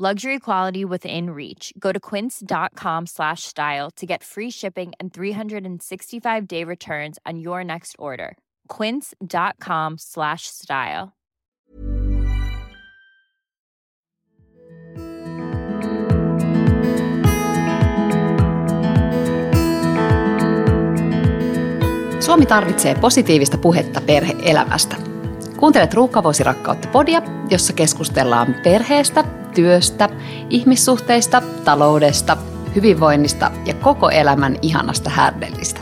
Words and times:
Luxury 0.00 0.38
quality 0.38 0.84
within 0.84 1.30
reach. 1.30 1.72
Go 1.76 1.90
to 1.90 1.98
quince.com 1.98 3.06
slash 3.06 3.42
style 3.42 3.90
to 3.96 4.06
get 4.06 4.22
free 4.22 4.48
shipping 4.48 4.92
and 5.00 5.12
365 5.12 6.46
day 6.46 6.62
returns 6.62 7.18
on 7.26 7.40
your 7.40 7.64
next 7.64 7.96
order. 7.98 8.36
Quince.com 8.68 9.96
slash 9.98 10.42
style. 10.46 11.08
Suomi 22.20 22.46
tarvitsee 22.46 22.94
positiivista 22.94 23.58
puhetta 23.58 24.00
perhe-elämästä. 24.00 24.96
Kuuntelet 25.56 25.94
Ruuhkavuosirakkautta 25.94 26.88
podia, 26.88 27.22
jossa 27.50 27.72
keskustellaan 27.72 28.54
perheestä, 28.64 29.24
työstä, 29.58 30.08
ihmissuhteista, 30.50 31.42
taloudesta, 31.64 32.36
hyvinvoinnista 32.74 33.50
ja 33.66 33.74
koko 33.74 34.10
elämän 34.10 34.56
ihanasta 34.62 35.10
härdellistä. 35.10 35.80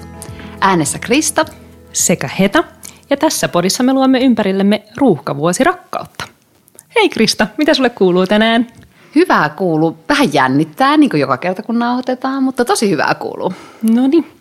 Äänessä 0.61 0.99
Krista 0.99 1.45
sekä 1.93 2.29
Heta, 2.39 2.65
ja 3.11 3.17
tässä 3.17 3.49
podissa 3.49 3.83
me 3.83 3.93
luomme 3.93 4.19
ympärillemme 4.19 4.83
ruuhkavuosirakkautta. 4.97 6.25
Hei 6.95 7.09
Krista, 7.09 7.47
mitä 7.59 7.75
sulle 7.75 7.91
kuuluu 7.91 8.27
tänään? 8.27 8.67
Hyvää 9.15 9.49
kuuluu. 9.49 9.99
Vähän 10.09 10.33
jännittää, 10.33 10.97
niin 10.97 11.11
kuin 11.11 11.21
joka 11.21 11.37
kerta 11.37 11.63
kun 11.63 11.79
nauhoitetaan, 11.79 12.43
mutta 12.43 12.65
tosi 12.65 12.91
hyvää 12.91 13.15
kuuluu. 13.15 13.53
No 13.83 14.07
niin. 14.07 14.33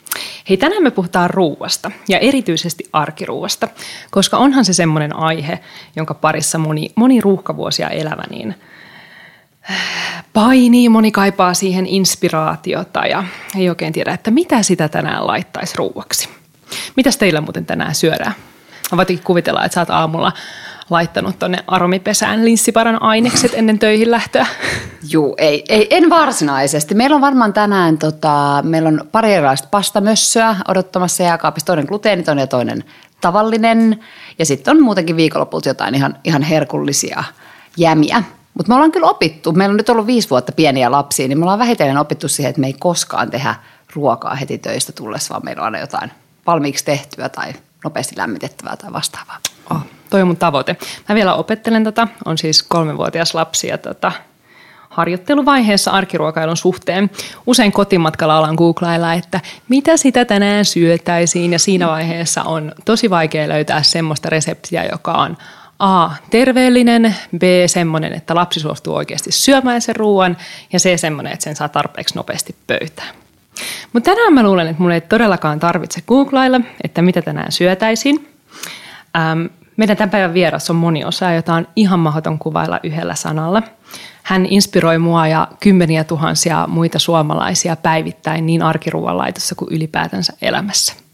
Hei, 0.49 0.58
tänään 0.58 0.83
me 0.83 0.92
puhutaan 0.92 1.30
ruuasta 1.30 1.92
ja 2.09 2.20
erityisesti 2.20 2.83
arkiruuasta, 2.94 3.67
koska 4.11 4.38
onhan 4.38 4.66
se 4.66 4.73
semmoinen 4.73 5.16
aihe, 5.16 5.59
jonka 5.95 6.14
parissa 6.14 6.58
moni, 6.58 6.92
moni 6.95 7.22
ruuhkavuosia 7.22 7.89
elävä 7.89 8.23
niin 8.30 8.55
painii, 10.33 10.89
moni 10.89 11.11
kaipaa 11.11 11.53
siihen 11.53 11.88
inspiraatiota 11.88 13.05
ja 13.05 13.23
ei 13.58 13.69
oikein 13.69 13.94
tiedä, 13.94 14.13
että 14.13 14.31
mitä 14.31 14.63
sitä 14.63 14.89
tänään 14.89 15.27
laittaisi 15.27 15.77
ruuaksi. 15.77 16.30
Mitäs 16.95 17.17
teillä 17.17 17.41
muuten 17.41 17.66
tänään 17.66 17.95
syödään? 17.95 18.33
Mä 18.91 18.97
voitinkin 18.97 19.25
kuvitella, 19.25 19.66
että 19.66 19.73
sä 19.73 19.81
oot 19.81 19.89
aamulla 19.89 20.31
laittanut 20.89 21.39
tonne 21.39 21.58
aromipesään 21.67 22.45
linssiparan 22.45 23.02
ainekset 23.02 23.52
ennen 23.53 23.80
töihin 23.80 24.11
lähtöä? 24.11 24.45
Juu, 25.09 25.36
ei, 25.38 25.63
ei, 25.69 25.88
en 25.89 26.09
varsinaisesti. 26.09 26.95
Meillä 26.95 27.16
on 27.16 27.21
varmaan 27.21 27.53
tänään, 27.53 27.97
tota, 27.97 28.63
meillä 28.63 28.89
on 28.89 29.02
pari 29.11 29.33
erilaista 29.33 29.67
pastamössöä 29.71 30.55
odottamassa 30.67 31.23
jääkaapissa. 31.23 31.66
Toinen 31.66 31.86
gluteeniton 31.86 32.39
ja 32.39 32.47
toinen 32.47 32.83
tavallinen. 33.21 33.99
Ja 34.39 34.45
sitten 34.45 34.77
on 34.77 34.83
muutenkin 34.83 35.16
viikonlopulta 35.16 35.69
jotain 35.69 35.95
ihan, 35.95 36.16
ihan 36.23 36.41
herkullisia 36.41 37.23
jämiä. 37.77 38.23
Mutta 38.58 38.70
me 38.70 38.75
ollaan 38.75 38.92
kyllä 38.92 39.08
opittu, 39.08 39.52
meillä 39.52 39.73
on 39.73 39.78
nyt 39.78 39.89
ollut 39.89 40.08
viisi 40.08 40.30
vuotta 40.30 40.52
pieniä 40.52 40.92
lapsia, 40.92 41.28
niin 41.28 41.38
me 41.38 41.44
ollaan 41.44 41.59
vähitellen 41.59 41.98
opittu 41.98 42.28
siihen, 42.28 42.50
että 42.50 42.61
me 42.61 42.67
ei 42.67 42.75
koskaan 42.80 43.31
tehdä 43.31 43.56
ruokaa 43.95 44.36
heti 44.36 44.58
töistä 44.58 44.92
tullessa, 44.92 45.34
vaan 45.34 45.45
meillä 45.45 45.61
on 45.61 45.66
aina 45.66 45.80
jotain 45.80 46.11
valmiiksi 46.48 46.86
tehtyä 46.86 47.30
tai 47.30 47.53
nopeasti 47.83 48.17
lämmitettävää 48.17 48.78
tai 48.78 48.94
vastaavaa. 48.94 49.38
Oh, 49.72 49.81
toi 50.09 50.22
on 50.22 50.28
mun 50.28 50.38
tavoite. 50.38 50.78
Mä 51.09 51.16
vielä 51.16 51.33
opettelen 51.33 51.83
tota, 51.83 52.08
on 52.26 52.38
siis 52.38 52.64
kolmenvuotias 52.64 53.33
lapsi 53.33 53.67
ja 53.67 53.77
tota, 53.77 54.11
harjoitteluvaiheessa 54.89 55.92
arkiruokailun 55.92 56.58
suhteen. 56.58 57.10
Usein 57.48 57.71
kotimatkalla 57.71 58.38
alan 58.38 58.55
googlailla, 58.55 59.14
että 59.14 59.39
mitä 59.70 59.98
sitä 59.98 60.26
tänään 60.26 60.65
syötäisiin 60.65 61.54
ja 61.54 61.60
siinä 61.60 61.88
vaiheessa 61.88 62.44
on 62.44 62.71
tosi 62.86 63.10
vaikea 63.10 63.49
löytää 63.49 63.83
semmoista 63.83 64.30
reseptiä, 64.30 64.86
joka 64.92 65.14
on 65.14 65.38
A. 65.80 66.09
Terveellinen, 66.30 67.15
B. 67.37 67.41
Semmoinen, 67.67 68.13
että 68.13 68.36
lapsi 68.36 68.59
suostuu 68.59 68.95
oikeasti 68.95 69.31
syömään 69.31 69.81
sen 69.81 69.95
ruoan 69.95 70.37
ja 70.73 70.80
C. 70.80 70.99
Semmoinen, 70.99 71.33
että 71.33 71.43
sen 71.43 71.55
saa 71.55 71.69
tarpeeksi 71.69 72.15
nopeasti 72.15 72.55
pöytään. 72.67 73.15
Mutta 73.93 74.11
tänään 74.11 74.33
mä 74.33 74.43
luulen, 74.43 74.67
että 74.67 74.81
mulla 74.81 74.95
ei 74.95 75.02
todellakaan 75.02 75.59
tarvitse 75.59 76.02
googlailla, 76.02 76.61
että 76.83 77.02
mitä 77.02 77.21
tänään 77.21 77.52
syötäisiin. 77.52 78.27
Ähm, 79.17 79.45
meidän 79.77 79.97
tämän 79.97 80.09
päivän 80.09 80.33
vieras 80.33 80.69
on 80.69 80.75
moniosa, 80.75 81.31
jota 81.31 81.53
on 81.53 81.67
ihan 81.75 81.99
mahdoton 81.99 82.39
kuvailla 82.39 82.80
yhdellä 82.83 83.15
sanalla. 83.15 83.64
Hän 84.23 84.45
inspiroi 84.45 84.97
mua 84.97 85.27
ja 85.27 85.47
kymmeniä 85.59 86.03
tuhansia 86.03 86.67
muita 86.67 86.99
suomalaisia 86.99 87.75
päivittäin 87.75 88.45
niin 88.45 88.61
arkiruoanlaitossa 88.61 89.55
kuin 89.55 89.73
ylipäätänsä 89.73 90.33
elämässä. 90.41 91.05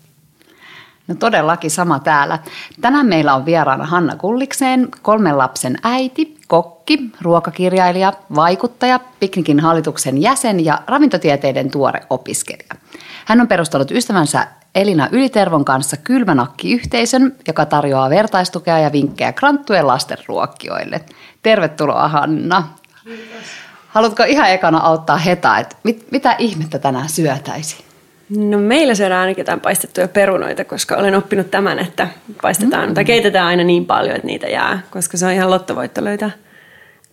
No 1.11 1.15
todellakin 1.19 1.71
sama 1.71 1.99
täällä. 1.99 2.39
Tänään 2.81 3.05
meillä 3.05 3.35
on 3.35 3.45
vieraana 3.45 3.85
Hanna 3.85 4.15
Kullikseen, 4.15 4.87
kolmen 5.01 5.37
lapsen 5.37 5.77
äiti, 5.83 6.37
kokki, 6.47 6.99
ruokakirjailija, 7.21 8.13
vaikuttaja, 8.35 8.99
Piknikin 9.19 9.59
hallituksen 9.59 10.21
jäsen 10.21 10.65
ja 10.65 10.81
ravintotieteiden 10.87 11.71
tuore 11.71 12.01
opiskelija. 12.09 12.75
Hän 13.25 13.41
on 13.41 13.47
perustanut 13.47 13.91
ystävänsä 13.91 14.47
Elina 14.75 15.09
Ylitervon 15.11 15.65
kanssa 15.65 15.97
Kylmänakki-yhteisön, 15.97 17.35
joka 17.47 17.65
tarjoaa 17.65 18.09
vertaistukea 18.09 18.79
ja 18.79 18.91
vinkkejä 18.91 19.33
kranttujen 19.33 19.87
lastenruokkijoille. 19.87 21.01
Tervetuloa 21.43 22.07
Hanna. 22.07 22.67
Kiitos. 23.03 23.45
Haluatko 23.87 24.23
ihan 24.23 24.49
ekana 24.49 24.77
auttaa 24.77 25.17
Heta, 25.17 25.57
että 25.57 25.75
mit, 25.83 26.07
mitä 26.11 26.35
ihmettä 26.39 26.79
tänään 26.79 27.09
syötäisi? 27.09 27.90
No 28.37 28.57
meillä 28.57 28.95
syödään 28.95 29.21
ainakin 29.21 29.41
jotain 29.41 29.59
paistettuja 29.59 30.07
perunoita, 30.07 30.65
koska 30.65 30.95
olen 30.95 31.15
oppinut 31.15 31.51
tämän, 31.51 31.79
että 31.79 32.07
paistetaan 32.41 32.89
mm. 32.89 32.93
tai 32.93 33.05
keitetään 33.05 33.47
aina 33.47 33.63
niin 33.63 33.85
paljon, 33.85 34.15
että 34.15 34.27
niitä 34.27 34.47
jää, 34.47 34.79
koska 34.91 35.17
se 35.17 35.25
on 35.25 35.31
ihan 35.31 35.49
lottovoitto 35.49 36.03
löytää 36.03 36.31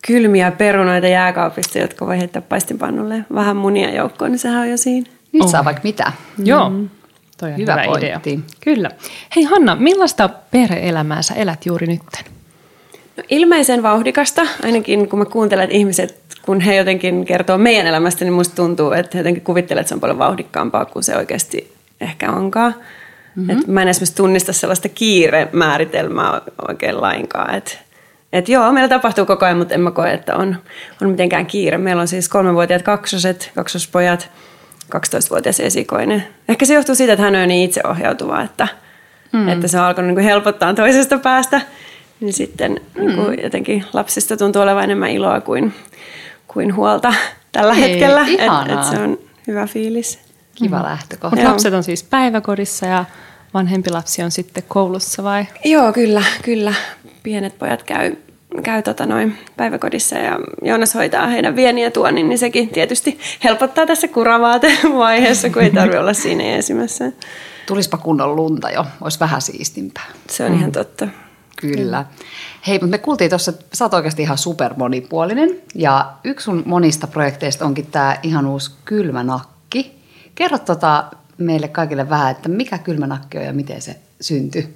kylmiä 0.06 0.51
perunoita 0.51 1.06
jääkaapista, 1.06 1.79
jotka 1.79 2.06
voi 2.06 2.19
heittää 2.19 2.43
paistinpannulle 2.43 3.25
vähän 3.34 3.56
munia 3.56 3.95
joukkoon, 3.95 4.31
niin 4.31 4.39
sehän 4.39 4.61
on 4.61 4.71
jo 4.71 4.77
siinä. 4.77 5.11
Nyt 5.33 5.43
oh. 5.43 5.51
saa 5.51 5.65
vaikka 5.65 5.83
mitä. 5.84 6.12
Joo, 6.45 6.71
mm. 6.71 6.89
toi 7.41 7.50
on 7.50 7.56
hyvä, 7.56 7.83
hyvä 7.83 7.99
idea. 7.99 8.21
Kyllä. 8.61 8.91
Hei 9.37 9.45
Hanna, 9.45 9.77
millaista 9.77 10.29
perhe-elämää 10.29 11.23
sä 11.23 11.35
elät 11.35 11.67
juuri 11.67 11.87
nyt? 11.87 12.03
No, 13.19 13.25
ilmeisen 13.29 13.83
vauhdikasta, 13.83 14.43
ainakin 14.65 15.09
kun 15.09 15.19
mä 15.19 15.25
kuuntelen, 15.25 15.65
että 15.65 15.77
ihmiset 15.77 16.19
kun 16.43 16.61
he 16.61 16.77
jotenkin 16.77 17.25
kertoo 17.25 17.59
meidän 17.59 17.87
elämästä, 17.87 18.25
niin 18.25 18.33
musta 18.33 18.56
tuntuu, 18.56 18.93
että 18.93 19.11
he 19.15 19.21
jotenkin 19.21 19.45
kuvittelee, 19.45 19.81
että 19.81 19.89
se 19.89 19.95
on 19.95 20.01
paljon 20.01 20.19
vauhdikkaampaa 20.19 20.84
kuin 20.84 21.03
se 21.03 21.17
oikeasti 21.17 21.73
ehkä 22.01 22.33
onkaan. 22.33 22.75
Mm-hmm. 23.34 23.51
Et 23.51 23.67
mä 23.67 23.83
en 23.83 23.89
esimerkiksi 23.89 24.17
tunnista 24.17 24.53
sellaista 24.53 24.89
kiiremääritelmää 24.89 26.41
oikein 26.69 27.01
lainkaan. 27.01 27.55
Että 27.55 27.73
et 28.33 28.49
joo, 28.49 28.73
meillä 28.73 28.89
tapahtuu 28.89 29.27
koko 29.27 29.45
ajan, 29.45 29.59
mutta 29.59 29.75
en 29.75 29.81
mä 29.81 29.91
koe, 29.91 30.12
että 30.12 30.37
on, 30.37 30.56
on 31.03 31.11
mitenkään 31.11 31.47
kiire. 31.47 31.79
Meillä 31.79 32.03
on 32.03 32.09
siis 32.09 32.29
kolmenvuotiaat 32.29 32.83
kaksoset, 32.83 33.50
kaksospojat, 33.55 34.31
12-vuotias 34.97 35.61
esikoinen. 35.61 36.25
Ehkä 36.49 36.65
se 36.65 36.75
johtuu 36.75 36.95
siitä, 36.95 37.12
että 37.12 37.23
hän 37.23 37.37
on 37.37 37.49
niin 37.49 37.65
itseohjautuva, 37.65 38.43
että, 38.43 38.69
mm. 39.33 39.49
että 39.49 39.69
se 39.69 39.79
on 39.79 39.85
alkanut 39.85 40.15
niin 40.15 40.25
helpottaa 40.25 40.75
toisesta 40.75 41.19
päästä. 41.19 41.61
Niin 42.21 42.33
sitten 42.33 42.81
mm. 42.95 43.06
niin 43.06 43.17
kuin 43.17 43.43
jotenkin 43.43 43.84
lapsista 43.93 44.37
tuntuu 44.37 44.62
olevan 44.62 44.84
enemmän 44.84 45.11
iloa 45.11 45.41
kuin 45.41 45.75
kuin 46.49 46.77
huolta 46.77 47.15
tällä 47.53 47.75
Hei, 47.75 47.91
hetkellä. 47.91 48.21
Et, 48.21 48.79
et 48.79 48.84
se 48.84 49.03
on 49.03 49.19
hyvä 49.47 49.67
fiilis. 49.67 50.19
Kiva 50.55 50.79
mm. 50.79 50.84
lähtökohta. 50.84 51.37
Mutta 51.37 51.51
lapset 51.51 51.75
on 51.75 51.84
siis 51.84 52.03
päiväkodissa 52.03 52.87
ja 52.87 53.05
vanhempi 53.55 53.91
lapsi 53.91 54.23
on 54.23 54.31
sitten 54.31 54.62
koulussa 54.69 55.25
vai? 55.25 55.47
Joo, 55.65 55.93
kyllä, 55.93 56.23
kyllä. 56.44 56.75
Pienet 57.23 57.59
pojat 57.59 57.82
käy, 57.82 58.17
käy 58.62 58.82
tota 58.82 59.06
noin 59.06 59.38
päiväkodissa 59.56 60.17
ja 60.17 60.38
Joonas 60.62 60.94
hoitaa 60.94 61.26
heidän 61.26 61.56
vieniä 61.56 61.91
tuonnin, 61.91 62.29
niin 62.29 62.38
sekin 62.38 62.69
tietysti 62.69 63.19
helpottaa 63.44 63.87
tässä 63.87 64.09
kuravaate-vaiheessa, 64.09 65.50
kun 65.50 65.62
ei 65.62 65.71
tarvitse 65.71 65.99
olla 65.99 66.14
siinä 66.14 66.44
esimässä. 66.44 67.12
Tulispa 67.67 67.97
kunnon 67.97 68.37
lunta 68.37 68.71
jo, 68.71 68.87
olisi 69.00 69.21
vähän 69.21 69.43
siistimpää. 69.43 70.06
Se 70.31 70.44
on 70.44 70.53
mm. 70.53 70.59
ihan 70.59 70.73
totta. 70.73 71.09
Kyllä. 71.60 72.05
Hei, 72.66 72.78
mutta 72.78 72.90
me 72.90 72.99
kuultiin 72.99 73.31
tuossa, 73.31 73.52
sä 73.72 73.84
oot 73.84 73.94
oikeasti 73.94 74.22
ihan 74.22 74.38
super 74.38 74.75
monipuolinen. 74.76 75.50
Ja 75.75 76.12
yksi 76.25 76.44
sun 76.44 76.62
monista 76.66 77.06
projekteista 77.06 77.64
onkin 77.64 77.87
tämä 77.87 78.19
ihan 78.22 78.46
uusi 78.46 78.70
kylmänakki. 78.84 79.99
Kerro 80.34 80.58
tota 80.58 81.05
meille 81.38 81.69
kaikille 81.69 82.10
vähän, 82.10 82.31
että 82.31 82.49
mikä 82.49 82.78
kylmänakki 82.78 83.38
on 83.38 83.44
ja 83.44 83.52
miten 83.52 83.82
se 83.82 83.96
syntyi? 84.20 84.69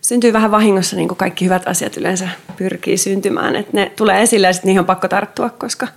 Syntyy 0.00 0.32
vähän 0.32 0.50
vahingossa, 0.50 0.96
niin 0.96 1.08
kuin 1.08 1.18
kaikki 1.18 1.44
hyvät 1.44 1.68
asiat 1.68 1.96
yleensä 1.96 2.28
pyrkii 2.56 2.96
syntymään. 2.96 3.56
Että 3.56 3.72
ne 3.74 3.92
tulee 3.96 4.22
esille 4.22 4.46
ja 4.46 4.52
sitten 4.52 4.68
niihin 4.68 4.80
on 4.80 4.86
pakko 4.86 5.08
tarttua, 5.08 5.50
koska 5.50 5.88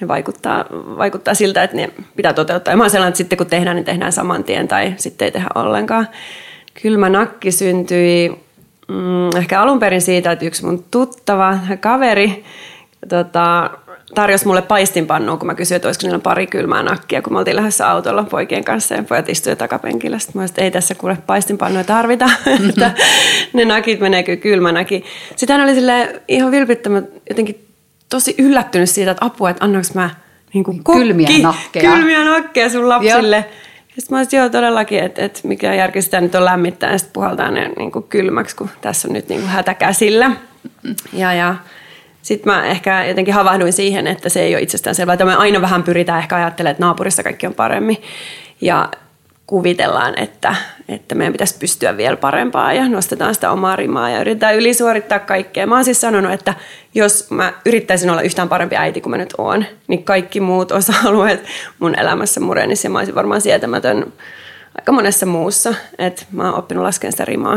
ne 0.00 0.08
vaikuttaa, 0.08 0.64
vaikuttaa 0.72 1.34
siltä, 1.34 1.62
että 1.62 1.76
ne 1.76 1.90
pitää 2.16 2.32
toteuttaa. 2.32 2.72
Ja 2.72 2.76
mä 2.76 2.82
oon 2.82 2.90
sellainen, 2.90 3.08
että 3.08 3.18
sitten 3.18 3.38
kun 3.38 3.46
tehdään, 3.46 3.76
niin 3.76 3.84
tehdään 3.84 4.12
saman 4.12 4.44
tien 4.44 4.68
tai 4.68 4.94
sitten 4.96 5.26
ei 5.26 5.32
tehdä 5.32 5.48
ollenkaan. 5.54 6.08
Kylmä 6.82 7.08
nakki 7.08 7.52
syntyi 7.52 8.42
mm, 8.88 9.36
ehkä 9.36 9.60
alun 9.60 9.78
perin 9.78 10.02
siitä, 10.02 10.32
että 10.32 10.44
yksi 10.44 10.64
mun 10.64 10.84
tuttava 10.90 11.58
kaveri 11.80 12.44
tota, 13.08 13.70
tarjosi 14.14 14.46
mulle 14.46 14.62
paistinpannua, 14.62 15.36
kun 15.36 15.46
mä 15.46 15.54
kysyin, 15.54 15.76
että 15.76 15.88
olisiko 15.88 16.06
niillä 16.06 16.18
pari 16.18 16.46
kylmää 16.46 16.82
nakkia, 16.82 17.22
kun 17.22 17.32
me 17.32 17.38
oltiin 17.38 17.56
lähdössä 17.56 17.90
autolla 17.90 18.24
poikien 18.24 18.64
kanssa 18.64 18.94
ja 18.94 19.02
pojat 19.02 19.28
istuivat 19.28 19.58
takapenkillä. 19.58 20.18
Sitten 20.18 20.40
mä 20.40 20.44
että 20.44 20.62
ei 20.62 20.70
tässä 20.70 20.94
kuule 20.94 21.18
paistinpannuja 21.26 21.84
tarvita, 21.84 22.30
että 22.68 22.90
ne 23.52 23.64
nakit 23.64 24.00
menee 24.00 24.22
kyllä 24.22 24.40
kylmänäkin. 24.40 25.04
Sitten 25.36 25.56
hän 25.56 25.64
oli 25.64 25.74
sille 25.74 26.22
ihan 26.28 26.50
vilpittömän 26.50 27.08
jotenkin 27.28 27.68
tosi 28.08 28.34
yllättynyt 28.38 28.90
siitä, 28.90 29.10
että 29.10 29.26
apua, 29.26 29.50
että 29.50 29.64
annaks 29.64 29.94
mä 29.94 30.10
niin 30.54 30.64
kuin 30.64 30.84
kokki, 30.84 31.02
kylmiä 31.02 31.28
nakkeja. 31.42 31.92
Kylmiä 31.92 32.24
nakkeja 32.24 32.70
sun 32.70 32.88
lapsille. 32.88 33.36
Joo. 33.36 33.71
Sitten 33.98 34.14
mä 34.14 34.18
olisin, 34.18 34.36
joo 34.36 34.48
todellakin, 34.48 34.98
että, 34.98 35.24
että 35.24 35.40
mikä 35.44 35.74
järki 35.74 36.02
sitä 36.02 36.20
nyt 36.20 36.34
on 36.34 36.44
lämmittää 36.44 36.92
ja 36.92 36.98
sitten 36.98 37.12
puhaltaa 37.12 37.50
ne 37.50 37.70
niin 37.78 37.92
kuin 37.92 38.04
kylmäksi, 38.08 38.56
kun 38.56 38.70
tässä 38.80 39.08
on 39.08 39.14
nyt 39.14 39.28
niin 39.28 39.40
kuin 39.40 39.50
hätä 39.50 39.74
käsillä. 39.74 40.30
Ja, 41.12 41.32
ja 41.32 41.54
sitten 42.22 42.52
mä 42.52 42.64
ehkä 42.64 43.04
jotenkin 43.04 43.34
havahduin 43.34 43.72
siihen, 43.72 44.06
että 44.06 44.28
se 44.28 44.42
ei 44.42 44.54
ole 44.54 44.62
itsestään 44.62 44.94
selvää, 44.94 45.16
me 45.24 45.34
aina 45.34 45.60
vähän 45.60 45.82
pyritään 45.82 46.18
ehkä 46.18 46.36
ajattelemaan, 46.36 46.72
että 46.72 46.84
naapurissa 46.84 47.22
kaikki 47.22 47.46
on 47.46 47.54
paremmin. 47.54 48.02
Ja 48.60 48.88
kuvitellaan, 49.46 50.18
että, 50.18 50.54
että 50.88 51.14
meidän 51.14 51.32
pitäisi 51.32 51.58
pystyä 51.58 51.96
vielä 51.96 52.16
parempaa 52.16 52.72
ja 52.72 52.88
nostetaan 52.88 53.34
sitä 53.34 53.50
omaa 53.50 53.76
rimaa 53.76 54.10
ja 54.10 54.20
yritetään 54.20 54.56
ylisuorittaa 54.56 55.18
kaikkea. 55.18 55.66
Mä 55.66 55.74
oon 55.74 55.84
siis 55.84 56.00
sanonut, 56.00 56.32
että 56.32 56.54
jos 56.94 57.30
mä 57.30 57.52
yrittäisin 57.66 58.10
olla 58.10 58.22
yhtään 58.22 58.48
parempi 58.48 58.76
äiti 58.76 59.00
kuin 59.00 59.10
mä 59.10 59.16
nyt 59.16 59.34
oon, 59.38 59.64
niin 59.88 60.04
kaikki 60.04 60.40
muut 60.40 60.72
osa-alueet 60.72 61.44
mun 61.78 61.98
elämässä 61.98 62.40
murenisi 62.40 62.86
ja 62.86 62.90
mä 62.90 62.98
olisin 62.98 63.14
varmaan 63.14 63.40
sietämätön 63.40 64.12
aika 64.78 64.92
monessa 64.92 65.26
muussa. 65.26 65.74
Että 65.98 66.22
mä 66.32 66.44
oon 66.44 66.58
oppinut 66.58 66.84
laskemaan 66.84 67.12
sitä 67.12 67.24
rimaa. 67.24 67.56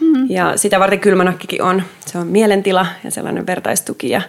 Mm-hmm. 0.00 0.26
Ja 0.28 0.56
sitä 0.56 0.80
varten 0.80 1.00
kylmänakkikin 1.00 1.62
on. 1.62 1.82
Se 2.06 2.18
on 2.18 2.26
mielentila 2.26 2.86
ja 3.04 3.10
sellainen 3.10 3.46
vertaistuki 3.46 4.10
ja 4.10 4.22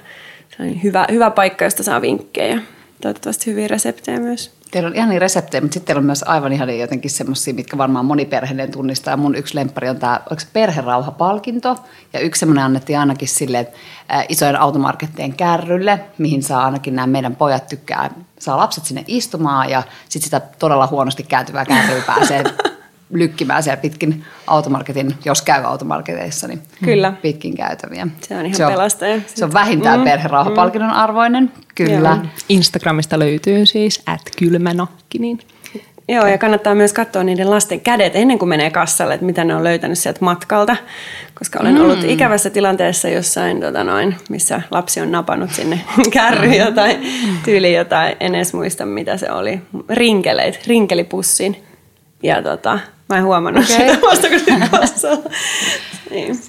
sellainen 0.49 0.83
hyvä, 0.83 1.05
hyvä 1.11 1.31
paikka, 1.31 1.65
josta 1.65 1.83
saa 1.83 2.01
vinkkejä. 2.01 2.59
Toivottavasti 3.01 3.51
hyviä 3.51 3.67
reseptejä 3.67 4.19
myös. 4.19 4.62
Teillä 4.73 4.87
on 4.87 4.95
ihan 4.95 5.09
niin 5.09 5.21
reseptejä, 5.21 5.61
mutta 5.61 5.73
sitten 5.73 5.87
teillä 5.87 5.99
on 5.99 6.05
myös 6.05 6.23
aivan 6.23 6.53
ihan 6.53 6.79
jotenkin 6.79 7.11
semmoisia, 7.11 7.53
mitkä 7.53 7.77
varmaan 7.77 8.05
moni 8.05 8.25
perheiden 8.25 8.71
tunnistaa. 8.71 9.17
Mun 9.17 9.35
yksi 9.35 9.55
lemppari 9.55 9.89
on 9.89 9.99
tämä, 9.99 10.21
onko 10.29 10.43
perherauhapalkinto? 10.53 11.77
Ja 12.13 12.19
yksi 12.19 12.39
semmoinen 12.39 12.63
annettiin 12.63 12.99
ainakin 12.99 13.27
sille 13.27 13.67
äh, 14.13 14.25
isojen 14.29 14.59
automarkettien 14.59 15.33
kärrylle, 15.33 15.99
mihin 16.17 16.43
saa 16.43 16.65
ainakin 16.65 16.95
nämä 16.95 17.07
meidän 17.07 17.35
pojat 17.35 17.67
tykkää. 17.67 18.09
Saa 18.39 18.57
lapset 18.57 18.85
sinne 18.85 19.03
istumaan 19.07 19.69
ja 19.69 19.83
sitten 20.09 20.23
sitä 20.23 20.41
todella 20.59 20.87
huonosti 20.87 21.23
kääntyvää 21.23 21.65
kärryä 21.65 22.03
pääsee 22.07 22.43
lykkimään 23.13 23.63
siellä 23.63 23.81
pitkin 23.81 24.23
automarketin, 24.47 25.15
jos 25.25 25.41
käy 25.41 25.63
automarketeissa, 25.63 26.47
niin 26.47 26.61
kyllä. 26.83 27.13
pitkin 27.21 27.55
käytäviä. 27.55 28.07
Se 28.21 28.37
on 28.37 28.45
ihan 28.45 28.55
se 28.55 28.65
on, 28.65 28.71
pelastaja. 28.71 29.21
Se 29.35 29.45
on 29.45 29.53
vähintään 29.53 29.99
mm, 29.99 30.03
perherauhapalkinnon 30.03 30.91
mm. 30.91 30.97
arvoinen, 30.97 31.51
kyllä. 31.75 32.09
Joo. 32.09 32.31
Instagramista 32.49 33.19
löytyy 33.19 33.65
siis 33.65 34.03
at 34.05 34.21
kylmänokki, 34.37 35.19
niin 35.19 35.39
Joo, 36.07 36.27
ja 36.27 36.37
kannattaa 36.37 36.75
myös 36.75 36.93
katsoa 36.93 37.23
niiden 37.23 37.49
lasten 37.49 37.81
kädet 37.81 38.15
ennen 38.15 38.39
kuin 38.39 38.49
menee 38.49 38.69
kassalle, 38.71 39.13
että 39.13 39.25
mitä 39.25 39.43
ne 39.43 39.55
on 39.55 39.63
löytänyt 39.63 39.97
sieltä 39.97 40.19
matkalta. 40.21 40.75
Koska 41.33 41.59
olen 41.59 41.75
mm. 41.75 41.81
ollut 41.81 42.03
ikävässä 42.03 42.49
tilanteessa 42.49 43.09
jossain, 43.09 43.61
tota 43.61 43.83
noin, 43.83 44.15
missä 44.29 44.61
lapsi 44.71 45.01
on 45.01 45.11
napannut 45.11 45.51
sinne 45.51 45.81
kärryjä 46.13 46.71
tai 46.71 46.99
tyyli 47.45 47.75
jotain, 47.75 48.15
en 48.19 48.35
edes 48.35 48.53
muista 48.53 48.85
mitä 48.85 49.17
se 49.17 49.31
oli, 49.31 49.61
rinkeleit, 49.89 50.67
rinkelipussin. 50.67 51.63
Ja 52.23 52.41
tota, 52.41 52.79
mä 53.09 53.17
en 53.17 53.23
huomannut 53.23 53.63
okay. 53.63 53.77
sitä 53.77 54.01
vasta 54.01 54.27
kun 54.29 54.79
kassalla. 54.79 55.29
niin. 56.11 56.39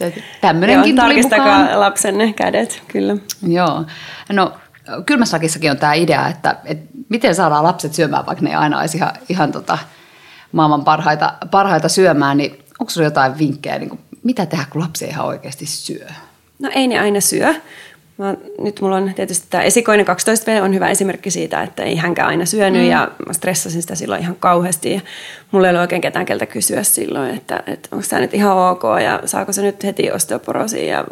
Tämmöinenkin 0.41 0.97
Tarkistakaa 0.97 1.59
mukaan. 1.59 1.81
lapsenne 1.81 2.33
kädet, 2.33 2.83
kyllä. 2.89 3.17
Joo. 3.47 3.85
No 4.33 4.53
kylmäsakissakin 5.07 5.71
on 5.71 5.77
tämä 5.77 5.95
idea, 5.95 6.29
että, 6.29 6.57
että 6.65 6.89
miten 7.09 7.35
saadaan 7.35 7.65
lapset 7.65 7.95
syömään, 7.95 8.27
vaikka 8.27 8.45
ne 8.45 8.51
ei 8.51 8.57
aina 8.57 8.81
olisi 8.81 8.97
ihan, 8.97 9.13
ihan 9.29 9.53
tota, 9.53 9.79
maailman 10.53 10.85
parhaita, 10.85 11.35
parhaita 11.51 11.89
syömään, 11.89 12.37
niin 12.37 12.65
onko 12.79 12.91
sinulla 12.91 13.07
jotain 13.07 13.39
vinkkejä, 13.39 13.79
niin 13.79 13.89
kuin, 13.89 14.01
mitä 14.23 14.47
tehdä, 14.47 14.65
kun 14.71 14.83
lapsi 14.83 15.05
ei 15.05 15.11
ihan 15.11 15.27
oikeasti 15.27 15.67
syö? 15.67 16.07
No 16.59 16.71
ei 16.75 16.87
ne 16.87 16.99
aina 16.99 17.21
syö, 17.21 17.55
Mä, 18.19 18.35
nyt 18.61 18.81
mulla 18.81 18.97
on 18.97 19.13
tietysti 19.17 19.47
tämä 19.51 19.63
esikoinen 19.63 20.07
12V 20.07 20.63
on 20.63 20.75
hyvä 20.75 20.89
esimerkki 20.89 21.31
siitä, 21.31 21.63
että 21.63 21.83
ei 21.83 21.97
hänkään 21.97 22.29
aina 22.29 22.45
syönyt 22.45 22.83
mm. 22.83 22.89
ja 22.89 23.11
mä 23.27 23.33
stressasin 23.33 23.83
sitä 23.83 23.95
silloin 23.95 24.21
ihan 24.21 24.37
kauheasti. 24.41 24.93
Ja 24.93 25.01
mulla 25.51 25.67
ei 25.67 25.71
ollut 25.71 25.81
oikein 25.81 26.01
ketään 26.01 26.27
keltä 26.27 26.47
kysyä 26.47 26.83
silloin, 26.83 27.35
että, 27.35 27.63
että 27.67 27.89
onko 27.93 28.07
tämä 28.11 28.21
nyt 28.21 28.35
ihan 28.35 28.57
ok 28.57 28.83
ja 29.05 29.21
saako 29.25 29.53
se 29.53 29.63
nyt 29.63 29.85
heti 29.85 30.11
osteoporosia. 30.11 30.85
Ja 30.85 31.05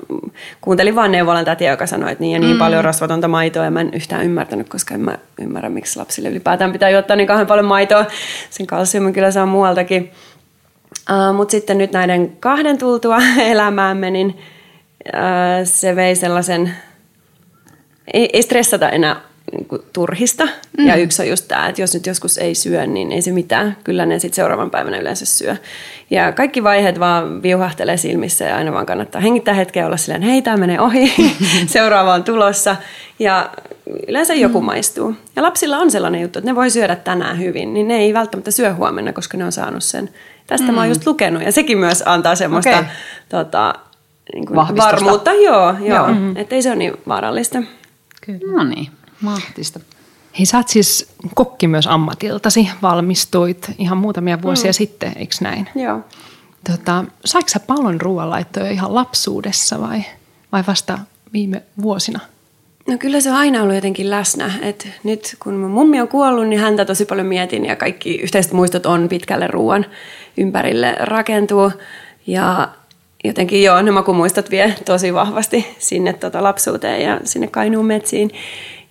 kuuntelin 0.61 0.95
vaan 0.95 1.13
neuvolan 1.13 1.45
tätiä, 1.45 1.71
joka 1.71 1.87
sanoi, 1.87 2.13
että 2.13 2.23
niin 2.23 2.33
ja 2.33 2.41
niin 2.41 2.57
mm. 2.57 2.59
paljon 2.59 2.85
rasvatonta 2.85 3.29
maitoa 3.29 3.65
ja 3.65 3.71
mä 3.71 3.81
en 3.81 3.95
yhtään 3.95 4.25
ymmärtänyt, 4.25 4.69
koska 4.69 4.95
en 4.95 5.01
mä 5.01 5.19
ymmärrä, 5.41 5.69
miksi 5.69 5.99
lapsille 5.99 6.29
ylipäätään 6.29 6.73
pitää 6.73 6.91
juottaa 6.91 7.17
niin 7.17 7.27
kauhean 7.27 7.47
paljon 7.47 7.67
maitoa. 7.67 8.07
Sen 8.51 8.67
kalsiumin 8.67 9.13
kyllä 9.13 9.31
saa 9.31 9.47
muualtakin. 9.47 10.13
Uh, 11.11 11.37
Mutta 11.37 11.53
sitten 11.53 11.79
nyt 11.79 11.93
näiden 11.93 12.37
kahden 12.41 12.79
tultua 12.79 13.19
elämäämme, 13.53 14.11
niin 14.11 14.27
uh, 15.07 15.65
se 15.65 15.97
vei 15.97 16.17
sellaisen 16.17 16.73
ei, 18.13 18.29
ei 18.33 18.43
stressata 18.43 18.89
enää 18.91 19.21
niin 19.53 19.65
kuin 19.65 19.83
turhista. 19.93 20.49
Mm. 20.79 20.87
Ja 20.87 20.97
yksi 20.97 21.23
on 21.23 21.29
just 21.29 21.49
tämä, 21.49 21.69
että 21.69 21.81
jos 21.81 21.95
nyt 21.95 22.07
joskus 22.07 22.39
ei 22.39 22.55
syö, 22.55 22.87
niin 22.87 23.13
ei 23.13 23.23
se 23.23 23.33
mitään. 23.33 23.77
Kyllä 23.85 24.07
ne 24.07 24.19
sitten 24.19 24.37
seuraavan 24.37 24.71
päivänä 24.71 24.99
yleensä 24.99 25.27
syö. 25.27 25.57
Ja 26.11 26.33
kaikki 26.33 26.65
vaiheet 26.65 27.01
vaan 27.01 27.43
viuhahtelee 27.43 27.97
silmissä 27.97 28.45
ja 28.45 28.57
aina 28.57 28.73
vaan 28.73 28.87
kannattaa 28.87 29.21
hengittää 29.21 29.55
hetkeä 29.55 29.87
olla 29.87 29.97
silleen, 29.97 30.23
hei 30.23 30.43
tämä 30.43 30.57
menee 30.57 30.81
ohi, 30.81 31.13
seuraava 31.67 32.15
on 32.15 32.25
tulossa. 32.25 32.77
Ja 33.19 33.51
yleensä 34.09 34.35
joku 34.35 34.61
mm. 34.61 34.67
maistuu. 34.67 35.15
Ja 35.37 35.43
lapsilla 35.43 35.79
on 35.79 35.91
sellainen 35.91 36.23
juttu, 36.23 36.39
että 36.39 36.51
ne 36.51 36.57
voi 36.57 36.71
syödä 36.71 36.97
tänään 36.97 37.39
hyvin, 37.39 37.75
niin 37.75 37.89
ne 37.89 37.97
ei 37.97 38.15
välttämättä 38.15 38.51
syö 38.51 38.75
huomenna, 38.75 39.13
koska 39.13 39.39
ne 39.39 39.45
on 39.45 39.53
saanut 39.53 39.85
sen. 39.85 40.11
Tästä 40.47 40.67
mm. 40.67 40.75
mä 40.75 40.81
oon 40.81 40.89
just 40.89 41.07
lukenut 41.07 41.43
ja 41.43 41.53
sekin 41.53 41.79
myös 41.79 42.03
antaa 42.07 42.35
semmoista 42.35 42.71
okay. 42.71 42.85
tota, 43.29 43.75
niin 44.35 44.57
varmuutta. 44.57 45.33
Joo, 45.33 45.43
joo. 45.43 45.77
joo. 45.81 46.09
Mm-hmm. 46.09 46.37
että 46.37 46.55
ei 46.55 46.63
se 46.63 46.69
ole 46.69 46.77
niin 46.77 46.93
vaarallista. 47.09 47.63
Kyllä. 48.27 48.57
No 48.57 48.65
niin, 48.65 48.89
mahtista. 49.21 49.81
Hei, 50.39 50.47
sä 50.47 50.57
oot 50.57 50.69
siis 50.69 51.15
kokki 51.35 51.69
myös 51.69 51.87
ammatiltasi, 51.87 52.69
valmistuit 52.83 53.71
ihan 53.79 53.99
muutamia 53.99 54.43
vuosia 54.43 54.71
mm. 54.71 54.75
sitten, 54.75 55.13
eikö 55.17 55.35
näin? 55.41 55.69
Joo. 55.75 56.01
Tota, 56.71 57.05
saiko 57.25 57.49
sä 57.49 57.61
paljon 57.61 58.01
ruoanlaittoja 58.01 58.71
ihan 58.71 58.95
lapsuudessa 58.95 59.81
vai, 59.81 60.05
vai 60.53 60.65
vasta 60.67 60.99
viime 61.33 61.63
vuosina? 61.83 62.21
No 62.89 62.99
kyllä 62.99 63.21
se 63.21 63.31
on 63.31 63.37
aina 63.37 63.63
ollut 63.63 63.75
jotenkin 63.75 64.11
läsnä. 64.11 64.53
Et 64.63 64.89
nyt 65.05 65.37
kun 65.43 65.55
mun 65.55 65.71
mummi 65.71 66.01
on 66.01 66.09
kuollut, 66.09 66.47
niin 66.47 66.61
häntä 66.61 66.85
tosi 66.85 67.05
paljon 67.05 67.27
mietin 67.27 67.65
ja 67.65 67.77
kaikki 67.77 68.15
yhteiset 68.15 68.53
muistot 68.53 68.87
on 68.87 69.09
pitkälle 69.09 69.47
ruoan 69.47 69.87
ympärille 70.37 70.97
rakentuu. 71.01 71.73
Ja 72.27 72.69
jotenkin 73.25 73.63
joo, 73.63 73.83
ne 73.83 73.91
makumuistot 73.91 74.51
vie 74.51 74.75
tosi 74.85 75.15
vahvasti 75.15 75.67
sinne 75.79 76.13
tota 76.13 76.43
lapsuuteen 76.43 77.03
ja 77.03 77.21
sinne 77.25 77.47
Kainuun 77.47 77.87
metsiin. 77.87 78.31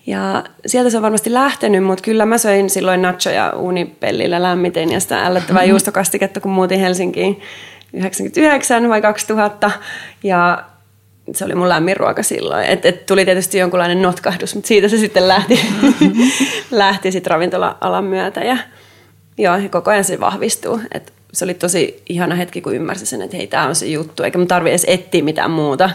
Ja 0.07 0.43
sieltä 0.65 0.89
se 0.89 0.97
on 0.97 1.03
varmasti 1.03 1.33
lähtenyt, 1.33 1.83
mutta 1.83 2.03
kyllä 2.03 2.25
mä 2.25 2.37
söin 2.37 2.69
silloin 2.69 3.01
nachoja 3.01 3.53
uunipellillä 3.55 4.41
lämmitin 4.41 4.91
ja 4.91 4.99
sitä 4.99 5.25
ällöttävää 5.25 5.63
juustokastiketta, 5.63 6.39
kun 6.39 6.51
muutin 6.51 6.79
Helsinkiin 6.79 7.41
99 7.93 8.89
vai 8.89 9.01
2000. 9.01 9.71
Ja 10.23 10.63
se 11.33 11.45
oli 11.45 11.55
mun 11.55 11.69
lämmin 11.69 11.97
ruoka 11.97 12.23
silloin. 12.23 12.65
Et, 12.65 12.85
et 12.85 13.05
tuli 13.05 13.25
tietysti 13.25 13.57
jonkunlainen 13.57 14.01
notkahdus, 14.01 14.55
mutta 14.55 14.67
siitä 14.67 14.87
se 14.87 14.97
sitten 14.97 15.27
lähti, 15.27 15.59
lähti 16.71 17.11
sit 17.11 17.27
ravintola-alan 17.27 18.03
myötä. 18.03 18.39
Ja, 18.39 18.57
joo, 19.37 19.55
koko 19.71 19.91
ajan 19.91 20.03
se 20.03 20.19
vahvistuu. 20.19 20.79
Et 20.93 21.13
se 21.33 21.45
oli 21.45 21.53
tosi 21.53 22.03
ihana 22.09 22.35
hetki, 22.35 22.61
kun 22.61 22.75
ymmärsin 22.75 23.07
sen, 23.07 23.21
että 23.21 23.37
hei, 23.37 23.47
tämä 23.47 23.67
on 23.67 23.75
se 23.75 23.85
juttu, 23.85 24.23
eikä 24.23 24.37
mun 24.37 24.47
tarvi 24.47 24.69
edes 24.69 24.85
etsiä 24.87 25.23
mitään 25.23 25.51
muuta, 25.51 25.89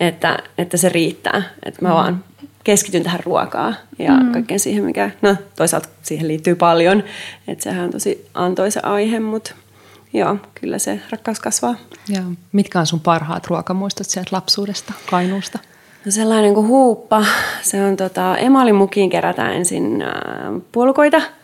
että, 0.00 0.38
että 0.58 0.76
se 0.76 0.88
riittää, 0.88 1.42
että 1.64 1.82
mä 1.82 1.88
mm. 1.88 1.94
vaan 1.94 2.24
keskityn 2.64 3.02
tähän 3.02 3.20
ruokaa 3.24 3.74
ja 3.98 4.12
mm. 4.12 4.32
kaikkeen 4.32 4.60
siihen, 4.60 4.84
mikä, 4.84 5.10
no 5.22 5.36
toisaalta 5.56 5.88
siihen 6.02 6.28
liittyy 6.28 6.54
paljon, 6.54 7.04
että 7.48 7.64
sehän 7.64 7.84
on 7.84 7.90
tosi 7.90 8.26
antoisa 8.34 8.80
aihe, 8.82 9.20
mutta 9.20 9.54
joo, 10.12 10.36
kyllä 10.60 10.78
se 10.78 11.00
rakkaus 11.10 11.40
kasvaa. 11.40 11.74
Ja 12.08 12.22
mitkä 12.52 12.80
on 12.80 12.86
sun 12.86 13.00
parhaat 13.00 13.46
ruokamuistot 13.46 14.06
sieltä 14.06 14.28
lapsuudesta, 14.32 14.92
Kainuusta? 15.10 15.58
No 16.04 16.12
sellainen 16.12 16.54
kuin 16.54 16.66
huuppa, 16.66 17.24
se 17.62 17.82
on 17.82 17.96
tota, 17.96 18.36
emalimukiin 18.36 19.10
kerätään 19.10 19.52
ensin 19.52 20.02
äh, 20.02 20.08
puolukoita– 20.72 21.22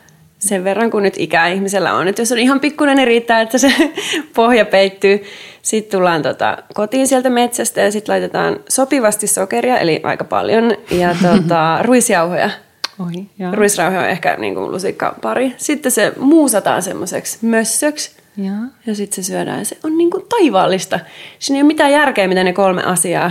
sen 0.49 0.65
verran 0.65 0.91
kuin 0.91 1.03
nyt 1.03 1.15
ikäihmisellä 1.17 1.95
on. 1.95 2.09
Että 2.09 2.23
jos 2.23 2.33
on 2.33 2.39
ihan 2.39 2.61
pikkuinen, 2.61 2.97
niin 2.97 3.07
riittää, 3.07 3.41
että 3.41 3.59
se 3.59 3.73
pohja 4.37 4.65
peittyy. 4.65 5.23
Sitten 5.63 5.99
tullaan 5.99 6.23
tota, 6.23 6.59
kotiin 6.75 7.07
sieltä 7.07 7.31
metsästä 7.31 7.81
ja 7.81 7.93
sitten 7.93 8.13
laitetaan 8.13 8.57
sopivasti 8.69 9.27
sokeria, 9.27 9.79
eli 9.79 10.01
aika 10.03 10.25
paljon, 10.25 10.73
ja 10.91 11.17
tota, 11.33 11.79
ruisjauhoja. 11.83 12.51
Oi. 12.99 13.27
Ruisrauhe 13.53 13.99
on 13.99 14.09
ehkä 14.09 14.37
niin 14.37 14.55
kuin 14.55 14.71
lusikkapari. 14.71 15.55
Sitten 15.57 15.93
se 15.93 16.13
muusataan 16.19 16.83
semmoiseksi 16.83 17.39
mössöksi. 17.43 18.11
Joo. 18.37 18.57
Ja 18.87 18.95
sitten 18.95 19.25
se 19.25 19.29
syödään 19.29 19.59
ja 19.59 19.65
se 19.65 19.79
on 19.85 19.99
niin 19.99 20.11
kuin 20.11 20.25
taivaallista. 20.29 21.01
Siinä 21.39 21.59
ei 21.59 21.63
ole 21.63 21.67
mitään 21.67 21.93
järkeä, 21.93 22.29
mitä 22.29 22.45
ne 22.45 22.53
kolme 22.53 22.83
asiaa 22.85 23.31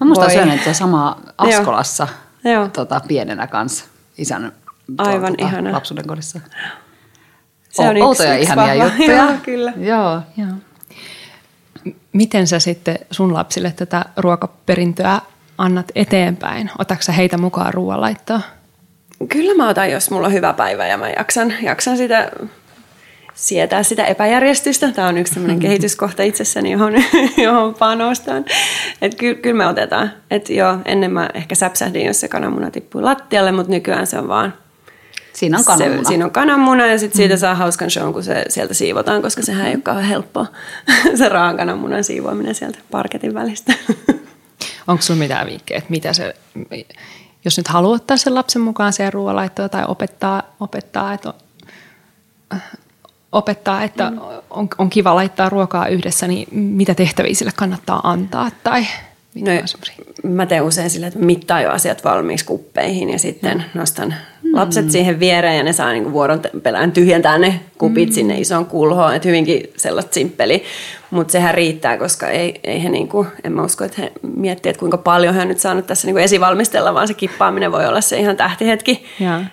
Mä 0.00 0.06
muistan 0.06 0.30
syöneet 0.30 0.64
tuo 0.64 0.74
sama 0.74 1.20
Askolassa 1.38 2.08
Joo. 2.44 2.68
tota, 2.68 3.00
pienenä 3.08 3.46
kanssa 3.46 3.84
isän 4.18 4.52
Aivan 4.98 5.34
tuolla, 5.36 5.52
ihana. 5.52 5.72
lapsuuden 5.72 6.06
kodissa. 6.06 6.40
Se 7.70 7.82
on 7.82 8.02
outoja 8.02 8.34
yksi- 8.34 8.42
yksi 8.42 8.52
ihania 8.52 8.84
vahva. 8.84 8.96
juttuja. 8.98 9.16
Joo, 9.16 9.32
kyllä. 9.42 9.72
Joo. 9.76 10.20
Joo. 10.36 10.48
Miten 12.12 12.46
sä 12.46 12.58
sitten 12.58 12.98
sun 13.10 13.34
lapsille 13.34 13.72
tätä 13.76 14.04
ruokaperintöä 14.16 15.20
annat 15.58 15.86
eteenpäin? 15.94 16.70
Otatko 16.78 17.02
sä 17.02 17.12
heitä 17.12 17.38
mukaan 17.38 17.74
ruoanlaittoon? 17.74 18.40
Kyllä 19.28 19.54
mä 19.54 19.68
otan, 19.68 19.90
jos 19.90 20.10
mulla 20.10 20.26
on 20.26 20.32
hyvä 20.32 20.52
päivä 20.52 20.86
ja 20.86 20.96
mä 20.96 21.08
jaksan, 21.10 21.54
jaksan 21.62 21.96
sitä 21.96 22.30
sietää 23.34 23.82
sitä 23.82 24.04
epäjärjestystä. 24.04 24.92
Tämä 24.92 25.08
on 25.08 25.18
yksi 25.18 25.34
sellainen 25.34 25.58
kehityskohta 25.68 26.22
itsessäni, 26.22 26.72
johon, 26.72 26.92
johon 27.44 27.74
panostan. 27.74 28.44
Että 29.02 29.16
ky, 29.16 29.34
kyllä 29.34 29.56
me 29.56 29.66
otetaan. 29.66 30.10
Että 30.30 30.52
joo, 30.52 30.78
ennen 30.84 31.12
mä 31.12 31.28
ehkä 31.34 31.54
säpsähdin, 31.54 32.06
jos 32.06 32.20
se 32.20 32.28
kananmuna 32.28 32.70
tippui 32.70 33.02
lattialle, 33.02 33.52
mutta 33.52 33.72
nykyään 33.72 34.06
se 34.06 34.18
on 34.18 34.28
vaan... 34.28 34.54
Siinä 35.34 35.58
on 35.58 35.64
kananmuna. 35.64 36.02
Se, 36.02 36.08
siinä 36.08 36.24
on 36.24 36.30
kananmuna 36.30 36.86
ja 36.86 36.98
sitten 36.98 37.16
siitä 37.16 37.36
saa 37.36 37.54
hauskan 37.54 37.90
shown, 37.90 38.12
kun 38.12 38.22
se 38.22 38.44
sieltä 38.48 38.74
siivotaan, 38.74 39.22
koska 39.22 39.42
sehän 39.42 39.66
ei 39.66 39.74
ole 39.74 39.82
kauhean 39.82 40.06
helppoa. 40.06 40.46
se 41.18 41.28
raan 41.28 41.56
kananmunan 41.56 42.04
siivoaminen 42.04 42.54
sieltä 42.54 42.78
parketin 42.90 43.34
välistä. 43.34 43.74
Onko 44.88 45.02
sulla 45.02 45.18
mitään 45.18 45.46
vinkkiä, 45.46 45.76
että 45.76 45.90
mitä 45.90 46.12
se, 46.12 46.34
jos 47.44 47.56
nyt 47.56 47.68
haluaa 47.68 47.94
ottaa 47.94 48.16
sen 48.16 48.34
lapsen 48.34 48.62
mukaan 48.62 48.92
siihen 48.92 49.12
ruoanlaittoon 49.12 49.70
tai 49.70 49.84
opettaa, 49.88 50.42
opettaa 50.60 51.14
että 51.14 51.28
on, 51.28 52.60
opettaa, 53.32 53.82
että 53.82 54.12
on, 54.50 54.68
on 54.78 54.90
kiva 54.90 55.14
laittaa 55.14 55.48
ruokaa 55.48 55.88
yhdessä, 55.88 56.28
niin 56.28 56.48
mitä 56.52 56.94
tehtäviä 56.94 57.34
sille 57.34 57.52
kannattaa 57.56 58.00
antaa 58.10 58.50
tai 58.64 58.86
mitä 59.34 59.50
No, 59.54 60.30
mä 60.30 60.46
teen 60.46 60.62
usein 60.62 60.90
sillä, 60.90 61.06
että 61.06 61.18
mittaan 61.18 61.62
jo 61.62 61.70
asiat 61.70 62.04
valmiiksi 62.04 62.44
kuppeihin 62.44 63.10
ja 63.10 63.18
sitten 63.18 63.64
nostan 63.74 64.14
lapset 64.54 64.90
siihen 64.90 65.20
viereen 65.20 65.56
ja 65.56 65.62
ne 65.62 65.72
saa 65.72 65.92
niinku 65.92 66.12
vuoron 66.12 66.40
pelään 66.62 66.92
tyhjentää 66.92 67.38
ne 67.38 67.60
kupit 67.78 68.08
mm. 68.08 68.12
sinne 68.12 68.40
isoon 68.40 68.66
kulhoon. 68.66 69.14
Että 69.14 69.28
hyvinkin 69.28 69.62
sellaista 69.76 70.14
simppeli, 70.14 70.64
mutta 71.10 71.32
sehän 71.32 71.54
riittää, 71.54 71.98
koska 71.98 72.28
ei, 72.28 72.60
ei 72.64 72.82
he 72.82 72.88
niinku, 72.88 73.26
en 73.44 73.52
mä 73.52 73.62
usko, 73.62 73.84
että 73.84 74.02
he 74.02 74.12
miettii, 74.36 74.70
että 74.70 74.80
kuinka 74.80 74.98
paljon 74.98 75.34
he 75.34 75.42
on 75.42 75.48
nyt 75.48 75.58
saanut 75.58 75.86
tässä 75.86 76.06
niinku 76.06 76.18
esivalmistella, 76.18 76.94
vaan 76.94 77.08
se 77.08 77.14
kippaaminen 77.14 77.72
voi 77.72 77.86
olla 77.86 78.00
se 78.00 78.18
ihan 78.18 78.36
tähtihetki. 78.36 79.04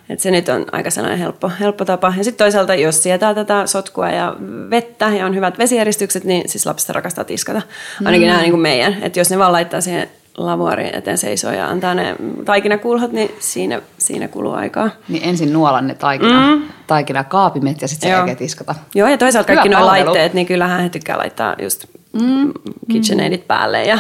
Että 0.10 0.24
se 0.24 0.32
nyt 0.32 0.50
on 0.50 0.66
aika 0.72 0.90
sellainen 0.90 1.20
helppo, 1.20 1.52
helppo 1.60 1.86
tapa. 1.86 2.14
Ja 2.18 2.24
sitten 2.24 2.46
toisaalta, 2.46 2.76
jos 2.76 3.04
sietää 3.04 3.34
tätä 3.34 3.68
sotkua 3.68 4.10
ja 4.10 4.36
vettä 4.70 5.10
ja 5.10 5.26
on 5.26 5.36
hyvät 5.36 5.58
vesijäristykset, 5.58 6.24
niin 6.24 6.50
siis 6.50 6.66
lapset 6.66 6.90
rakastaa 6.90 7.24
tiskata. 7.24 7.62
Ainakin 8.06 8.28
mm. 8.28 8.28
nämä 8.28 8.42
niin 8.42 8.52
kuin 8.52 8.62
meidän. 8.62 8.98
Että 9.02 9.20
jos 9.20 9.30
ne 9.30 9.38
vaan 9.38 9.52
laittaa 9.52 9.82
siihen 9.82 10.10
lavuariin 10.46 10.96
eteen 10.96 11.18
seisoo 11.18 11.52
ja 11.52 11.68
antaa 11.68 11.94
ne 11.94 12.16
taikinakulhot, 12.46 13.12
niin 13.12 13.32
siinä, 13.40 13.82
siinä 13.98 14.28
kuluu 14.28 14.54
aikaa. 14.54 14.90
Niin 15.10 15.24
ensin 15.24 15.54
nuolan 15.54 15.88
ne 15.88 15.96
taikina, 15.96 16.56
mm. 16.56 16.64
taikina 16.88 17.24
kaapimet 17.24 17.82
ja 17.82 17.88
sitten 17.88 18.08
se 18.08 18.12
Joo. 18.12 18.18
jälkeen 18.18 18.38
tiskata. 18.38 18.76
Joo, 18.96 19.08
ja 19.08 19.18
toisaalta 19.18 19.52
Hyvä 19.52 19.62
kaikki 19.62 19.76
nuo 19.76 19.86
laitteet, 19.86 20.34
niin 20.34 20.48
kyllähän 20.48 20.82
he 20.82 20.90
tykkää 20.90 21.18
laittaa 21.18 21.56
just 21.62 21.86
mm. 22.22 22.52
KitchenAidit 22.92 23.48
päälle 23.48 23.84
ja, 23.84 24.00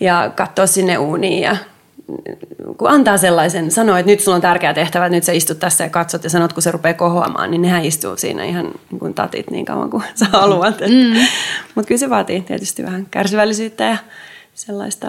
ja 0.00 0.32
katsoa 0.36 0.66
sinne 0.66 0.98
uuniin 0.98 1.42
ja 1.42 1.56
kun 2.78 2.90
antaa 2.90 3.18
sellaisen, 3.18 3.70
sanoo, 3.70 3.96
että 3.96 4.12
nyt 4.12 4.20
sulla 4.20 4.34
on 4.34 4.42
tärkeä 4.42 4.74
tehtävä, 4.74 5.06
että 5.06 5.16
nyt 5.16 5.24
sä 5.24 5.32
istut 5.32 5.58
tässä 5.58 5.84
ja 5.84 5.90
katsot 5.90 6.24
ja 6.24 6.30
sanot, 6.30 6.52
kun 6.52 6.62
se 6.62 6.70
rupeaa 6.70 6.94
kohoamaan, 6.94 7.50
niin 7.50 7.62
nehän 7.62 7.84
istuu 7.84 8.16
siinä 8.16 8.44
ihan 8.44 8.70
niin 8.90 8.98
kuin 8.98 9.14
tatit 9.14 9.50
niin 9.50 9.64
kauan 9.64 9.90
kuin 9.90 10.02
sä 10.14 10.26
haluat. 10.32 10.80
Mm. 10.80 11.20
Mutta 11.74 11.88
kyllä 11.88 11.98
se 11.98 12.10
vaatii 12.10 12.40
tietysti 12.40 12.82
vähän 12.82 13.06
kärsivällisyyttä 13.10 13.84
ja 13.84 13.96
sellaista 14.54 15.08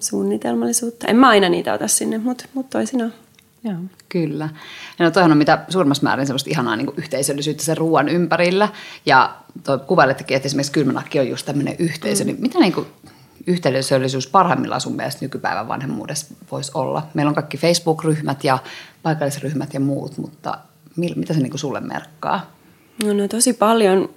suunnitelmallisuutta. 0.00 1.06
En 1.06 1.16
mä 1.16 1.28
aina 1.28 1.48
niitä 1.48 1.72
ota 1.72 1.88
sinne, 1.88 2.18
mutta 2.18 2.44
mut 2.54 2.70
toisinaan. 2.70 3.12
Joo. 3.64 3.76
Kyllä. 4.08 4.48
Ja 4.98 5.04
no 5.04 5.10
toihan 5.10 5.32
on 5.32 5.38
mitä 5.38 5.64
suurimmassa 5.68 6.02
määrin 6.02 6.26
semmoista 6.26 6.50
ihanaa 6.50 6.76
niin 6.76 6.90
yhteisöllisyyttä 6.96 7.64
sen 7.64 7.76
ruoan 7.76 8.08
ympärillä. 8.08 8.68
Ja 9.06 9.34
toi 9.64 9.78
kuvailettekin, 9.78 10.36
että 10.36 10.46
esimerkiksi 10.46 10.72
kylmänakki 10.72 11.20
on 11.20 11.28
just 11.28 11.46
tämmöinen 11.46 11.76
yhteisö. 11.78 12.24
Mm. 12.24 12.26
Niin 12.26 12.40
mitä 12.40 12.58
niin 12.58 12.72
kuin 12.72 12.86
yhteisöllisyys 13.46 14.26
parhaimmillaan 14.26 14.80
sun 14.80 14.96
mielestä 14.96 15.24
nykypäivän 15.24 15.68
vanhemmuudessa 15.68 16.34
voisi 16.50 16.72
olla? 16.74 17.06
Meillä 17.14 17.28
on 17.28 17.34
kaikki 17.34 17.56
Facebook-ryhmät 17.56 18.44
ja 18.44 18.58
paikallisryhmät 19.02 19.74
ja 19.74 19.80
muut, 19.80 20.18
mutta 20.18 20.58
mil- 21.00 21.16
mitä 21.18 21.34
se 21.34 21.40
niin 21.40 21.50
kuin 21.50 21.60
sulle 21.60 21.80
merkkaa? 21.80 22.50
No, 23.04 23.12
no 23.12 23.28
tosi 23.28 23.52
paljon 23.52 24.10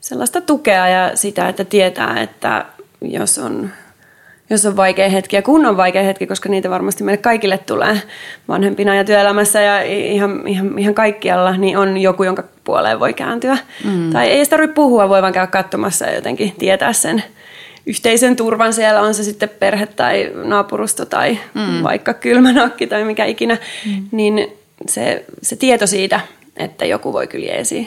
sellaista 0.00 0.40
tukea 0.40 0.88
ja 0.88 1.16
sitä, 1.16 1.48
että 1.48 1.64
tietää, 1.64 2.22
että 2.22 2.66
jos 3.02 3.38
on, 3.38 3.70
jos 4.50 4.66
on 4.66 4.76
vaikea 4.76 5.08
hetki 5.08 5.36
ja 5.36 5.42
kun 5.42 5.66
on 5.66 5.76
vaikea 5.76 6.02
hetki, 6.02 6.26
koska 6.26 6.48
niitä 6.48 6.70
varmasti 6.70 7.04
meille 7.04 7.22
kaikille 7.22 7.58
tulee 7.58 8.02
vanhempina 8.48 8.94
ja 8.94 9.04
työelämässä 9.04 9.60
ja 9.60 9.82
ihan, 9.82 10.46
ihan, 10.46 10.78
ihan 10.78 10.94
kaikkialla, 10.94 11.56
niin 11.56 11.78
on 11.78 11.98
joku, 11.98 12.24
jonka 12.24 12.44
puoleen 12.64 13.00
voi 13.00 13.12
kääntyä. 13.12 13.58
Mm. 13.84 14.10
Tai 14.10 14.28
ei 14.28 14.44
sitä 14.44 14.56
tarvitse 14.56 14.74
puhua, 14.74 15.08
voi 15.08 15.22
vaan 15.22 15.32
käydä 15.32 15.46
katsomassa 15.46 16.06
ja 16.06 16.14
jotenkin 16.14 16.54
tietää 16.58 16.92
sen 16.92 17.22
yhteisön 17.86 18.36
turvan 18.36 18.72
siellä, 18.72 19.00
on 19.00 19.14
se 19.14 19.24
sitten 19.24 19.48
perhe 19.48 19.86
tai 19.86 20.30
naapurusto 20.44 21.06
tai 21.06 21.38
mm. 21.54 21.82
vaikka 21.82 22.14
kylmänakki 22.14 22.86
tai 22.86 23.04
mikä 23.04 23.24
ikinä, 23.24 23.58
mm. 23.86 24.04
niin 24.12 24.52
se, 24.88 25.24
se 25.42 25.56
tieto 25.56 25.86
siitä, 25.86 26.20
että 26.56 26.84
joku 26.84 27.12
voi 27.12 27.26
kyllä 27.26 27.46
jeesiä, 27.46 27.84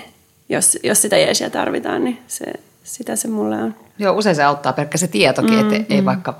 jos, 0.49 0.77
jos 0.83 1.01
sitä 1.01 1.17
jeesiä 1.17 1.49
tarvitaan, 1.49 2.03
niin 2.03 2.17
se, 2.27 2.45
sitä 2.83 3.15
se 3.15 3.27
mulle 3.27 3.55
on. 3.55 3.75
Joo, 3.99 4.17
usein 4.17 4.35
se 4.35 4.43
auttaa 4.43 4.73
pelkkä 4.73 4.97
se 4.97 5.07
tietokin, 5.07 5.65
mm, 5.65 5.73
että 5.73 5.93
ei 5.93 6.05
vaikka, 6.05 6.37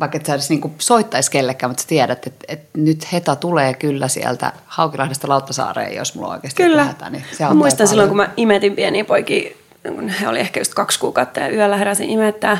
vaikka 0.00 0.16
et 0.16 0.26
sä 0.26 0.34
edes 0.34 0.50
niin 0.50 0.74
soittaisi 0.78 1.30
kellekään, 1.30 1.70
mutta 1.70 1.82
sä 1.82 1.88
tiedät, 1.88 2.26
että, 2.26 2.44
että 2.48 2.78
nyt 2.78 3.12
Heta 3.12 3.36
tulee 3.36 3.74
kyllä 3.74 4.08
sieltä 4.08 4.52
Haukilahdesta 4.66 5.28
Lauttasaareen, 5.28 5.96
jos 5.96 6.14
mulla 6.14 6.32
oikeasti 6.32 6.62
Kyllä. 6.62 6.84
hätä, 6.84 7.10
niin 7.10 7.24
se 7.32 7.44
muistan 7.54 7.88
silloin, 7.88 8.08
kun 8.08 8.16
paljon. 8.16 8.30
mä 8.30 8.34
imetin 8.36 8.76
pieniä 8.76 9.04
poikia, 9.04 9.50
kun 9.88 10.08
he 10.08 10.28
oli 10.28 10.40
ehkä 10.40 10.60
just 10.60 10.74
kaksi 10.74 11.00
kuukautta 11.00 11.40
ja 11.40 11.48
yöllä 11.50 11.76
heräsin 11.76 12.10
imettää. 12.10 12.58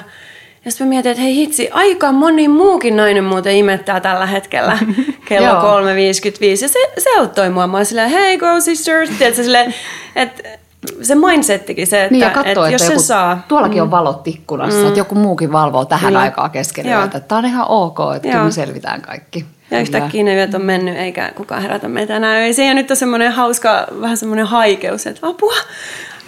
Ja 0.64 0.70
sitten 0.70 0.86
mä 0.86 0.88
mietin, 0.88 1.10
että 1.10 1.22
hei 1.22 1.34
hitsi, 1.34 1.70
aika 1.72 2.12
moni 2.12 2.48
muukin 2.48 2.96
nainen 2.96 3.24
muuten 3.24 3.56
imettää 3.56 4.00
tällä 4.00 4.26
hetkellä 4.26 4.78
kello 5.28 5.48
Joo. 5.48 5.80
3.55. 5.80 6.62
Ja 6.62 6.68
se, 6.68 6.78
se 6.98 7.18
auttoi 7.18 7.50
mua. 7.50 7.66
Mä 7.66 7.76
olin 7.76 7.86
silleen, 7.86 8.10
hey 8.10 8.38
go 8.38 8.60
sisters. 8.60 9.10
Tiedätkö, 9.18 9.42
silleen, 9.42 9.74
että 10.16 10.42
se 11.02 11.14
mindsettikin 11.14 11.86
se, 11.86 12.04
että, 12.04 12.12
Niin 12.12 12.20
ja 12.20 12.30
katsoo, 12.30 12.64
että 12.64 12.74
jos 12.74 12.82
että 12.82 12.86
sen 12.86 12.94
joku, 12.94 13.02
saa. 13.02 13.44
tuollakin 13.48 13.82
on 13.82 13.90
valot 13.90 14.28
ikkunassa, 14.28 14.80
mm. 14.80 14.86
että 14.86 15.00
joku 15.00 15.14
muukin 15.14 15.52
valvoo 15.52 15.84
tähän 15.84 16.08
Kyllä. 16.08 16.20
aikaan 16.20 16.50
keskellä 16.50 16.98
yötä. 16.98 17.20
Tämä 17.20 17.38
on 17.38 17.44
ihan 17.44 17.66
ok, 17.68 17.98
että 18.16 18.28
kyllä 18.28 18.36
Joo. 18.36 18.44
me 18.44 18.50
selvitään 18.50 19.02
kaikki. 19.02 19.44
Ja 19.70 19.80
yhtäkkiä 19.80 20.22
ne 20.22 20.34
yöt 20.34 20.54
on 20.54 20.62
mennyt, 20.64 20.96
eikä 20.96 21.32
kukaan 21.36 21.62
herätä 21.62 21.88
meitä 21.88 22.16
enää 22.16 22.34
öisiin. 22.34 22.68
Ja 22.68 22.74
nyt 22.74 22.90
on 22.90 22.96
semmoinen 22.96 23.32
hauska, 23.32 23.86
vähän 24.00 24.16
semmoinen 24.16 24.46
haikeus, 24.46 25.06
että 25.06 25.26
apua, 25.26 25.54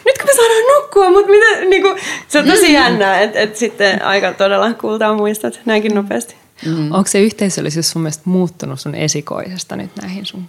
nytkö 0.06 0.25
me 0.25 0.32
saadaan 0.37 0.76
nukkua, 0.76 1.11
mutta 1.11 1.30
mitä, 1.30 1.61
niin 1.71 1.82
kuin, 1.82 1.97
se 2.28 2.38
on 2.38 2.47
tosi 2.47 2.73
jännää, 2.73 3.21
että, 3.21 3.40
että 3.40 3.59
sitten 3.59 4.04
aika 4.04 4.32
todella 4.32 4.73
kultaa 4.73 5.14
muistat 5.14 5.61
näinkin 5.64 5.94
nopeasti. 5.94 6.37
Mm. 6.66 6.92
Onko 6.92 7.06
se 7.06 7.21
yhteisöllisyys 7.21 7.90
sun 7.90 8.02
mielestä 8.02 8.23
muuttunut 8.25 8.80
sun 8.80 8.94
esikoisesta 8.94 9.76
nyt 9.76 9.90
näihin 10.02 10.26
sun 10.26 10.44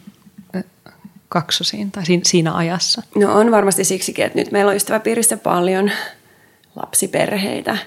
kaksosiin 1.33 1.91
tai 1.91 2.03
siinä, 2.23 2.53
ajassa? 2.53 3.01
No 3.15 3.33
on 3.33 3.51
varmasti 3.51 3.83
siksikin, 3.83 4.25
että 4.25 4.39
nyt 4.39 4.51
meillä 4.51 4.69
on 4.69 4.75
ystäväpiirissä 4.75 5.37
paljon 5.37 5.91
lapsiperheitä. 6.75 7.77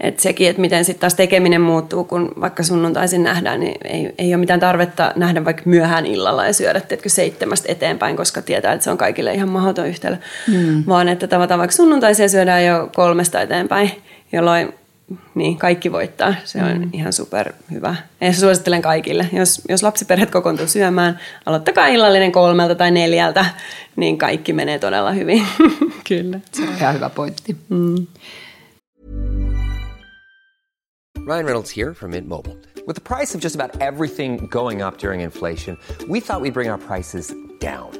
Et 0.00 0.20
sekin, 0.20 0.50
että 0.50 0.60
miten 0.60 0.84
sitten 0.84 1.00
taas 1.00 1.14
tekeminen 1.14 1.60
muuttuu, 1.60 2.04
kun 2.04 2.32
vaikka 2.40 2.62
sunnuntaisin 2.62 3.22
nähdään, 3.22 3.60
niin 3.60 3.74
ei, 3.84 4.14
ei 4.18 4.34
ole 4.34 4.40
mitään 4.40 4.60
tarvetta 4.60 5.12
nähdä 5.16 5.44
vaikka 5.44 5.62
myöhään 5.64 6.06
illalla 6.06 6.46
ja 6.46 6.52
syödä 6.52 6.80
teetkö 6.80 7.08
seitsemästä 7.08 7.72
eteenpäin, 7.72 8.16
koska 8.16 8.42
tietää, 8.42 8.72
että 8.72 8.84
se 8.84 8.90
on 8.90 8.98
kaikille 8.98 9.34
ihan 9.34 9.48
mahdoton 9.48 9.88
yhtälö. 9.88 10.16
Mm. 10.48 10.84
Vaan 10.88 11.08
että 11.08 11.26
tavataan 11.26 11.58
vaikka 11.58 11.76
sunnuntaisia 11.76 12.28
syödään 12.28 12.64
jo 12.64 12.90
kolmesta 12.94 13.40
eteenpäin, 13.40 13.90
jolloin 14.32 14.74
niin, 15.34 15.58
kaikki 15.58 15.92
voittaa. 15.92 16.34
Se 16.44 16.62
on 16.62 16.78
mm. 16.78 16.90
ihan 16.92 17.12
super 17.12 17.52
hyvä. 17.70 17.94
Ja 18.20 18.32
suosittelen 18.32 18.82
kaikille. 18.82 19.28
Jos, 19.32 19.62
jos 19.68 19.82
lapsiperheet 19.82 20.30
kokoontuu 20.30 20.66
syömään, 20.66 21.20
aloittakaa 21.46 21.86
illallinen 21.86 22.32
kolmelta 22.32 22.74
tai 22.74 22.90
neljältä, 22.90 23.44
niin 23.96 24.18
kaikki 24.18 24.52
menee 24.52 24.78
todella 24.78 25.12
hyvin. 25.12 25.46
Kyllä. 26.08 26.40
Se 26.52 26.62
on 26.62 26.68
ihan 26.68 26.94
hyvä 26.94 27.10
pointti. 27.10 27.56
Mm. 27.68 28.06
Ryan 31.26 31.44
Reynolds 31.44 31.76
here 31.76 31.94
from 31.94 32.10
Mint 32.10 32.28
Mobile. 32.28 32.56
With 32.86 32.94
the 32.94 33.14
price 33.16 33.34
of 33.34 33.44
just 33.44 33.54
about 33.54 33.82
everything 33.82 34.48
going 34.48 34.82
up 34.82 34.98
during 34.98 35.22
inflation, 35.22 35.76
we 36.08 36.20
thought 36.20 36.42
we'd 36.42 36.54
bring 36.54 36.70
our 36.70 36.78
prices 36.78 37.34
down. 37.60 37.99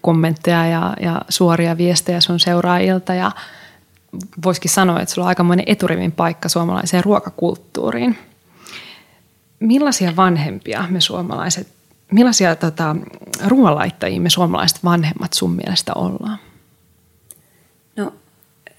kommentteja 0.00 0.66
ja, 0.66 0.94
ja 1.00 1.22
suoria 1.28 1.76
viestejä 1.76 2.20
sun 2.20 2.40
seuraajilta 2.40 3.14
ja 3.14 3.32
voisikin 4.44 4.70
sanoa, 4.70 5.00
että 5.00 5.14
sulla 5.14 5.26
on 5.26 5.28
aikamoinen 5.28 5.64
eturivin 5.68 6.12
paikka 6.12 6.48
suomalaiseen 6.48 7.04
ruokakulttuuriin. 7.04 8.18
Millaisia 9.60 10.16
vanhempia 10.16 10.84
me 10.88 11.00
suomalaiset, 11.00 11.68
millaisia 12.12 12.56
tota, 12.56 12.96
ruoanlaittajia 13.46 14.20
me 14.20 14.30
suomalaiset 14.30 14.84
vanhemmat 14.84 15.32
sun 15.32 15.52
mielestä 15.52 15.92
ollaan? 15.94 16.38
No 17.96 18.12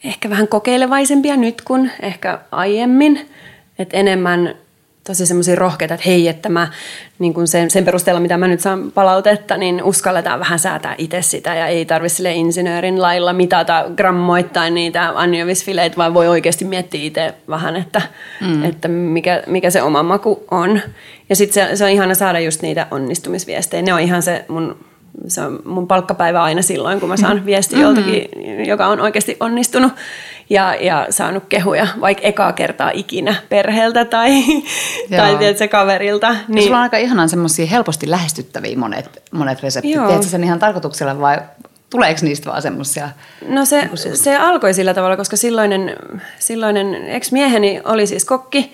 ehkä 0.03 0.29
vähän 0.29 0.47
kokeilevaisempia 0.47 1.37
nyt 1.37 1.61
kuin 1.61 1.91
ehkä 2.01 2.39
aiemmin. 2.51 3.29
Että 3.79 3.97
enemmän 3.97 4.55
tosi 5.03 5.25
semmoisia 5.25 5.55
rohkeita, 5.55 5.93
että 5.93 6.09
hei, 6.09 6.27
että 6.27 6.49
mä 6.49 6.67
niin 7.19 7.33
kun 7.33 7.47
sen, 7.47 7.71
sen 7.71 7.85
perusteella, 7.85 8.19
mitä 8.19 8.37
mä 8.37 8.47
nyt 8.47 8.59
saan 8.59 8.91
palautetta, 8.91 9.57
niin 9.57 9.83
uskalletaan 9.83 10.39
vähän 10.39 10.59
säätää 10.59 10.95
itse 10.97 11.21
sitä 11.21 11.55
ja 11.55 11.67
ei 11.67 11.85
tarvitse 11.85 12.15
sille 12.15 12.33
insinöörin 12.33 13.01
lailla 13.01 13.33
mitata 13.33 13.85
grammoittain 13.95 14.73
niitä 14.73 15.11
anjovisfileitä, 15.15 15.97
vaan 15.97 16.13
voi 16.13 16.27
oikeasti 16.27 16.65
miettiä 16.65 17.01
itse 17.03 17.33
vähän, 17.49 17.75
että, 17.75 18.01
mm. 18.41 18.63
että 18.63 18.87
mikä, 18.87 19.43
mikä 19.47 19.69
se 19.69 19.81
oma 19.81 20.03
maku 20.03 20.43
on. 20.51 20.81
Ja 21.29 21.35
sitten 21.35 21.67
se, 21.69 21.75
se 21.75 21.83
on 21.83 21.89
ihana 21.89 22.15
saada 22.15 22.39
just 22.39 22.61
niitä 22.61 22.87
onnistumisviestejä. 22.91 23.81
Ne 23.81 23.93
on 23.93 23.99
ihan 23.99 24.23
se 24.23 24.45
mun 24.47 24.90
se 25.27 25.41
on 25.41 25.59
mun 25.65 25.87
palkkapäivä 25.87 26.43
aina 26.43 26.61
silloin, 26.61 26.99
kun 26.99 27.09
mä 27.09 27.17
saan 27.17 27.45
viesti 27.45 27.79
joltakin, 27.79 28.29
joka 28.65 28.87
on 28.87 29.01
oikeasti 29.01 29.37
onnistunut 29.39 29.93
ja, 30.49 30.75
ja 30.75 31.07
saanut 31.09 31.43
kehuja 31.49 31.87
vaikka 32.01 32.27
ekaa 32.27 32.53
kertaa 32.53 32.91
ikinä 32.93 33.35
perheeltä 33.49 34.05
tai, 34.05 34.31
tai 35.17 35.37
tiedätkö, 35.37 35.67
kaverilta. 35.67 36.35
Niin. 36.47 36.63
Sulla 36.63 36.77
on 36.77 36.83
aika 36.83 36.97
ihanan 36.97 37.29
semmoisia 37.29 37.65
helposti 37.65 38.09
lähestyttäviä 38.09 38.77
monet, 38.77 39.23
monet 39.31 39.63
reseptit. 39.63 39.95
Joo. 39.95 40.07
Teetkö 40.07 40.27
sen 40.27 40.43
ihan 40.43 40.59
tarkoituksella 40.59 41.19
vai 41.19 41.37
tuleeko 41.89 42.19
niistä 42.21 42.49
vaan 42.49 42.61
semmoisia? 42.61 43.09
No 43.47 43.65
se, 43.65 43.89
se 44.13 44.37
alkoi 44.37 44.73
sillä 44.73 44.93
tavalla, 44.93 45.17
koska 45.17 45.37
silloinen, 45.37 45.95
silloinen 46.39 46.95
ex-mieheni 46.95 47.81
oli 47.85 48.07
siis 48.07 48.25
kokki 48.25 48.73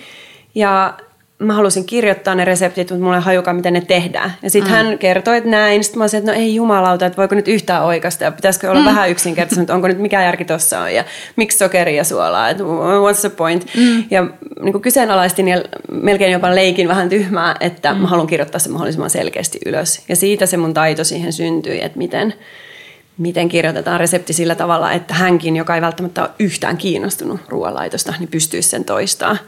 ja 0.55 0.93
mä 1.39 1.53
halusin 1.53 1.85
kirjoittaa 1.85 2.35
ne 2.35 2.45
reseptit, 2.45 2.89
mutta 2.89 3.03
mulla 3.03 3.15
ei 3.15 3.21
hajukaan, 3.21 3.55
miten 3.55 3.73
ne 3.73 3.81
tehdään. 3.81 4.33
Ja 4.41 4.49
sitten 4.49 4.71
mm. 4.71 4.75
hän 4.75 4.97
kertoi, 4.97 5.37
että 5.37 5.49
näin. 5.49 5.83
Sitten 5.83 5.97
mä 5.97 6.03
olisin, 6.03 6.17
että 6.17 6.31
no 6.31 6.37
ei 6.37 6.55
jumalauta, 6.55 7.05
että 7.05 7.17
voiko 7.17 7.35
nyt 7.35 7.47
yhtään 7.47 7.83
oikasta 7.83 8.23
ja 8.23 8.31
pitäisikö 8.31 8.71
olla 8.71 8.79
mm. 8.79 8.85
vähän 8.85 9.09
yksinkertaisesti, 9.09 9.61
että 9.61 9.75
onko 9.75 9.87
nyt 9.87 9.99
mikä 9.99 10.23
järki 10.23 10.45
tuossa 10.45 10.79
on 10.79 10.93
ja 10.93 11.03
miksi 11.35 11.57
sokeri 11.57 11.97
ja 11.97 12.03
suolaa, 12.03 12.49
että 12.49 12.63
what's 12.63 13.19
the 13.19 13.29
point. 13.29 13.65
Mm. 13.77 14.03
Ja 14.11 14.27
niin 14.61 14.71
kuin 14.71 14.81
kyseenalaistin 14.81 15.47
ja 15.47 15.63
melkein 15.91 16.31
jopa 16.31 16.55
leikin 16.55 16.87
vähän 16.87 17.09
tyhmää, 17.09 17.55
että 17.59 17.93
mm. 17.93 17.99
mä 17.99 18.07
haluan 18.07 18.27
kirjoittaa 18.27 18.59
se 18.59 18.69
mahdollisimman 18.69 19.09
selkeästi 19.09 19.59
ylös. 19.65 20.01
Ja 20.09 20.15
siitä 20.15 20.45
se 20.45 20.57
mun 20.57 20.73
taito 20.73 21.03
siihen 21.03 21.33
syntyi, 21.33 21.81
että 21.83 21.97
miten, 21.97 22.33
miten 23.17 23.49
kirjoitetaan 23.49 23.99
resepti 23.99 24.33
sillä 24.33 24.55
tavalla, 24.55 24.91
että 24.91 25.13
hänkin, 25.13 25.55
joka 25.55 25.75
ei 25.75 25.81
välttämättä 25.81 26.21
ole 26.21 26.29
yhtään 26.39 26.77
kiinnostunut 26.77 27.39
ruoanlaitosta, 27.47 28.13
niin 28.19 28.29
pystyisi 28.29 28.69
sen 28.69 28.85
toistamaan. 28.85 29.39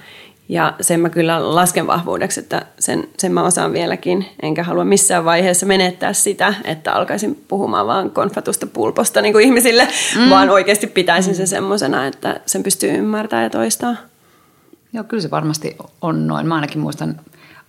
Ja 0.49 0.73
sen 0.81 0.99
mä 0.99 1.09
kyllä 1.09 1.55
lasken 1.55 1.87
vahvuudeksi, 1.87 2.39
että 2.39 2.65
sen, 2.79 3.07
sen 3.17 3.31
mä 3.31 3.43
osaan 3.43 3.73
vieläkin, 3.73 4.25
enkä 4.41 4.63
halua 4.63 4.83
missään 4.83 5.25
vaiheessa 5.25 5.65
menettää 5.65 6.13
sitä, 6.13 6.53
että 6.63 6.93
alkaisin 6.93 7.43
puhumaan 7.47 7.87
vaan 7.87 8.11
konfatusta 8.11 8.67
pulposta 8.67 9.21
niin 9.21 9.33
kuin 9.33 9.45
ihmisille, 9.45 9.87
mm. 10.15 10.29
vaan 10.29 10.49
oikeasti 10.49 10.87
pitäisin 10.87 11.35
sen 11.35 11.47
semmoisena, 11.47 12.07
että 12.07 12.39
sen 12.45 12.63
pystyy 12.63 12.89
ymmärtämään 12.89 13.43
ja 13.43 13.49
toistaa. 13.49 13.95
Joo, 14.93 15.03
kyllä 15.03 15.21
se 15.21 15.31
varmasti 15.31 15.75
on 16.01 16.27
noin. 16.27 16.47
Mä 16.47 16.55
ainakin 16.55 16.79
muistan 16.79 17.19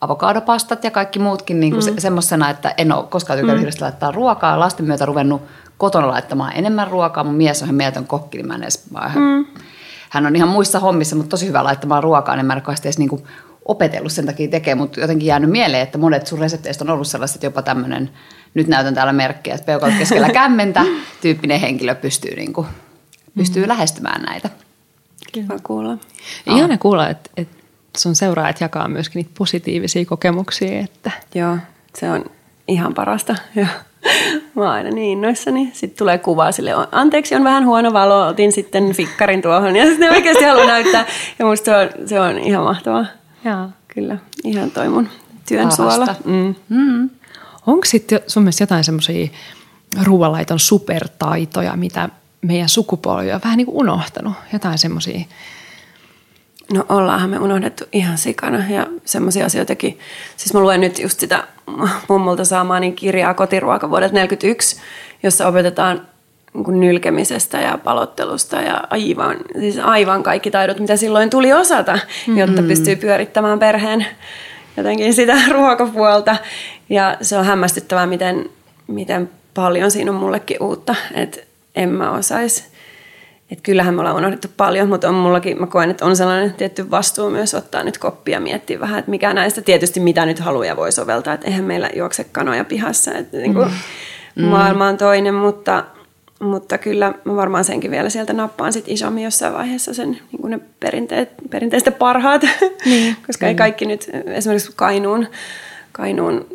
avokadopastat 0.00 0.84
ja 0.84 0.90
kaikki 0.90 1.18
muutkin 1.18 1.60
niin 1.60 1.72
kuin 1.72 1.84
mm. 1.84 1.94
se, 1.94 2.00
semmoisena, 2.00 2.50
että 2.50 2.74
en 2.76 2.92
ole 2.92 3.04
koskaan 3.10 3.38
tykännyt 3.38 3.56
mm. 3.56 3.60
hirveästi 3.60 3.82
laittaa 3.82 4.12
ruokaa. 4.12 4.60
Lasten 4.60 4.86
myötä 4.86 5.06
ruvennut 5.06 5.42
kotona 5.78 6.08
laittamaan 6.08 6.52
enemmän 6.56 6.88
ruokaa. 6.88 7.24
Mun 7.24 7.34
mies 7.34 7.62
on 7.62 7.66
ihan 7.66 7.74
mieletön 7.74 8.06
kokki, 8.06 8.38
niin 8.38 8.46
mä 8.46 8.54
en 8.54 8.62
edes, 8.62 8.84
mm 9.14 9.46
hän 10.10 10.26
on 10.26 10.36
ihan 10.36 10.48
muissa 10.48 10.80
hommissa, 10.80 11.16
mutta 11.16 11.30
tosi 11.30 11.48
hyvä 11.48 11.64
laittamaan 11.64 12.02
ruokaa, 12.02 12.36
niin 12.36 12.46
mä 12.46 12.52
en 12.52 12.62
edes 12.84 12.98
niin 12.98 13.08
kuin 13.08 13.22
opetellut 13.64 14.12
sen 14.12 14.26
takia 14.26 14.48
tekemään, 14.48 14.78
mutta 14.78 15.00
jotenkin 15.00 15.26
jäänyt 15.26 15.50
mieleen, 15.50 15.82
että 15.82 15.98
monet 15.98 16.26
sun 16.26 16.38
resepteistä 16.38 16.84
on 16.84 16.90
ollut 16.90 17.06
sellaiset, 17.06 17.36
että 17.36 17.46
jopa 17.46 17.62
tämmöinen, 17.62 18.10
nyt 18.54 18.66
näytän 18.66 18.94
täällä 18.94 19.12
merkkiä, 19.12 19.54
että 19.54 19.64
peukalot 19.64 19.98
keskellä 19.98 20.30
kämmentä 20.42 20.84
tyyppinen 21.20 21.60
henkilö 21.60 21.94
pystyy, 21.94 22.36
niin 22.36 22.52
kuin, 22.52 22.66
pystyy 23.34 23.62
mm. 23.62 23.68
lähestymään 23.68 24.22
näitä. 24.22 24.50
Kiva 25.32 25.58
kuulla. 25.62 25.98
Ihana 26.46 26.78
kuulla, 26.78 27.08
että, 27.08 27.30
että 27.36 27.56
sun 27.96 28.14
seuraajat 28.14 28.60
jakaa 28.60 28.88
myöskin 28.88 29.20
niitä 29.20 29.30
positiivisia 29.38 30.04
kokemuksia. 30.04 30.80
Että... 30.80 31.10
Joo, 31.34 31.56
se 31.94 32.10
on 32.10 32.24
ihan 32.68 32.94
parasta. 32.94 33.36
Joo. 33.54 33.66
Mä 34.54 34.62
oon 34.62 34.70
aina 34.70 34.90
niin 34.90 35.12
innoissani. 35.12 35.70
Sitten 35.72 35.98
tulee 35.98 36.18
kuva 36.18 36.52
sille, 36.52 36.70
anteeksi 36.92 37.34
on 37.34 37.44
vähän 37.44 37.66
huono 37.66 37.92
valo, 37.92 38.26
otin 38.26 38.52
sitten 38.52 38.92
fikkarin 38.92 39.42
tuohon 39.42 39.76
ja 39.76 39.86
sitten 39.86 40.10
oikeasti 40.12 40.44
haluan 40.44 40.66
näyttää. 40.66 41.06
Ja 41.38 41.46
musta 41.46 41.64
se 41.64 41.76
on, 41.76 42.08
se 42.08 42.20
on 42.20 42.38
ihan 42.38 42.64
mahtavaa. 42.64 43.06
Joo. 43.44 43.68
Kyllä, 43.88 44.18
ihan 44.44 44.70
toi 44.70 44.88
mun 44.88 45.08
työn 45.48 45.68
Parasta. 45.68 45.94
suola. 45.94 46.14
Mm. 46.24 46.54
Mm. 46.68 47.10
Onko 47.66 47.84
sitten 47.84 48.20
sun 48.26 48.42
mielestä 48.42 48.62
jotain 48.62 48.84
semmoisia 48.84 49.28
ruoanlaiton 50.02 50.58
supertaitoja, 50.58 51.76
mitä 51.76 52.08
meidän 52.42 52.68
sukupolvi 52.68 53.32
on 53.32 53.40
vähän 53.44 53.56
niin 53.56 53.66
kuin 53.66 53.76
unohtanut? 53.76 54.34
Jotain 54.52 54.78
semmoisia 54.78 55.20
No 56.72 56.84
ollaanhan 56.88 57.30
me 57.30 57.38
unohdettu 57.38 57.84
ihan 57.92 58.18
sikana 58.18 58.64
ja 58.70 58.86
semmoisia 59.04 59.46
asioitakin. 59.46 59.98
Siis 60.36 60.54
mä 60.54 60.60
luen 60.60 60.80
nyt 60.80 60.98
just 60.98 61.20
sitä 61.20 61.44
mummulta 62.08 62.44
saamaani 62.44 62.92
kirjaa 62.92 63.34
kotiruoka 63.34 63.90
vuodelta 63.90 64.12
1941, 64.12 64.76
jossa 65.22 65.48
opetetaan 65.48 66.06
niin 66.54 66.80
nylkemisestä 66.80 67.60
ja 67.60 67.78
palottelusta 67.84 68.56
ja 68.56 68.84
aivan, 68.90 69.36
siis 69.58 69.78
aivan 69.78 70.22
kaikki 70.22 70.50
taidot, 70.50 70.80
mitä 70.80 70.96
silloin 70.96 71.30
tuli 71.30 71.52
osata, 71.52 71.92
mm-hmm. 71.92 72.38
jotta 72.38 72.62
pystyy 72.62 72.96
pyörittämään 72.96 73.58
perheen 73.58 74.06
jotenkin 74.76 75.14
sitä 75.14 75.36
ruokapuolta. 75.52 76.36
Ja 76.88 77.16
se 77.20 77.36
on 77.36 77.44
hämmästyttävää, 77.44 78.06
miten, 78.06 78.50
miten 78.86 79.30
paljon 79.54 79.90
siinä 79.90 80.10
on 80.10 80.16
mullekin 80.16 80.62
uutta, 80.62 80.94
että 81.14 81.40
en 81.74 81.88
mä 81.88 82.10
osaisi 82.10 82.64
että 83.50 83.62
kyllähän 83.62 83.94
me 83.94 84.00
ollaan 84.00 84.16
unohdettu 84.16 84.48
paljon, 84.56 84.88
mutta 84.88 85.08
on 85.08 85.14
mullakin, 85.14 85.60
mä 85.60 85.66
koen, 85.66 85.90
että 85.90 86.04
on 86.04 86.16
sellainen 86.16 86.54
tietty 86.54 86.90
vastuu 86.90 87.30
myös 87.30 87.54
ottaa 87.54 87.82
nyt 87.82 87.98
koppia 87.98 88.36
ja 88.36 88.40
miettiä 88.40 88.80
vähän, 88.80 88.98
että 88.98 89.10
mikä 89.10 89.34
näistä 89.34 89.62
tietysti 89.62 90.00
mitä 90.00 90.26
nyt 90.26 90.38
haluaa 90.38 90.76
voi 90.76 90.92
soveltaa, 90.92 91.34
että 91.34 91.46
eihän 91.46 91.64
meillä 91.64 91.90
juokse 91.96 92.24
kanoja 92.24 92.64
pihassa, 92.64 93.14
että 93.14 93.36
niin 93.36 93.54
kuin 93.54 93.70
mm. 94.34 94.44
maailma 94.44 94.86
on 94.86 94.96
toinen, 94.96 95.34
mutta, 95.34 95.84
mutta 96.40 96.78
kyllä 96.78 97.14
mä 97.24 97.36
varmaan 97.36 97.64
senkin 97.64 97.90
vielä 97.90 98.10
sieltä 98.10 98.32
nappaan 98.32 98.72
sit 98.72 98.84
isommin 98.88 99.24
jossain 99.24 99.54
vaiheessa 99.54 99.94
sen 99.94 100.10
niin 100.10 100.40
kuin 100.40 100.50
ne 100.50 100.60
perinteet, 100.80 101.30
perinteistä 101.50 101.90
parhaat, 101.90 102.42
niin, 102.84 103.16
koska 103.26 103.46
ei 103.46 103.54
kaikki 103.54 103.86
nyt, 103.86 104.10
esimerkiksi 104.26 104.72
Kainuun, 104.76 105.26
Kainuun 105.92 106.46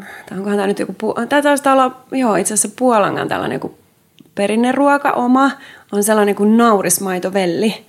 tai 0.00 0.38
onkohan 0.38 0.56
tämä 0.56 0.66
nyt 0.66 0.78
joku, 0.78 1.14
tämä 1.28 1.42
taisi 1.42 1.68
olla, 1.68 2.04
joo 2.12 2.36
itse 2.36 2.54
asiassa 2.54 2.76
Puolangan 2.78 3.28
tällainen 3.28 3.56
joku 3.56 3.74
perinneruoka 4.34 5.10
oma 5.10 5.50
on 5.94 6.04
sellainen 6.04 6.34
kuin 6.34 6.56
naurismaitovelli. 6.56 7.84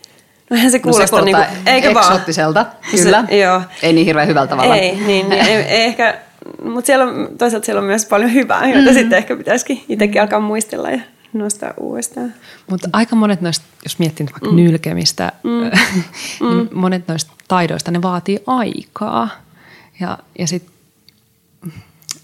No 0.49 0.55
eihän 0.55 0.71
se 0.71 0.79
kuulosta 0.79 1.15
no 1.15 1.19
se 1.19 1.25
niin 1.25 1.35
kuin, 1.35 1.47
eikö 1.65 1.89
eksottiselta, 1.89 2.65
kyllä. 2.91 3.23
Se, 3.29 3.37
joo. 3.37 3.61
Ei 3.83 3.93
niin 3.93 4.05
hirveän 4.05 4.27
hyvältä 4.27 4.49
tavalla. 4.49 4.75
Ei, 4.75 4.95
niin, 4.95 5.29
niin 5.29 5.45
ei, 5.45 5.55
ei 5.55 5.83
ehkä, 5.83 6.19
mutta 6.63 6.85
siellä 6.85 7.05
on, 7.05 7.29
toisaalta 7.37 7.65
siellä 7.65 7.79
on 7.79 7.85
myös 7.85 8.05
paljon 8.05 8.33
hyvää, 8.33 8.65
joita 8.65 8.79
mm-hmm. 8.79 8.93
sitten 8.93 9.17
ehkä 9.17 9.35
pitäisikin 9.35 9.83
itsekin 9.89 10.21
alkaa 10.21 10.39
muistella 10.39 10.91
ja 10.91 10.99
nostaa 11.33 11.73
uudestaan. 11.77 12.33
Mutta 12.69 12.89
aika 12.93 13.15
monet 13.15 13.41
noista, 13.41 13.65
jos 13.83 13.99
miettii 13.99 14.25
vaikka 14.25 14.49
mm. 14.49 14.55
nylkemistä, 14.55 15.31
mm. 15.43 15.61
niin 16.49 16.69
mm. 16.71 16.79
monet 16.79 17.07
noista 17.07 17.31
taidoista, 17.47 17.91
ne 17.91 18.01
vaatii 18.01 18.39
aikaa. 18.47 19.29
Ja, 19.99 20.17
ja 20.39 20.47
sitten 20.47 20.74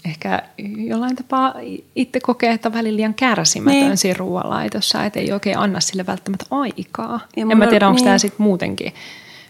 ehkä 0.04 0.42
jollain 0.76 1.16
tapaa 1.16 1.54
itse 1.94 2.20
kokee, 2.20 2.52
että 2.52 2.68
on 2.68 2.72
välillä 2.72 2.96
liian 2.96 3.14
kärsimätön 3.14 3.80
niin. 3.80 3.96
siinä 3.96 4.18
ruoanlaitossa, 4.18 5.04
että 5.04 5.20
ei 5.20 5.32
oikein 5.32 5.58
anna 5.58 5.80
sille 5.80 6.06
välttämättä 6.06 6.46
aikaa. 6.50 7.20
Ja 7.36 7.46
en 7.50 7.58
mä 7.58 7.66
tiedä, 7.66 7.88
onko 7.88 7.96
niin. 7.96 8.04
tämä 8.04 8.18
sitten 8.18 8.42
muutenkin 8.42 8.92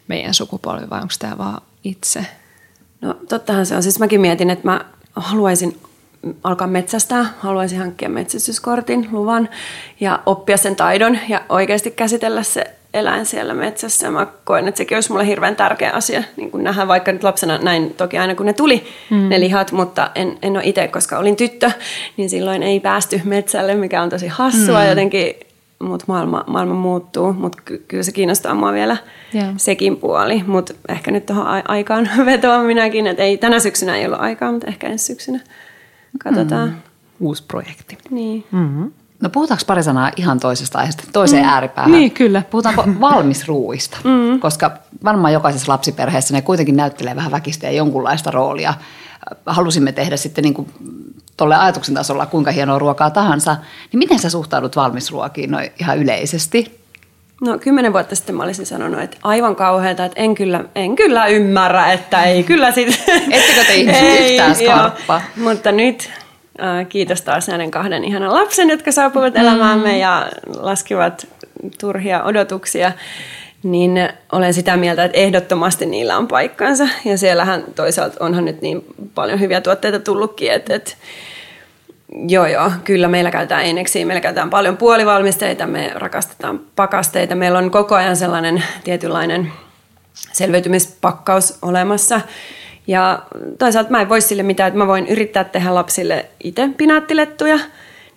meidän 0.09 0.35
sukupolvi 0.35 0.91
vai 0.91 1.01
onko 1.01 1.15
tämä 1.19 1.39
vaan 1.39 1.63
itse? 1.85 2.27
No 3.01 3.15
tottahan 3.29 3.67
se 3.67 3.77
on. 3.77 3.83
Siis 3.83 3.99
mäkin 3.99 4.21
mietin, 4.21 4.51
että 4.51 4.69
mä 4.69 4.85
haluaisin 5.17 5.81
alkaa 6.45 6.67
metsästää, 6.67 7.27
haluaisin 7.39 7.79
hankkia 7.79 8.09
metsästyskortin, 8.09 9.09
luvan 9.13 9.49
ja 10.01 10.23
oppia 10.27 10.57
sen 10.57 10.77
taidon 10.77 11.19
ja 11.29 11.43
oikeasti 11.49 11.91
käsitellä 11.91 12.43
se 12.43 12.75
eläin 12.95 13.27
siellä 13.27 13.55
metsässä. 13.55 14.11
Mä 14.11 14.27
koen, 14.45 14.69
että 14.69 14.79
sekin 14.79 14.97
olisi 14.97 15.11
mulle 15.11 15.27
hirveän 15.27 15.57
tärkeä 15.57 15.91
asia 15.91 16.23
niin 16.37 16.51
kuin 16.51 16.65
nähdä, 16.65 16.89
vaikka 16.89 17.13
nyt 17.13 17.25
lapsena 17.25 17.59
näin 17.59 17.95
toki 17.95 18.19
aina 18.19 18.35
kun 18.35 18.47
ne 18.47 18.53
tuli, 18.53 18.85
mm. 19.11 19.29
ne 19.29 19.41
lihat, 19.41 19.73
mutta 19.73 20.11
en, 20.15 20.39
en 20.43 20.57
ole 20.57 20.65
itse, 20.65 20.89
koska 20.89 21.19
olin 21.19 21.37
tyttö, 21.37 21.71
niin 22.17 22.31
silloin 22.31 22.63
ei 22.63 22.81
päästy 22.81 23.21
metsälle, 23.25 23.75
mikä 23.75 24.03
on 24.03 24.11
tosi 24.11 24.29
hassua 24.29 24.81
mm. 24.81 24.89
jotenkin, 24.89 25.35
mutta 25.79 26.05
maailma, 26.09 26.45
maailma 26.47 26.75
muuttuu, 26.75 27.33
mutta 27.33 27.63
ky- 27.65 27.85
kyllä 27.89 28.03
se 28.03 28.13
kiinnostaa 28.13 28.55
mua 28.55 28.73
vielä 28.73 28.97
yeah. 29.35 29.55
sekin 29.57 29.97
puoli, 29.97 30.43
mutta 30.47 30.75
ehkä 30.89 31.11
nyt 31.11 31.27
tuohon 31.27 31.47
aikaan 31.69 32.11
vetoan 32.27 32.67
minäkin, 32.67 33.07
että 33.07 33.23
ei 33.23 33.39
tänä 33.39 33.61
syksynä 33.61 33.97
ei 33.97 34.07
ollut 34.07 34.21
aikaa, 34.21 34.53
mutta 34.53 34.67
ehkä 34.67 34.87
ensi 34.87 35.05
syksynä 35.05 35.41
katsotaan. 36.19 36.69
Mm. 36.69 36.77
Uusi 37.21 37.45
projekti. 37.49 37.99
Niin. 38.11 38.45
Mm-hmm. 38.51 38.93
No 39.23 39.31
puhutaanko 39.31 39.65
pari 39.67 39.83
sanaa 39.83 40.11
ihan 40.17 40.41
toisesta 40.41 40.79
aiheesta, 40.79 41.05
toiseen 41.13 41.45
mm. 41.45 41.49
ääripäähän? 41.49 41.93
Niin, 41.93 42.11
kyllä. 42.11 42.43
Puhutaanko 42.51 42.85
valmisruuista? 43.01 43.99
Mm. 44.05 44.41
Koska 44.41 44.71
varmaan 45.05 45.33
jokaisessa 45.33 45.73
lapsiperheessä 45.73 46.35
ne 46.35 46.43
kuitenkin 46.43 46.77
näyttelee 46.77 47.17
vähän 47.17 47.33
väkistä 47.33 47.67
ja 47.67 47.73
jonkunlaista 47.73 48.31
roolia. 48.31 48.75
Halusimme 49.47 49.93
tehdä 49.93 50.17
sitten 50.17 50.45
niin 50.45 50.55
kuin 50.55 50.69
tuolle 51.37 51.57
ajatuksen 51.57 51.95
tasolla 51.95 52.27
kuinka 52.27 52.51
hienoa 52.51 52.79
ruokaa 52.79 53.11
tahansa. 53.11 53.57
Niin 53.93 53.99
miten 53.99 54.19
sä 54.19 54.31
suhtaudut 54.31 54.77
valmisruokiin 54.77 55.51
noin 55.51 55.73
ihan 55.81 55.99
yleisesti? 55.99 56.83
No 57.43 57.59
kymmenen 57.59 57.93
vuotta 57.93 58.15
sitten 58.15 58.35
mä 58.35 58.43
olisin 58.43 58.67
sanonut, 58.67 59.01
että 59.01 59.17
aivan 59.23 59.57
kauheata, 59.57 60.05
että 60.05 60.21
en 60.21 60.35
kyllä, 60.35 60.65
en 60.75 60.97
kyllä 60.97 61.27
ymmärrä, 61.27 61.93
että 61.93 62.23
ei 62.23 62.43
kyllä 62.43 62.73
sit... 62.73 63.05
Ettekö 63.31 63.65
te 63.67 63.75
ihmiset 63.75 64.21
yhtään 64.31 64.55
skarppa? 64.55 65.21
Mutta 65.37 65.73
nyt 65.73 66.11
kiitos 66.89 67.23
taas 67.23 67.49
näiden 67.49 67.71
kahden 67.71 68.05
ihanan 68.05 68.35
lapsen, 68.35 68.71
jotka 68.71 68.93
saapuivat 68.93 69.37
elämäämme 69.37 69.99
ja 69.99 70.27
laskivat 70.57 71.27
turhia 71.81 72.23
odotuksia, 72.25 72.93
niin 73.63 74.09
olen 74.33 74.55
sitä 74.55 74.77
mieltä, 74.77 75.05
että 75.05 75.19
ehdottomasti 75.19 75.87
niillä 75.87 76.19
on 76.19 76.29
paikkansa. 76.29 76.89
Ja 77.05 77.19
siellähän 77.19 77.65
toisaalta 77.75 78.25
onhan 78.25 78.45
nyt 78.45 78.63
niin 78.63 78.85
paljon 79.15 79.41
hyviä 79.41 79.61
tuotteita 79.61 80.01
tullutkin, 80.01 80.53
että, 80.53 80.75
että 80.75 80.93
Joo, 82.29 82.47
joo. 82.47 82.73
Kyllä 82.85 83.09
meillä 83.09 83.31
käytetään 83.31 83.65
eineksiä, 83.65 84.07
meillä 84.07 84.21
käytetään 84.21 84.51
paljon 84.51 84.77
puolivalmisteita, 84.77 85.67
me 85.67 85.91
rakastetaan 85.95 86.61
pakasteita. 86.77 87.35
Meillä 87.35 87.59
on 87.59 87.71
koko 87.71 87.95
ajan 87.95 88.17
sellainen 88.17 88.65
tietynlainen 88.85 89.53
selviytymispakkaus 90.33 91.59
olemassa. 91.63 92.21
Ja 92.87 93.23
toisaalta 93.59 93.91
mä 93.91 94.01
en 94.01 94.09
voi 94.09 94.21
sille 94.21 94.43
mitään, 94.43 94.69
että 94.69 94.79
mä 94.79 94.87
voin 94.87 95.07
yrittää 95.07 95.45
tehdä 95.45 95.75
lapsille 95.75 96.27
itse 96.45 96.69
pinaattilettuja, 96.77 97.59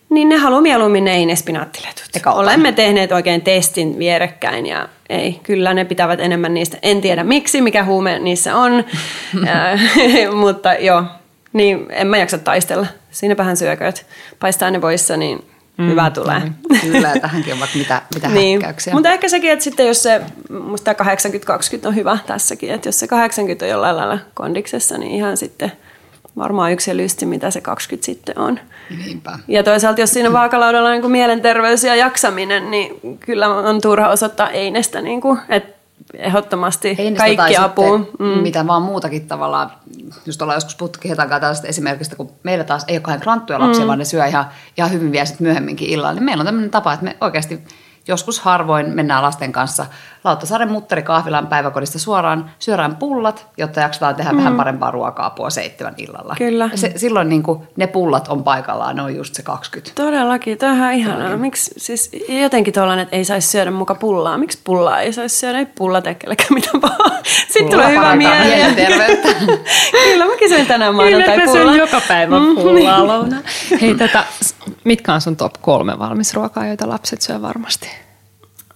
niin 0.09 0.29
ne 0.29 0.37
haluaa 0.37 0.61
mieluummin 0.61 1.03
ne 1.03 1.15
einespinaattiletut. 1.15 2.05
Olemme 2.25 2.71
tehneet 2.71 3.11
oikein 3.11 3.41
testin 3.41 3.99
vierekkäin 3.99 4.65
ja 4.65 4.89
ei, 5.09 5.39
kyllä 5.43 5.73
ne 5.73 5.85
pitävät 5.85 6.19
enemmän 6.19 6.53
niistä. 6.53 6.77
En 6.81 7.01
tiedä 7.01 7.23
miksi, 7.23 7.61
mikä 7.61 7.83
huume 7.83 8.19
niissä 8.19 8.55
on, 8.55 8.83
mutta 10.41 10.73
joo, 10.73 11.03
niin 11.53 11.85
en 11.89 12.07
mä 12.07 12.17
jaksa 12.17 12.37
taistella. 12.37 12.87
Siinäpähän 13.11 13.57
syököt. 13.57 14.05
Paistaa 14.39 14.71
ne 14.71 14.81
voissa, 14.81 15.17
niin 15.17 15.45
mm, 15.77 15.89
hyvä 15.89 16.09
tulee. 16.09 16.39
Niin. 16.39 16.55
Kyllä, 16.81 17.13
tähänkin 17.21 17.53
on 17.53 17.59
mitä, 17.75 18.01
mitä 18.13 18.27
niin. 18.27 18.61
häkkäyksiä. 18.61 18.93
Mutta 18.93 19.11
ehkä 19.11 19.29
sekin, 19.29 19.51
että 19.51 19.63
sitten 19.63 19.87
jos 19.87 20.03
se, 20.03 20.21
musta 20.49 20.93
80-20 20.93 20.95
on 21.87 21.95
hyvä 21.95 22.17
tässäkin, 22.27 22.71
että 22.71 22.87
jos 22.87 22.99
se 22.99 23.07
80 23.07 23.65
on 23.65 23.71
jollain 23.71 23.97
lailla 23.97 24.19
kondiksessa, 24.33 24.97
niin 24.97 25.11
ihan 25.11 25.37
sitten 25.37 25.71
varmaan 26.37 26.71
yksi 26.71 26.97
lysti, 26.97 27.25
mitä 27.25 27.51
se 27.51 27.61
20 27.61 28.05
sitten 28.05 28.39
on. 28.39 28.59
Niinpä. 29.05 29.39
Ja 29.47 29.63
toisaalta, 29.63 30.01
jos 30.01 30.13
siinä 30.13 30.33
vaakalaudalla 30.33 30.89
on 30.89 31.01
niin 31.01 31.11
mielenterveys 31.11 31.83
ja 31.83 31.95
jaksaminen, 31.95 32.71
niin 32.71 33.17
kyllä 33.19 33.47
on 33.47 33.81
turha 33.81 34.09
osoittaa 34.09 34.49
einestä, 34.49 35.01
niin 35.01 35.21
kuin, 35.21 35.39
että 35.49 35.75
ehdottomasti 36.13 36.95
Ei 36.97 37.15
kaikki 37.15 37.57
apuun. 37.57 38.07
Mm. 38.19 38.25
Mitä 38.25 38.67
vaan 38.67 38.81
muutakin 38.81 39.27
tavallaan, 39.27 39.71
just 40.25 40.41
ollaan 40.41 40.57
joskus 40.57 40.75
puhuttu 40.75 40.99
Kehetan 41.01 41.29
tällaista 41.29 41.67
esimerkistä, 41.67 42.15
kun 42.15 42.31
meillä 42.43 42.63
taas 42.63 42.85
ei 42.87 42.95
ole 42.95 43.01
kahden 43.01 43.21
kranttuja 43.21 43.59
lapsia, 43.59 43.83
mm. 43.83 43.87
vaan 43.87 43.99
ne 43.99 44.05
syö 44.05 44.25
ihan, 44.25 44.45
ihan 44.77 44.91
hyvin 44.91 45.11
vielä 45.11 45.25
sit 45.25 45.39
myöhemminkin 45.39 45.89
illalla, 45.89 46.13
niin 46.13 46.23
meillä 46.23 46.41
on 46.41 46.45
tämmöinen 46.45 46.71
tapa, 46.71 46.93
että 46.93 47.05
me 47.05 47.17
oikeasti 47.21 47.63
joskus 48.07 48.39
harvoin 48.39 48.89
mennään 48.95 49.23
lasten 49.23 49.51
kanssa 49.51 49.85
Lauttasaaren 50.25 50.71
mutteri 50.71 51.03
kahvilan 51.03 51.47
päiväkodista 51.47 51.99
suoraan 51.99 52.51
syörään 52.59 52.95
pullat, 52.95 53.47
jotta 53.57 53.79
jaksetaan 53.79 54.15
tehdä 54.15 54.31
mm. 54.31 54.37
vähän 54.37 54.55
parempaa 54.55 54.91
ruokaa 54.91 55.29
puoli 55.29 55.51
seitsemän 55.51 55.93
illalla. 55.97 56.35
Kyllä. 56.37 56.69
Ja 56.71 56.77
se, 56.77 56.93
silloin 56.95 57.29
niin 57.29 57.43
kuin 57.43 57.67
ne 57.75 57.87
pullat 57.87 58.27
on 58.27 58.43
paikallaan, 58.43 58.95
ne 58.95 59.01
on 59.01 59.15
just 59.15 59.35
se 59.35 59.43
20. 59.43 59.91
Todellakin, 59.95 60.57
tämä 60.57 60.71
on 60.71 60.77
ihan 60.77 60.93
ihanaa. 60.93 61.37
Miksi, 61.37 61.71
siis 61.77 62.11
jotenkin 62.29 62.73
tuollainen, 62.73 63.03
että 63.03 63.15
ei 63.15 63.25
saisi 63.25 63.47
syödä 63.47 63.71
muka 63.71 63.95
pullaa. 63.95 64.37
Miksi 64.37 64.59
pullaa 64.63 64.99
ei 64.99 65.13
saisi 65.13 65.37
syödä? 65.37 65.59
Ei 65.59 65.65
pulla 65.65 66.01
tekkelekään 66.01 66.53
mitään 66.53 66.81
pahaa. 66.81 67.19
Sitten 67.23 67.69
tulee 67.69 67.91
hyvä 67.91 68.15
mieli. 68.15 68.75
Kyllä, 70.03 70.25
mäkin 70.25 70.49
söin 70.49 70.67
tänään 70.67 70.95
maanantai 70.95 71.39
pullaa. 71.39 71.53
Kyllä, 71.53 71.75
joka 71.75 72.01
päivä 72.07 72.39
mm, 72.39 72.55
pullaa 72.55 73.23
mm, 73.23 73.43
Hei, 73.81 73.95
tätä, 73.95 74.23
mitkä 74.83 75.13
on 75.13 75.21
sun 75.21 75.35
top 75.35 75.53
kolme 75.61 75.99
valmisruokaa, 75.99 76.67
joita 76.67 76.89
lapset 76.89 77.21
syö 77.21 77.41
varmasti? 77.41 77.89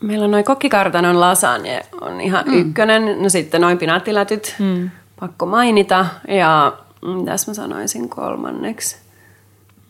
Meillä 0.01 0.25
on 0.25 0.31
noin 0.31 0.45
kokkikartanon 0.45 1.19
lasagne 1.19 1.81
on 2.01 2.21
ihan 2.21 2.45
mm. 2.47 2.53
ykkönen. 2.53 3.23
No 3.23 3.29
sitten 3.29 3.61
noin 3.61 3.77
pinaattilätyt, 3.77 4.55
mm. 4.59 4.89
pakko 5.19 5.45
mainita. 5.45 6.05
Ja 6.27 6.73
mitäs 7.01 7.47
mä 7.47 7.53
sanoisin 7.53 8.09
kolmanneksi? 8.09 8.97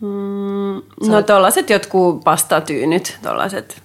Mm, 0.01 1.09
no 1.09 1.21
tollaset 1.21 1.69
jotkut 1.69 2.23
pastatyynyt, 2.23 3.17
tollaset 3.21 3.81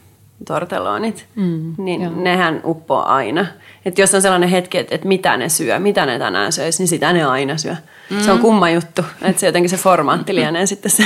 tortellonit, 0.47 1.27
mm, 1.35 1.75
niin 1.79 2.03
joo. 2.03 2.13
nehän 2.17 2.61
uppoo 2.65 3.03
aina. 3.03 3.47
Et 3.85 3.99
jos 3.99 4.15
on 4.15 4.23
sellainen 4.23 4.49
hetki, 4.49 4.79
että, 4.79 4.95
että 4.95 5.09
mitä 5.09 5.37
ne 5.37 5.49
syö, 5.49 5.79
mitä 5.79 6.07
ne 6.07 6.19
tänään 6.19 6.53
söisi, 6.53 6.83
niin 6.83 6.89
sitä 6.89 7.13
ne 7.13 7.25
aina 7.25 7.57
syö. 7.57 7.77
Mm. 8.11 8.21
Se 8.21 8.33
on 8.33 8.39
kumma 8.39 8.71
juttu, 8.71 9.03
että 9.23 9.41
se 9.41 9.47
jotenkin 9.47 9.71
se 9.71 9.77
formaatti 9.77 10.35
lienee 10.35 10.67
sitten 10.67 10.91
se. 10.91 11.05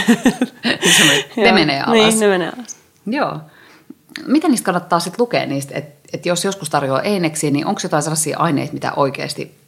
ne 1.37 1.53
menee 1.61 1.83
alas. 1.83 1.93
Niin, 1.93 2.21
ne 2.21 2.29
menee 2.29 2.49
alas. 2.49 2.77
Joo 3.07 3.41
miten 4.27 4.51
niistä 4.51 4.65
kannattaa 4.65 5.01
sitten 5.01 5.23
lukea 5.23 5.47
niistä, 5.47 5.75
että 5.75 5.99
et 6.13 6.27
jos 6.27 6.45
joskus 6.45 6.71
tarjoaa 6.71 7.03
eineksiä, 7.03 7.51
niin 7.51 7.67
onko 7.67 7.81
jotain 7.83 8.03
sellaisia 8.03 8.39
aineita, 8.39 8.73
mitä 8.73 8.93
oikeasti 8.97 9.59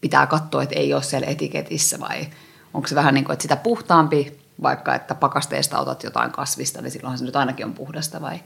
pitää 0.00 0.26
katsoa, 0.26 0.62
että 0.62 0.78
ei 0.78 0.94
ole 0.94 1.02
siellä 1.02 1.26
etiketissä 1.26 2.00
vai 2.00 2.26
onko 2.74 2.88
se 2.88 2.94
vähän 2.94 3.14
niin 3.14 3.24
kuin, 3.24 3.32
että 3.32 3.42
sitä 3.42 3.56
puhtaampi, 3.56 4.38
vaikka 4.62 4.94
että 4.94 5.14
pakasteesta 5.14 5.78
otat 5.78 6.02
jotain 6.02 6.30
kasvista, 6.30 6.82
niin 6.82 6.90
silloinhan 6.90 7.18
se 7.18 7.24
nyt 7.24 7.36
ainakin 7.36 7.66
on 7.66 7.74
puhdasta 7.74 8.20
vai 8.20 8.40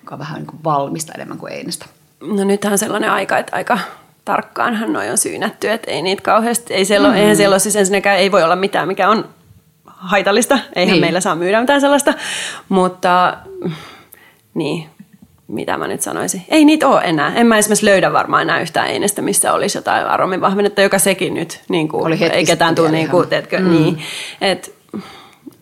onko 0.00 0.18
vähän 0.18 0.38
niin 0.38 0.46
kuin 0.46 0.64
valmista 0.64 1.12
enemmän 1.12 1.38
kuin 1.38 1.52
einestä? 1.52 1.86
No 2.20 2.44
nythän 2.44 2.72
on 2.72 2.78
sellainen 2.78 3.10
aika, 3.10 3.38
että 3.38 3.56
aika 3.56 3.78
tarkkaanhan 4.24 4.92
noi 4.92 5.10
on 5.10 5.18
syynätty, 5.18 5.70
että 5.70 5.90
ei 5.90 6.02
niitä 6.02 6.22
kauheasti, 6.22 6.74
ei 6.74 6.84
siellä, 6.84 7.08
mm. 7.08 7.14
eihän 7.14 7.36
siellä 7.36 7.54
ole 7.54 7.58
siis 7.58 7.76
ensinnäkään, 7.76 8.18
ei 8.18 8.32
voi 8.32 8.42
olla 8.42 8.56
mitään, 8.56 8.88
mikä 8.88 9.08
on 9.08 9.28
haitallista, 9.84 10.58
eihän 10.76 10.92
niin. 10.92 11.00
meillä 11.00 11.20
saa 11.20 11.34
myydä 11.34 11.60
mitään 11.60 11.80
sellaista, 11.80 12.14
mutta 12.68 13.36
niin, 14.54 14.86
mitä 15.48 15.76
mä 15.76 15.88
nyt 15.88 16.00
sanoisin. 16.00 16.42
Ei 16.48 16.64
niitä 16.64 16.88
ole 16.88 17.00
enää. 17.04 17.34
En 17.34 17.46
mä 17.46 17.58
esimerkiksi 17.58 17.86
löydä 17.86 18.12
varmaan 18.12 18.42
enää 18.42 18.60
yhtään 18.60 18.86
einestä, 18.86 19.22
missä 19.22 19.52
olisi 19.52 19.78
jotain 19.78 20.06
aromivahvennetta, 20.06 20.82
joka 20.82 20.98
sekin 20.98 21.34
nyt, 21.34 21.60
niin 21.68 21.88
kuin, 21.88 22.06
Oli 22.06 22.18
ei 22.24 22.44
ketään 22.44 22.74
tule, 22.74 22.90
niin 22.90 23.08
kuin, 23.08 23.28
teetkö, 23.28 23.58
mm. 23.58 23.70
niin. 23.70 23.98
Et, 24.40 24.74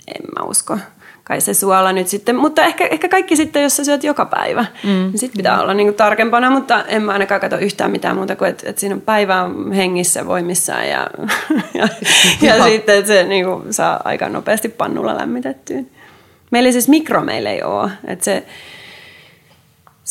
en 0.07 0.23
mä 0.39 0.45
usko. 0.45 0.79
Kai 1.25 1.41
se 1.41 1.55
suola 1.55 1.93
nyt 1.93 2.09
sitten, 2.09 2.37
mutta 2.37 2.65
ehkä, 2.65 2.87
ehkä 2.87 3.09
kaikki 3.09 3.37
sitten, 3.37 3.63
jos 3.63 3.77
sä 3.77 3.85
syöt 3.85 4.05
joka 4.05 4.25
päivä, 4.25 4.67
mm. 4.85 4.89
niin 4.91 5.19
sitten 5.19 5.37
pitää 5.37 5.57
mm. 5.57 5.63
olla 5.63 5.75
niin 5.75 5.87
kuin 5.87 5.97
tarkempana, 5.97 6.51
mutta 6.51 6.85
en 6.85 7.03
mä 7.03 7.13
ainakaan 7.13 7.41
katso 7.41 7.59
yhtään 7.59 7.91
mitään 7.91 8.17
muuta 8.17 8.37
kuin, 8.37 8.51
että, 8.51 8.69
että 8.69 8.81
siinä 8.81 8.95
on 8.95 9.01
päivä 9.01 9.51
hengissä, 9.77 10.27
voimissaan 10.27 10.89
ja, 10.95 11.07
ja, 11.75 11.89
ja 12.43 12.65
sitten, 12.65 12.99
että 12.99 13.09
se 13.09 13.25
niin 13.25 13.45
kuin, 13.45 13.73
saa 13.73 14.01
aika 14.05 14.29
nopeasti 14.29 14.69
pannulla 14.69 15.17
lämmitettyä. 15.17 15.81
Meillä 16.51 16.73
siis 16.73 16.89
mikro 16.89 17.21
meillä 17.21 17.51
ei 17.51 17.63
ole, 17.63 17.91
että 18.07 18.25
se, 18.25 18.47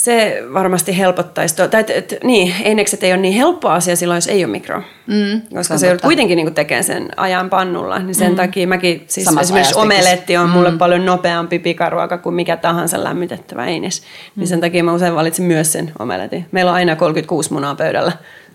se 0.04 0.44
varmasti 0.54 0.98
helpottaisi. 0.98 1.56
Tuo, 1.56 1.68
tai, 1.68 1.82
et, 1.82 1.90
et, 1.90 2.16
niin, 2.24 2.56
einekset 2.64 3.04
ei 3.04 3.12
ole 3.12 3.22
niin 3.22 3.34
helppo 3.34 3.70
asia 3.70 3.96
silloin, 3.96 4.18
jos 4.18 4.28
ei 4.28 4.46
ole 4.46 4.52
mikro. 4.52 4.84
Mm, 5.08 5.42
koska 5.56 5.78
se, 5.78 5.88
joudut 5.88 6.02
kuitenkin 6.02 6.36
niin 6.36 6.54
tekemään 6.54 6.84
sen 6.84 7.10
ajan 7.18 7.50
pannulla. 7.50 8.00
Niin 8.00 8.16
sen 8.16 8.32
mm. 8.32 8.36
takia 8.36 8.68
mäkin, 8.68 9.06
siis 9.08 9.26
Samassa 9.26 9.42
esimerkiksi 9.42 9.76
omeletti 9.76 10.38
on 10.38 10.50
mm. 10.50 10.54
mulle 10.54 10.72
paljon 10.72 11.06
nopeampi 11.06 11.60
pikaruoka 11.60 12.18
kuin 12.18 12.36
mikä 12.36 12.58
tahansa 12.58 13.04
lämmitettävä 13.04 13.66
eines. 13.66 14.02
Mm. 14.02 14.40
Niin 14.40 14.48
sen 14.48 14.62
takia 14.62 14.84
mä 14.84 14.94
usein 14.94 15.16
valitsin 15.16 15.46
myös 15.46 15.72
sen 15.72 15.92
omeletin. 16.00 16.46
Meillä 16.52 16.72
on 16.72 16.76
aina 16.76 16.96
36 16.96 17.54
munaa 17.54 17.76
pöydällä. 17.76 18.12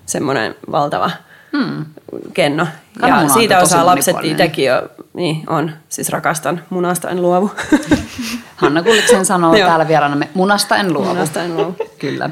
Semmoinen 0.07 0.55
valtava 0.73 1.11
mm. 1.53 1.85
kenno. 2.35 2.67
Ja 3.03 3.29
siitä 3.29 3.59
osaa 3.59 3.87
lapset 3.87 4.17
itsekin 4.23 4.65
jo, 4.65 4.83
niin 5.15 5.43
on. 5.47 5.71
Siis 5.89 6.09
rakastan, 6.09 6.63
munasta 6.71 7.11
en 7.11 7.23
luovu. 7.23 7.51
Hanna 8.57 8.83
Kulliksen 8.83 9.27
sanoo 9.35 9.57
täällä 9.57 9.89
vieraanamme, 9.89 10.29
munasta 10.35 10.77
en 10.77 10.93
luovu. 10.93 11.09
Munasta 11.09 11.43
en 11.43 11.57
luovu. 11.57 11.77
Kyllä. 11.99 12.31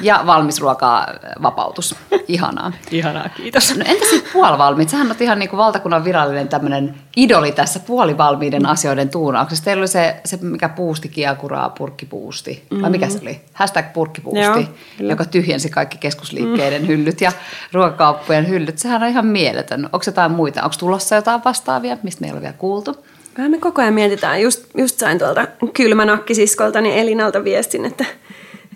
Ja 0.00 0.22
valmis 0.26 0.60
ruokaa 0.60 1.08
vapautus. 1.42 1.94
Ihanaa. 2.28 2.72
Ihanaa, 2.90 3.28
kiitos. 3.28 3.76
No 3.76 3.84
entä 3.88 4.06
sitten 4.10 4.32
puolivalmiit? 4.32 4.88
Sähän 4.88 5.10
on 5.10 5.16
ihan 5.20 5.38
niin 5.38 5.48
kuin 5.48 5.58
valtakunnan 5.58 6.04
virallinen 6.04 6.48
tämmöinen 6.48 6.94
idoli 7.16 7.52
tässä 7.52 7.80
puolivalmiiden 7.80 8.62
mm. 8.62 8.68
asioiden 8.68 9.08
tuunauksessa. 9.08 9.64
Teillä 9.64 9.80
oli 9.80 9.88
se, 9.88 10.20
se 10.24 10.38
mikä 10.42 10.68
puusti 10.68 11.08
kiakuraa, 11.08 11.68
purkkipuusti. 11.68 12.66
Mm-hmm. 12.70 12.82
Vai 12.82 12.90
mikä 12.90 13.08
se 13.08 13.18
oli? 13.22 13.40
Hashtag 13.52 13.92
purkkipuusti, 13.92 14.68
Joo, 14.98 15.10
joka 15.10 15.24
tyhjensi 15.24 15.70
kaikki 15.70 15.98
keskusliikkeiden 15.98 16.82
mm. 16.82 16.88
hyllyt 16.88 17.20
ja 17.20 17.32
ruokakauppojen 17.72 18.48
hyllyt. 18.48 18.78
Sehän 18.78 19.02
on 19.02 19.08
ihan 19.08 19.26
mieletön. 19.26 19.84
Onko 19.84 20.00
jotain 20.06 20.32
muita? 20.32 20.62
Onko 20.62 20.76
tulossa 20.78 21.14
jotain 21.14 21.40
vastaavia, 21.44 21.96
mistä 22.02 22.20
meillä 22.20 22.36
on 22.36 22.42
vielä 22.42 22.54
kuultu? 22.58 23.04
Kyllä 23.38 23.50
me 23.50 23.58
koko 23.58 23.82
ajan 23.82 23.94
mietitään. 23.94 24.42
Just, 24.42 24.64
just 24.76 24.98
sain 24.98 25.18
tuolta 25.18 25.46
kylmänakkisiskoltani 25.74 26.98
Elinalta 27.00 27.44
viestin, 27.44 27.84
että, 27.84 28.04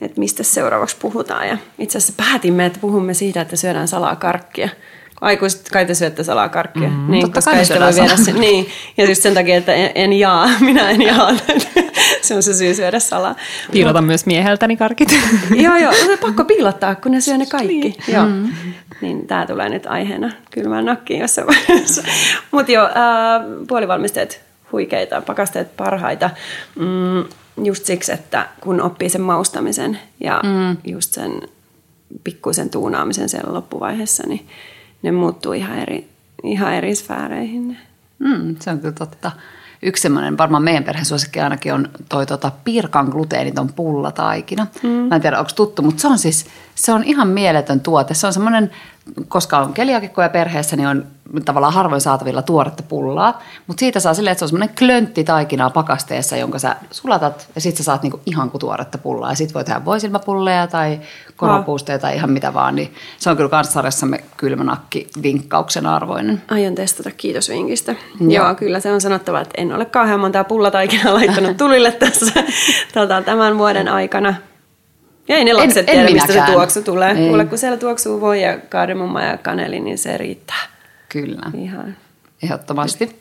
että 0.01 0.21
mistä 0.21 0.43
seuraavaksi 0.43 0.97
puhutaan. 1.01 1.49
Ja 1.49 1.59
itse 1.79 1.99
asiassa 1.99 2.15
päätimme, 2.17 2.67
että 2.67 2.79
puhumme 2.81 3.15
siitä, 3.15 3.41
että 3.41 3.57
syödään 3.57 3.89
salaa 3.89 4.17
karkkia. 4.17 4.69
Aikuiset 5.21 5.69
kai 5.73 5.87
te 5.87 5.95
syötte 5.95 6.25
salaa 6.25 6.49
karkkia. 6.49 6.89
Mm, 6.89 7.11
niin, 7.11 7.33
koska 7.33 7.53
ei 7.53 7.65
voi 7.81 7.95
viedä 7.95 8.17
sen. 8.17 8.41
Niin. 8.41 8.69
Ja 8.97 9.09
just 9.09 9.23
sen 9.23 9.35
takia, 9.35 9.57
että 9.57 9.75
en, 9.75 9.91
en 9.95 10.13
jaa, 10.13 10.49
minä 10.61 10.91
en 10.91 11.03
jaa. 11.03 11.31
se 12.23 12.35
on 12.35 12.43
se 12.43 12.55
syy 12.55 12.75
syödä 12.75 13.01
salaa. 13.01 13.37
Piilota 13.73 14.01
Mut, 14.01 14.07
myös 14.07 14.27
mieheltäni 14.27 14.77
karkit. 14.77 15.09
joo, 15.65 15.77
joo. 15.77 15.93
On 15.93 16.19
pakko 16.19 16.45
piilottaa, 16.45 16.95
kun 16.95 17.13
ne 17.13 17.21
syö 17.21 17.37
ne 17.37 17.47
kaikki. 17.47 17.81
Niin. 17.81 17.95
Joo. 18.09 18.27
Mm. 18.27 18.53
Niin 19.01 19.27
tämä 19.27 19.47
tulee 19.47 19.69
nyt 19.69 19.87
aiheena 19.87 20.31
kylmään 20.51 20.85
nakkiin 20.85 21.21
jossain 21.21 21.47
vaiheessa. 21.47 22.03
Mutta 22.51 22.73
joo, 22.73 22.85
äh, 22.87 22.93
puolivalmisteet 23.69 24.52
huikeita, 24.73 25.23
pakasteet 25.23 25.77
parhaita. 25.77 26.31
Mm, 26.79 27.25
just 27.65 27.85
siksi, 27.85 28.13
että 28.13 28.49
kun 28.61 28.81
oppii 28.81 29.09
sen 29.09 29.21
maustamisen 29.21 29.99
ja 30.21 30.41
mm. 30.45 30.77
just 30.85 31.15
sen 31.15 31.43
pikkuisen 32.25 32.71
tuunaamisen 32.71 33.29
siellä 33.29 33.55
loppuvaiheessa, 33.55 34.23
niin 34.27 34.49
ne 35.03 35.13
muuttuu 35.13 35.53
ihan 35.53 35.79
eri, 35.79 36.09
ihan 36.45 36.75
eri 36.75 36.95
sfääreihin. 36.95 37.79
Mm, 38.19 38.57
se 38.61 38.71
on 38.71 38.81
kyllä 38.81 38.95
totta. 38.95 39.31
Yksi 39.85 40.03
semmoinen, 40.03 40.39
varmaan 40.39 40.63
meidän 40.63 40.85
perheen 40.85 41.07
suosikki 41.07 41.41
ainakin 41.41 41.75
on 41.75 41.89
toi 42.09 42.27
tota, 42.27 42.53
pirkan 42.65 43.07
gluteeniton 43.07 43.73
pullataikina. 43.73 44.67
Mm. 44.83 44.89
Mä 44.89 45.15
en 45.17 45.23
tiedä, 45.23 45.39
onko 45.39 45.51
tuttu, 45.57 45.83
mutta 45.83 46.01
se 46.01 46.09
on 46.09 46.19
siis, 46.19 46.47
se 46.75 46.93
on 46.93 47.05
ihan 47.05 47.29
mieletön 47.29 47.81
tuote. 47.81 48.15
Se 48.15 48.27
on 48.27 48.33
semmoinen 48.33 48.71
koska 49.29 49.59
on 49.59 49.73
keliakikkoja 49.73 50.29
perheessä, 50.29 50.77
niin 50.77 50.89
on 50.89 51.07
tavallaan 51.45 51.73
harvoin 51.73 52.01
saatavilla 52.01 52.43
tuoretta 52.43 52.83
pullaa. 52.83 53.43
Mutta 53.67 53.81
siitä 53.81 54.01
saa 54.01 54.15
silleen, 54.15 54.33
että 54.33 54.39
se 54.39 54.45
on 54.45 54.49
semmoinen 54.49 54.77
klöntti 54.79 55.25
taikinaa 55.25 55.71
pakasteessa, 55.71 56.37
jonka 56.37 56.59
sä 56.59 56.77
sulatat 56.91 57.49
ja 57.55 57.61
sitten 57.61 57.79
sä 57.79 57.85
saat 57.85 58.03
niinku 58.03 58.21
ihan 58.27 58.51
kuin 58.51 58.61
tuoretta 58.61 58.99
pullaa. 58.99 59.31
Ja 59.31 59.37
sitten 59.37 59.55
voi 59.55 59.65
tehdä 59.65 59.85
voisilmapulleja 59.85 60.67
tai 60.67 61.01
koropuusteja 61.37 61.99
tai 61.99 62.17
ihan 62.17 62.31
mitä 62.31 62.55
vaan. 62.55 62.75
Niin 62.75 62.95
se 63.19 63.31
on 63.31 63.37
kyllä 63.37 63.51
kanssarjassamme 63.51 64.25
kylmänakki 64.37 65.09
vinkkauksen 65.23 65.87
arvoinen. 65.87 66.43
Aion 66.51 66.75
testata, 66.75 67.11
kiitos 67.11 67.49
vinkistä. 67.49 67.95
Joo. 68.21 68.45
Joo, 68.45 68.55
kyllä 68.55 68.81
se 68.81 68.93
on 68.93 69.01
sanottava, 69.01 69.41
että 69.41 69.55
en 69.57 69.75
ole 69.75 69.85
kauhean 69.85 70.21
montaa 70.21 70.45
pullataikinaa 70.45 71.15
laittanut 71.19 71.57
tulille 71.57 71.93
tässä 71.93 72.43
tota, 72.95 73.23
tämän 73.23 73.59
vuoden 73.59 73.89
aikana. 73.89 74.35
Ja 75.29 75.37
ei 75.37 75.45
ne 75.45 75.53
lapset 75.53 75.77
en, 75.77 75.87
tiedä, 75.87 76.09
en 76.09 76.13
mistä 76.13 76.33
se 76.33 76.43
tuoksu 76.53 76.83
tulee. 76.83 77.11
Ei. 77.11 77.29
Kuule, 77.29 77.45
kun 77.45 77.59
siellä 77.59 77.77
tuoksuu 77.77 78.21
voi 78.21 78.43
ja 78.43 78.59
kaardemumma 78.59 79.23
ja 79.23 79.39
kaneli, 79.39 79.81
niin 79.81 79.99
se 79.99 80.17
riittää. 80.17 80.72
Kyllä. 81.13 81.51
Ihan. 81.59 81.97
Ehdottomasti. 82.43 83.17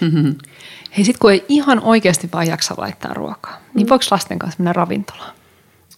Hei, 0.96 1.04
sit 1.04 1.18
kun 1.18 1.32
ei 1.32 1.44
ihan 1.48 1.80
oikeasti 1.80 2.28
vaan 2.32 2.46
jaksa 2.46 2.74
laittaa 2.78 3.14
ruokaa, 3.14 3.60
niin 3.74 3.86
mm. 3.86 3.90
voiko 3.90 4.04
lasten 4.10 4.38
kanssa 4.38 4.58
mennä 4.58 4.72
ravintolaan? 4.72 5.34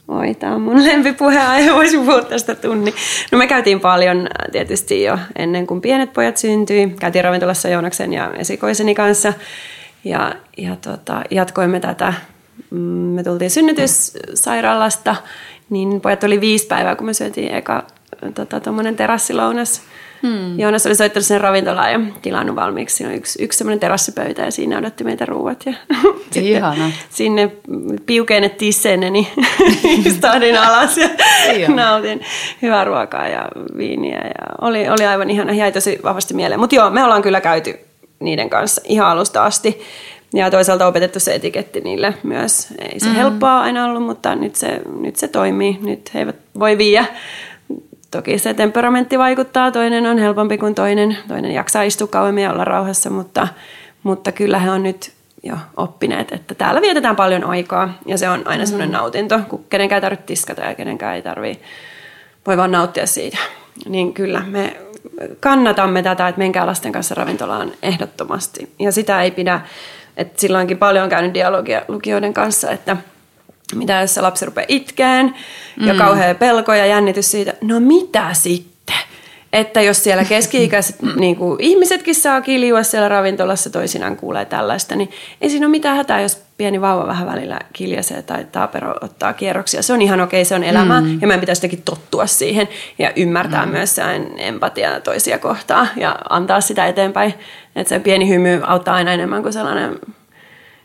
Oi, 0.09 0.35
tämä 0.35 0.55
on 0.55 0.61
mun 0.61 0.85
lempipuheenaihe, 0.89 1.75
voisin 1.75 2.01
puhua 2.01 2.23
tästä 2.23 2.55
tunni. 2.55 2.95
No 3.33 3.39
me 3.39 3.47
käytiin 3.47 3.81
paljon 3.81 4.19
äh, 4.19 4.53
tietysti 4.53 5.03
jo 5.03 5.19
ennen 5.37 5.67
kuin 5.67 5.81
pienet 5.81 6.13
pojat 6.13 6.37
syntyi. 6.37 6.95
Käytiin 7.01 7.25
ravintolassa 7.25 7.69
Joonaksen 7.69 8.13
ja 8.13 8.33
esikoiseni 8.35 8.95
kanssa 8.95 9.33
ja, 10.05 10.35
ja 10.57 10.77
tota, 10.77 11.23
jatkoimme 11.31 11.81
tätä 11.81 12.15
Mm, 12.71 12.79
me 13.15 13.23
tultiin 13.23 13.51
synnytyssairaalasta, 13.51 15.17
niin 15.71 16.01
pojat 16.01 16.25
oli 16.25 16.41
viisi 16.41 16.67
päivää, 16.67 16.97
kun 16.97 17.07
me 17.07 17.15
syötiin 17.15 17.55
eka 17.55 17.87
tota, 18.35 18.61
terassilounas. 18.97 19.83
Hmm. 20.23 20.59
Joonas 20.59 20.87
oli 20.87 20.95
soittanut 20.95 21.27
sen 21.27 21.41
ravintolaan 21.41 21.93
ja 21.93 22.01
tilannut 22.23 22.57
valmiiksi. 22.57 22.97
Siinä 22.97 23.11
on 23.11 23.17
yksi, 23.17 23.43
yksi 23.43 23.59
semmoinen 23.59 23.81
terassipöytä 23.81 24.43
ja 24.43 24.51
siinä 24.51 24.79
odotti 24.79 25.05
meitä 25.05 25.27
ruuat. 25.27 25.65
Ja 25.67 25.73
Ihana. 26.43 26.91
sinne 27.11 27.51
piukeenet 28.07 28.57
tisseenne, 28.57 29.11
niin 29.11 29.27
istahdin 30.07 30.59
alas 30.59 30.97
ja 31.61 31.69
nautin 31.69 32.21
hyvää 32.63 32.85
ruokaa 32.85 33.29
ja 33.29 33.49
viiniä. 33.77 34.19
Ja 34.19 34.47
oli, 34.61 34.89
oli 34.89 35.07
aivan 35.07 35.31
ihana, 35.31 35.53
jäi 35.53 35.73
tosi 35.73 35.99
vahvasti 36.05 36.35
mieleen. 36.35 36.61
Mutta 36.61 36.77
joo, 36.77 36.91
me 36.91 37.05
ollaan 37.05 37.23
kyllä 37.23 37.41
käyty 37.41 37.79
niiden 38.21 38.51
kanssa 38.51 38.81
ihan 38.85 39.09
alusta 39.09 39.45
asti. 39.45 39.81
Ja 40.35 40.51
toisaalta 40.51 40.87
opetettu 40.87 41.21
se 41.21 41.35
etiketti 41.35 41.81
niille 41.81 42.15
myös. 42.23 42.69
Ei 42.79 43.01
se 43.01 43.07
mm-hmm. 43.07 43.19
helppoa 43.21 43.61
aina 43.61 43.85
ollut, 43.85 44.03
mutta 44.03 44.35
nyt 44.35 44.55
se, 44.55 44.81
nyt 45.01 45.17
se 45.17 45.29
toimii. 45.29 45.79
Nyt 45.83 46.15
he 46.15 46.19
eivät 46.19 46.37
voi 46.59 46.79
viiä. 46.79 47.05
Toki 48.11 48.39
se 48.39 48.55
temperamentti 48.55 49.19
vaikuttaa. 49.19 49.71
Toinen 49.71 50.07
on 50.07 50.19
helpompi 50.19 50.59
kuin 50.59 50.75
toinen. 50.75 51.19
Toinen 51.29 51.53
jaksaa 51.53 51.83
istua 51.83 52.07
kauemmin 52.07 52.45
ja 52.45 52.53
olla 52.53 52.65
rauhassa, 52.65 53.11
mutta, 53.11 53.49
mutta 54.03 54.33
kyllä 54.33 54.59
he 54.59 54.71
on 54.71 54.83
nyt 54.83 55.13
jo 55.43 55.57
oppineet, 55.77 56.33
että 56.33 56.55
täällä 56.55 56.81
vietetään 56.81 57.17
paljon 57.17 57.45
aikaa. 57.45 57.99
Ja 58.07 58.19
se 58.19 58.29
on 58.29 58.43
aina 58.45 58.67
semmoinen 58.67 58.89
mm-hmm. 58.89 59.03
nautinto, 59.03 59.41
kun 59.49 59.65
kenenkään 59.71 59.97
ei 59.97 60.01
tarvitse 60.01 60.27
tiskata 60.27 60.63
ja 60.63 60.75
kenenkään 60.75 61.17
ei 61.17 61.23
tarvitse, 61.23 61.65
voi 62.47 62.57
vaan 62.57 62.73
nauttia 62.73 63.07
siitä. 63.07 63.39
Niin 63.89 64.15
kyllä 64.15 64.43
me 64.47 64.77
kannatamme 65.41 66.03
tätä, 66.03 66.29
että 66.29 66.39
menkää 66.39 66.67
lasten 66.67 66.93
kanssa 66.93 67.15
ravintolaan 67.15 67.73
ehdottomasti. 67.83 68.73
Ja 68.79 68.93
sitä 68.93 69.23
ei 69.23 69.31
pidä 69.31 69.61
et 70.19 70.39
silloinkin 70.39 70.79
paljon 70.79 71.05
on 71.05 71.11
käynyt 71.11 71.35
dialogia 71.35 71.83
lukijoiden 71.89 72.35
kanssa, 72.35 72.71
että 72.71 72.97
mitä 73.75 74.01
jos 74.01 74.15
se 74.15 74.21
lapsi 74.21 74.47
rupeaa 74.47 74.67
itkeen 74.69 75.35
ja 75.81 75.93
mm. 75.93 75.99
kauhea 75.99 76.35
pelko 76.35 76.75
ja 76.75 76.87
jännitys 76.87 77.31
siitä, 77.31 77.55
no 77.61 77.81
mitä 77.81 78.29
sitten? 78.33 78.97
Että 79.53 79.83
jos 79.83 80.05
siellä 80.05 80.25
keski-ikäiset 80.25 80.97
niin 81.17 81.37
kuin, 81.37 81.61
ihmisetkin 81.61 82.15
saa 82.15 82.41
kiljua 82.41 82.83
siellä 82.83 83.09
ravintolassa, 83.09 83.71
toisinaan 83.71 84.17
kuulee 84.17 84.45
tällaista, 84.45 84.97
niin 84.97 85.11
ei 85.41 85.51
siinä 85.51 85.67
ole 85.67 85.71
mitään 85.71 85.97
hätää, 85.97 86.21
jos 86.21 86.43
pieni 86.57 86.81
vauva 86.81 87.07
vähän 87.07 87.27
välillä 87.27 87.59
kiljasee 87.73 88.23
tai 88.23 88.47
taapero 88.53 88.95
ottaa 89.01 89.33
kierroksia. 89.33 89.83
Se 89.83 89.93
on 89.93 90.03
ihan 90.03 90.21
okei, 90.21 90.45
se 90.45 90.55
on 90.55 90.65
elämä 90.65 91.01
mm. 91.01 91.19
ja 91.21 91.27
meidän 91.27 91.41
pitäisi 91.41 91.59
jotenkin 91.59 91.83
tottua 91.83 92.27
siihen 92.27 92.69
ja 92.99 93.13
ymmärtää 93.17 93.67
mm. 93.67 93.73
myös 93.73 93.95
sen 93.95 94.33
empatiaa 94.37 95.01
toisia 95.01 95.39
kohtaa 95.39 95.87
ja 95.97 96.19
antaa 96.31 96.61
sitä 96.61 96.87
eteenpäin. 96.87 97.35
Että 97.77 97.89
se 97.89 98.01
pieni 98.01 98.29
hymy 98.29 98.61
auttaa 98.67 98.95
aina 98.95 99.13
enemmän 99.13 99.43
kuin 99.43 99.53
sellainen 99.53 99.99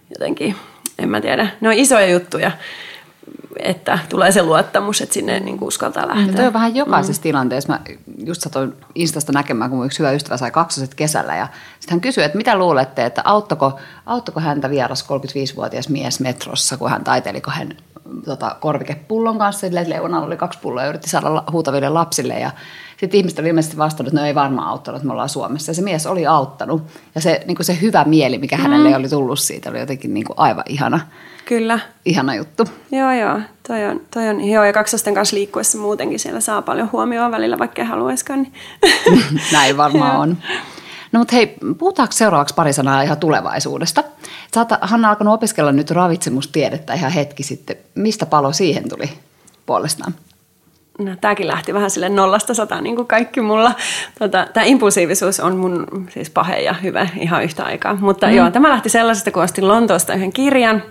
jotenkin, 0.10 0.56
en 1.04 1.10
mä 1.10 1.22
tiedä, 1.22 1.48
ne 1.62 1.68
on 1.68 1.74
isoja 1.74 2.10
juttuja 2.10 2.52
että 3.60 4.00
tulee 4.10 4.32
se 4.32 4.44
luottamus, 4.44 5.02
että 5.02 5.13
sinne 5.13 5.39
niin 5.39 5.58
kuin 5.58 5.68
uskaltaa 5.68 6.08
lähteä. 6.08 6.26
No 6.26 6.34
toi 6.34 6.48
on 6.48 6.54
vähän 6.54 6.76
jokaisessa 6.76 7.20
mm. 7.20 7.24
tilanteessa. 7.24 7.74
Mä 7.74 7.80
just 8.26 8.42
satoin 8.42 8.74
Instasta 8.96 9.32
näkemään, 9.32 9.70
kun 9.70 9.86
yksi 9.86 10.00
hyvä 10.00 10.12
ystävä 10.12 10.38
sai 10.38 10.52
kaksoset 10.52 10.96
kesällä. 10.96 11.36
Ja 11.36 11.48
sitten 11.80 11.96
hän 11.96 12.02
kysyi, 12.02 12.24
että 12.24 12.38
mitä 12.38 12.58
luulette, 12.58 13.06
että 13.06 13.22
auttako, 13.26 13.80
auttako 14.06 14.39
häntä 14.39 14.70
vieras 14.70 15.06
35-vuotias 15.06 15.89
mies 15.89 16.20
metrossa, 16.20 16.78
kun 16.78 16.89
hän 16.89 17.04
taiteili 17.04 17.42
hän 17.48 17.78
tota, 18.26 18.56
korvikepullon 18.60 19.38
kanssa. 19.38 19.60
Sille, 19.60 19.86
leunalla 19.88 20.28
oli 20.28 20.38
kaksi 20.38 20.60
pulloa 20.60 20.84
ja 20.84 20.89
yritti 20.89 21.10
saada 21.10 21.44
huutaville 21.52 21.89
lapsille. 21.89 22.39
Ja 22.39 22.52
sitten 23.04 23.18
ihmiset 23.18 23.39
oli 23.39 23.48
ilmeisesti 23.48 23.78
vastannut, 23.78 24.08
että 24.08 24.22
no 24.22 24.28
ei 24.28 24.36
varmaan 24.36 24.68
auttanut, 24.68 24.98
että 24.98 25.08
me 25.08 25.12
ollaan 25.12 25.30
Suomessa. 25.30 25.70
Ja 25.70 25.76
se 25.76 25.82
mies 25.82 26.06
oli 26.06 26.28
auttanut. 26.28 26.84
Ja 27.16 27.22
se, 27.22 27.44
niin 27.46 27.56
kuin 27.56 27.66
se 27.66 27.78
hyvä 27.82 28.04
mieli, 28.04 28.38
mikä 28.38 28.58
hänelle 28.58 28.89
mm. 28.89 28.96
oli 28.96 29.10
tullut 29.10 29.39
siitä, 29.39 29.70
oli 29.70 29.80
jotenkin 29.80 30.13
niin 30.13 30.26
kuin 30.26 30.39
aivan 30.39 30.63
ihana. 30.70 31.00
Kyllä. 31.46 31.80
Ihana 32.06 32.36
juttu. 32.36 32.66
Joo, 32.92 33.12
joo. 33.12 33.39
Toi 33.68 33.86
on, 33.86 34.02
toi 34.13 34.30
on, 34.30 34.42
joo, 34.42 34.63
ja 34.63 34.74
kaksosten 34.74 35.13
kanssa 35.13 35.36
liikkuessa 35.36 35.78
muutenkin 35.78 36.20
siellä 36.20 36.39
saa 36.39 36.62
paljon 36.62 36.89
huomioon 36.92 37.32
välillä, 37.32 37.60
vaikka 37.60 37.82
ei 37.82 37.88
haluaisikaan. 37.88 38.42
Niin. 38.42 39.24
Näin 39.54 39.78
varmaan 39.78 40.20
on. 40.20 40.38
No 41.12 41.20
mutta 41.20 41.36
hei, 41.36 41.58
puhutaanko 41.78 42.12
seuraavaksi 42.12 42.56
pari 42.56 42.74
sanaa 42.74 43.02
ihan 43.02 43.18
tulevaisuudesta? 43.18 44.04
Sä 44.54 44.60
oot, 44.60 44.70
Hanna, 44.82 45.10
alkanut 45.10 45.34
opiskella 45.34 45.72
nyt 45.72 45.92
ravitsemustiedettä 45.92 46.94
ihan 46.94 47.12
hetki 47.12 47.44
sitten. 47.44 47.76
Mistä 47.96 48.26
palo 48.26 48.54
siihen 48.54 48.89
tuli 48.89 49.10
puolestaan? 49.66 50.13
No, 50.99 51.15
tämäkin 51.21 51.47
lähti 51.47 51.73
vähän 51.73 51.89
sille 51.89 52.10
nollasta 52.10 52.53
sataan, 52.53 52.84
niin 52.84 52.95
kuin 52.95 53.08
kaikki 53.08 53.41
mulla. 53.41 53.71
Tota, 54.19 54.47
tämä 54.53 54.63
impulsiivisuus 54.63 55.39
on 55.39 55.58
mun 55.58 55.88
siis 56.10 56.29
pahe 56.29 56.60
ja 56.60 56.73
hyvä 56.73 57.08
ihan 57.19 57.43
yhtä 57.43 57.63
aikaa. 57.63 57.95
Mutta 57.95 58.27
mm. 58.27 58.34
joo, 58.34 58.51
tämä 58.51 58.69
lähti 58.69 58.89
sellaisesta, 58.89 59.32
kun 59.32 59.43
ostin 59.43 59.67
Lontoosta 59.67 60.13
yhden 60.13 60.34
kirjan. 60.34 60.84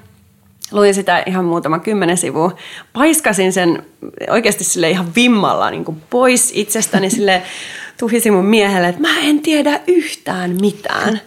Luin 0.73 0.95
sitä 0.95 1.23
ihan 1.27 1.45
muutama 1.45 1.79
kymmenen 1.79 2.17
sivua. 2.17 2.57
Paiskasin 2.93 3.53
sen 3.53 3.83
oikeasti 4.31 4.65
sille 4.65 4.91
ihan 4.91 5.07
vimmalla 5.17 5.71
niin 5.71 5.85
kuin 5.85 6.03
pois 6.11 6.53
itsestäni. 6.55 7.11
Sille 7.23 7.43
tuhisin 7.99 8.33
mun 8.33 8.47
miehelle, 8.47 8.89
että 8.89 9.01
mä 9.01 9.21
en 9.21 9.41
tiedä 9.41 9.81
yhtään 9.87 10.57
mitään 10.61 11.21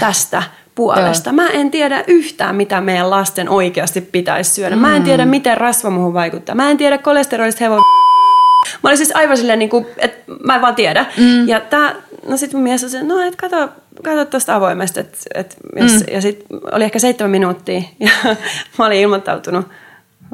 tästä 0.00 0.42
puolesta. 0.78 1.32
Mä 1.32 1.48
en 1.48 1.70
tiedä 1.70 2.04
yhtään, 2.06 2.56
mitä 2.56 2.80
meidän 2.80 3.10
lasten 3.10 3.48
oikeasti 3.48 4.00
pitäisi 4.00 4.50
syödä. 4.50 4.76
Mä 4.76 4.96
en 4.96 5.02
tiedä, 5.02 5.24
miten 5.24 5.56
rasva 5.56 5.90
muuhun 5.90 6.14
vaikuttaa. 6.14 6.54
Mä 6.54 6.70
en 6.70 6.76
tiedä 6.76 6.98
kolesterolista 6.98 7.64
hevon 7.64 7.82
Mä 8.82 8.90
olin 8.90 8.96
siis 8.96 9.16
aivan 9.16 9.36
silleen, 9.36 9.58
niin 9.58 9.68
kuin, 9.68 9.86
että 9.98 10.32
mä 10.44 10.54
en 10.54 10.60
vaan 10.60 10.74
tiedä. 10.74 11.06
Mm. 11.16 11.48
Ja 11.48 11.60
tää, 11.60 11.94
no 12.28 12.36
sit 12.36 12.52
mun 12.52 12.62
mies 12.62 12.84
oli 12.84 13.04
no 13.04 13.20
et 13.20 13.36
kato, 13.36 13.68
kato 14.04 14.24
tuosta 14.24 14.54
avoimesta. 14.54 15.00
Et, 15.00 15.18
et, 15.34 15.56
jos, 15.76 15.92
mm. 15.92 16.14
Ja 16.14 16.20
sit 16.20 16.44
oli 16.72 16.84
ehkä 16.84 16.98
seitsemän 16.98 17.30
minuuttia 17.30 17.82
ja 18.00 18.10
mä 18.78 18.86
olin 18.86 19.00
ilmoittautunut 19.00 19.68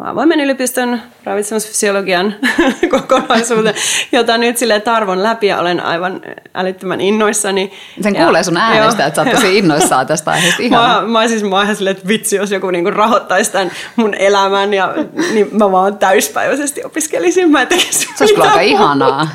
avoimen 0.00 0.40
yliopiston 0.40 1.00
ravitsemusfysiologian 1.24 2.34
kokonaisuuden, 2.90 3.74
jota 4.12 4.38
nyt 4.38 4.56
sille 4.56 4.80
tarvon 4.80 5.22
läpi 5.22 5.46
ja 5.46 5.58
olen 5.58 5.80
aivan 5.80 6.20
älyttömän 6.54 7.00
innoissani. 7.00 7.72
Sen 8.00 8.16
kuulee 8.16 8.42
sun 8.42 8.56
äänestä, 8.56 9.02
jo. 9.02 9.06
että 9.06 9.24
sä 9.24 9.30
oot 9.30 9.34
tosi 9.34 9.56
innoissaan 9.58 10.06
tästä 10.06 10.30
aiheesta. 10.30 10.62
Mä, 10.62 11.00
mä, 11.02 11.02
mä 11.06 11.28
siis 11.28 11.42
mä 11.42 11.62
ihan 11.62 11.76
silleen, 11.76 11.96
että 11.96 12.08
vitsi, 12.08 12.36
jos 12.36 12.50
joku 12.50 12.70
niinku 12.70 12.90
rahoittaisi 12.90 13.52
tämän 13.52 13.70
mun 13.96 14.14
elämän 14.14 14.74
ja 14.74 14.94
niin 15.32 15.48
mä 15.52 15.72
vaan 15.72 15.98
täyspäiväisesti 15.98 16.84
opiskelisin. 16.84 17.50
Mä 17.50 17.66
tekisin 17.66 18.08
Se 18.16 18.24
olisi 18.24 18.34
kyllä 18.34 18.46
aika 18.46 18.60
ihanaa. 18.60 19.28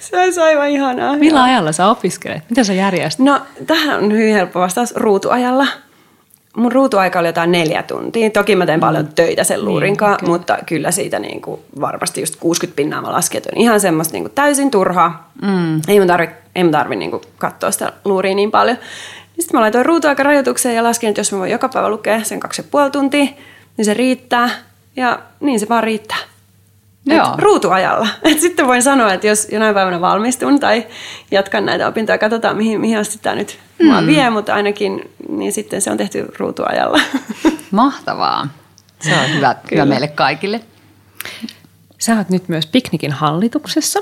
Se 0.00 0.20
olisi 0.20 0.40
aivan 0.40 0.68
ihanaa. 0.68 1.16
Millä 1.16 1.38
joo. 1.38 1.46
ajalla 1.46 1.72
sä 1.72 1.88
opiskelet? 1.88 2.42
Mitä 2.50 2.64
sä 2.64 2.72
järjestät? 2.72 3.26
No, 3.26 3.40
tähän 3.66 4.04
on 4.04 4.12
hyvin 4.12 4.34
helppo 4.34 4.60
vastaus 4.60 4.96
ruutuajalla 4.96 5.66
mun 6.56 6.72
ruutuaika 6.72 7.18
oli 7.18 7.28
jotain 7.28 7.52
neljä 7.52 7.82
tuntia. 7.82 8.30
Toki 8.30 8.56
mä 8.56 8.66
teen 8.66 8.78
mm. 8.78 8.80
paljon 8.80 9.08
töitä 9.14 9.44
sen 9.44 9.64
luurinkaan, 9.64 10.12
niin, 10.12 10.24
okay. 10.24 10.28
mutta 10.28 10.58
kyllä 10.66 10.90
siitä 10.90 11.18
niin 11.18 11.42
kuin 11.42 11.60
varmasti 11.80 12.20
just 12.20 12.36
60 12.40 12.76
pinnaa 12.76 13.02
mä 13.02 13.12
lasken, 13.12 13.38
että 13.38 13.50
on 13.54 13.60
ihan 13.60 13.80
semmoista 13.80 14.12
niin 14.12 14.24
kuin 14.24 14.32
täysin 14.34 14.70
turhaa. 14.70 15.32
Mm. 15.42 15.80
Ei 15.88 15.98
mun 15.98 16.08
tarvi, 16.08 16.28
ei 16.54 16.62
mun 16.62 16.72
tarvi 16.72 16.96
niin 16.96 17.10
kuin 17.10 17.22
katsoa 17.38 17.70
sitä 17.70 17.92
luuria 18.04 18.34
niin 18.34 18.50
paljon. 18.50 18.76
Sitten 19.38 19.58
mä 19.58 19.60
laitoin 19.60 19.86
ruutuaikarajoitukseen 19.86 20.76
ja 20.76 20.82
laskin, 20.82 21.08
että 21.08 21.20
jos 21.20 21.32
mä 21.32 21.38
voin 21.38 21.50
joka 21.50 21.68
päivä 21.68 21.88
lukea 21.88 22.24
sen 22.24 22.40
kaksi 22.40 22.62
ja 22.62 22.68
puoli 22.70 22.90
tuntia, 22.90 23.26
niin 23.76 23.84
se 23.84 23.94
riittää. 23.94 24.50
Ja 24.96 25.18
niin 25.40 25.60
se 25.60 25.68
vaan 25.68 25.84
riittää. 25.84 26.18
Joo. 27.06 27.34
ruutuajalla. 27.38 28.08
Et 28.22 28.40
sitten 28.40 28.66
voin 28.66 28.82
sanoa, 28.82 29.12
että 29.12 29.26
jos 29.26 29.48
jonain 29.52 29.74
päivänä 29.74 30.00
valmistun 30.00 30.60
tai 30.60 30.86
jatkan 31.30 31.66
näitä 31.66 31.88
opintoja, 31.88 32.18
katsotaan 32.18 32.56
mihin, 32.56 32.80
mihin 32.80 32.98
asti 32.98 33.18
tämä 33.22 33.36
nyt 33.36 33.58
mm. 33.78 33.86
mua 33.86 34.06
vie, 34.06 34.30
mutta 34.30 34.54
ainakin 34.54 35.10
niin 35.28 35.52
sitten 35.52 35.82
se 35.82 35.90
on 35.90 35.96
tehty 35.96 36.26
ruutuajalla. 36.38 37.00
Mahtavaa. 37.70 38.48
Se 39.00 39.14
on 39.18 39.34
hyvä, 39.34 39.56
hyvä 39.70 39.84
meille 39.84 40.08
kaikille. 40.08 40.60
Sä 41.98 42.16
oot 42.16 42.28
nyt 42.28 42.48
myös 42.48 42.66
Piknikin 42.66 43.12
hallituksessa. 43.12 44.00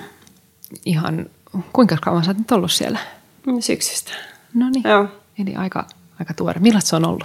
Ihan, 0.85 1.27
kuinka 1.73 1.97
kauan 2.01 2.25
sä 2.25 2.31
oot 2.31 2.39
nyt 2.39 2.53
ollut 2.53 2.73
siellä? 2.73 2.99
Syksystä. 3.61 4.13
No 4.55 4.71
niin, 4.71 4.83
Joo. 4.89 5.09
eli 5.39 5.57
aika, 5.57 5.87
aika 6.19 6.35
tuore. 6.35 6.61
Millaista 6.61 6.89
se 6.89 6.97
on 6.97 7.05
ollut? 7.05 7.25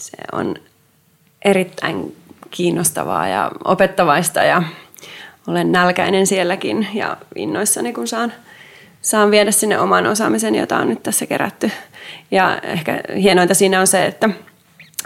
Se 0.00 0.16
on 0.32 0.54
erittäin 1.44 2.16
kiinnostavaa 2.50 3.28
ja 3.28 3.50
opettavaista 3.64 4.42
ja 4.42 4.62
olen 5.48 5.72
nälkäinen 5.72 6.26
sielläkin 6.26 6.88
ja 6.94 7.16
innoissani, 7.34 7.92
kun 7.92 8.08
saan, 8.08 8.32
saan 9.02 9.30
viedä 9.30 9.50
sinne 9.50 9.78
oman 9.78 10.06
osaamisen, 10.06 10.54
jota 10.54 10.76
on 10.78 10.88
nyt 10.88 11.02
tässä 11.02 11.26
kerätty. 11.26 11.70
Ja 12.30 12.58
ehkä 12.62 13.00
hienointa 13.16 13.54
siinä 13.54 13.80
on 13.80 13.86
se, 13.86 14.06
että 14.06 14.30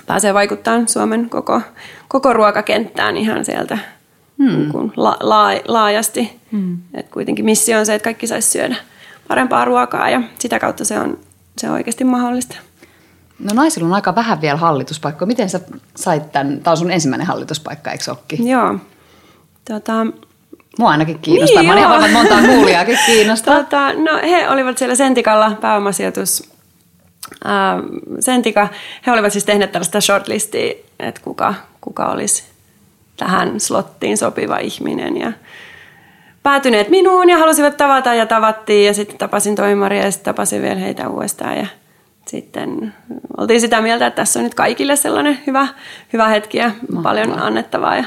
pääsee 0.06 0.34
vaikuttamaan 0.34 0.88
Suomen 0.88 1.30
koko, 1.30 1.60
koko 2.08 2.32
ruokakenttään 2.32 3.16
ihan 3.16 3.44
sieltä 3.44 3.78
hmm. 4.38 4.90
la, 4.96 5.16
la, 5.20 5.46
laajasti. 5.68 6.40
Hmm. 6.52 6.78
Et 6.94 7.08
kuitenkin 7.08 7.44
missio 7.44 7.78
on 7.78 7.86
se, 7.86 7.94
että 7.94 8.04
kaikki 8.04 8.26
saisi 8.26 8.50
syödä 8.50 8.76
parempaa 9.28 9.64
ruokaa 9.64 10.10
ja 10.10 10.22
sitä 10.38 10.58
kautta 10.58 10.84
se 10.84 10.98
on, 10.98 11.18
se 11.58 11.68
on 11.68 11.74
oikeasti 11.74 12.04
mahdollista. 12.04 12.56
No 13.38 13.54
naisilla 13.54 13.88
on 13.88 13.94
aika 13.94 14.14
vähän 14.14 14.40
vielä 14.40 14.58
hallituspaikkoja. 14.58 15.26
Miten 15.26 15.50
sä 15.50 15.60
sait 15.96 16.32
tämän, 16.32 16.60
tämä 16.60 16.72
on 16.72 16.76
sun 16.76 16.90
ensimmäinen 16.90 17.26
hallituspaikka, 17.26 17.90
eikö 17.90 18.04
olekin? 18.08 18.48
Joo. 18.48 18.78
Tota, 19.70 20.06
Mua 20.78 20.90
ainakin 20.90 21.18
kiinnostaa. 21.18 21.62
Niin, 21.62 21.74
Mä 21.74 21.86
olen 21.86 22.00
varma, 22.00 22.18
montaa 22.18 22.42
kuulijaakin 22.54 22.98
kiinnostaa. 23.06 23.56
Tota, 23.56 23.92
no 23.92 24.20
he 24.30 24.48
olivat 24.48 24.78
siellä 24.78 24.94
Sentikalla 24.94 25.56
pääomasijoitus 25.60 26.50
ää, 27.44 27.78
Sentika. 28.20 28.68
He 29.06 29.12
olivat 29.12 29.32
siis 29.32 29.44
tehneet 29.44 29.72
tällaista 29.72 30.00
shortlistia, 30.00 30.72
että 31.00 31.20
kuka, 31.24 31.54
kuka 31.80 32.06
olisi 32.06 32.44
tähän 33.16 33.60
slottiin 33.60 34.18
sopiva 34.18 34.58
ihminen. 34.58 35.16
Ja 35.16 35.32
päätyneet 36.42 36.88
minuun 36.88 37.28
ja 37.28 37.38
halusivat 37.38 37.76
tavata 37.76 38.14
ja 38.14 38.26
tavattiin 38.26 38.86
ja 38.86 38.94
sitten 38.94 39.18
tapasin 39.18 39.54
toimaria 39.54 40.04
ja 40.04 40.10
sitten 40.10 40.34
tapasin 40.34 40.62
vielä 40.62 40.80
heitä 40.80 41.08
uudestaan. 41.08 41.56
Ja 41.58 41.66
sitten 42.26 42.94
oltiin 43.36 43.60
sitä 43.60 43.80
mieltä, 43.80 44.06
että 44.06 44.16
tässä 44.22 44.38
on 44.40 44.44
nyt 44.44 44.54
kaikille 44.54 44.96
sellainen 44.96 45.38
hyvä, 45.46 45.68
hyvä 46.12 46.28
hetki 46.28 46.58
ja 46.58 46.68
Mahtavaa. 46.68 47.02
paljon 47.02 47.42
annettavaa. 47.42 47.96
Ja 47.96 48.04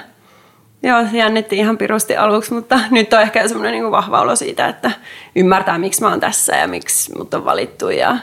Joo, 0.86 1.06
jännitti 1.14 1.58
ihan 1.58 1.78
pirusti 1.78 2.18
aluksi, 2.18 2.54
mutta 2.54 2.80
nyt 2.92 3.14
on 3.14 3.22
ehkä 3.22 3.48
semmoinen 3.48 3.74
niin 3.74 3.92
vahva 3.92 4.22
olo 4.22 4.36
siitä, 4.36 4.68
että 4.68 4.92
ymmärtää, 5.36 5.78
miksi 5.78 6.02
mä 6.02 6.10
oon 6.10 6.20
tässä 6.20 6.56
ja 6.56 6.68
miksi 6.68 7.18
mut 7.18 7.34
on 7.34 7.46
valittu 7.46 7.90
ja 7.90 8.18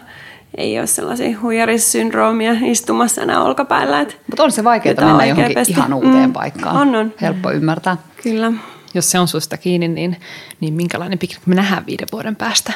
ei 0.56 0.78
ole 0.78 0.86
sellaisia 0.86 1.40
huijarissyndroomia 1.40 2.52
istumassa 2.64 3.22
enää 3.22 3.42
olkapäällä. 3.42 4.06
Mutta 4.26 4.42
on 4.42 4.52
se 4.52 4.64
vaikeaa 4.64 4.94
mennä 5.04 5.26
johonkin 5.26 5.54
pesti. 5.54 5.72
ihan 5.72 5.94
uuteen 5.94 6.28
mm, 6.28 6.32
paikkaan. 6.32 6.76
On, 6.76 6.94
on. 6.94 7.14
Helppo 7.22 7.50
ymmärtää. 7.50 7.96
Kyllä. 8.22 8.52
Jos 8.94 9.10
se 9.10 9.18
on 9.18 9.28
susta 9.28 9.56
kiinni, 9.56 9.88
niin, 9.88 10.16
niin 10.60 10.74
minkälainen 10.74 11.18
piknik 11.18 11.46
me 11.46 11.54
nähdään 11.54 11.86
viiden 11.86 12.08
vuoden 12.12 12.36
päästä? 12.36 12.72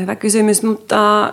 Hyvä 0.00 0.16
kysymys, 0.16 0.62
mutta 0.62 1.32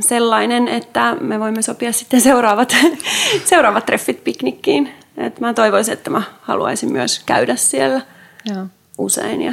sellainen, 0.00 0.68
että 0.68 1.16
me 1.20 1.40
voimme 1.40 1.62
sopia 1.62 1.92
sitten 1.92 2.20
seuraavat, 2.20 2.76
seuraavat 3.50 3.86
treffit 3.86 4.24
piknikkiin. 4.24 5.03
Et 5.16 5.40
mä 5.40 5.54
toivoisin, 5.54 5.94
että 5.94 6.10
mä 6.10 6.22
haluaisin 6.40 6.92
myös 6.92 7.22
käydä 7.26 7.56
siellä 7.56 8.00
Joo. 8.44 8.66
usein 8.98 9.42
ja 9.42 9.52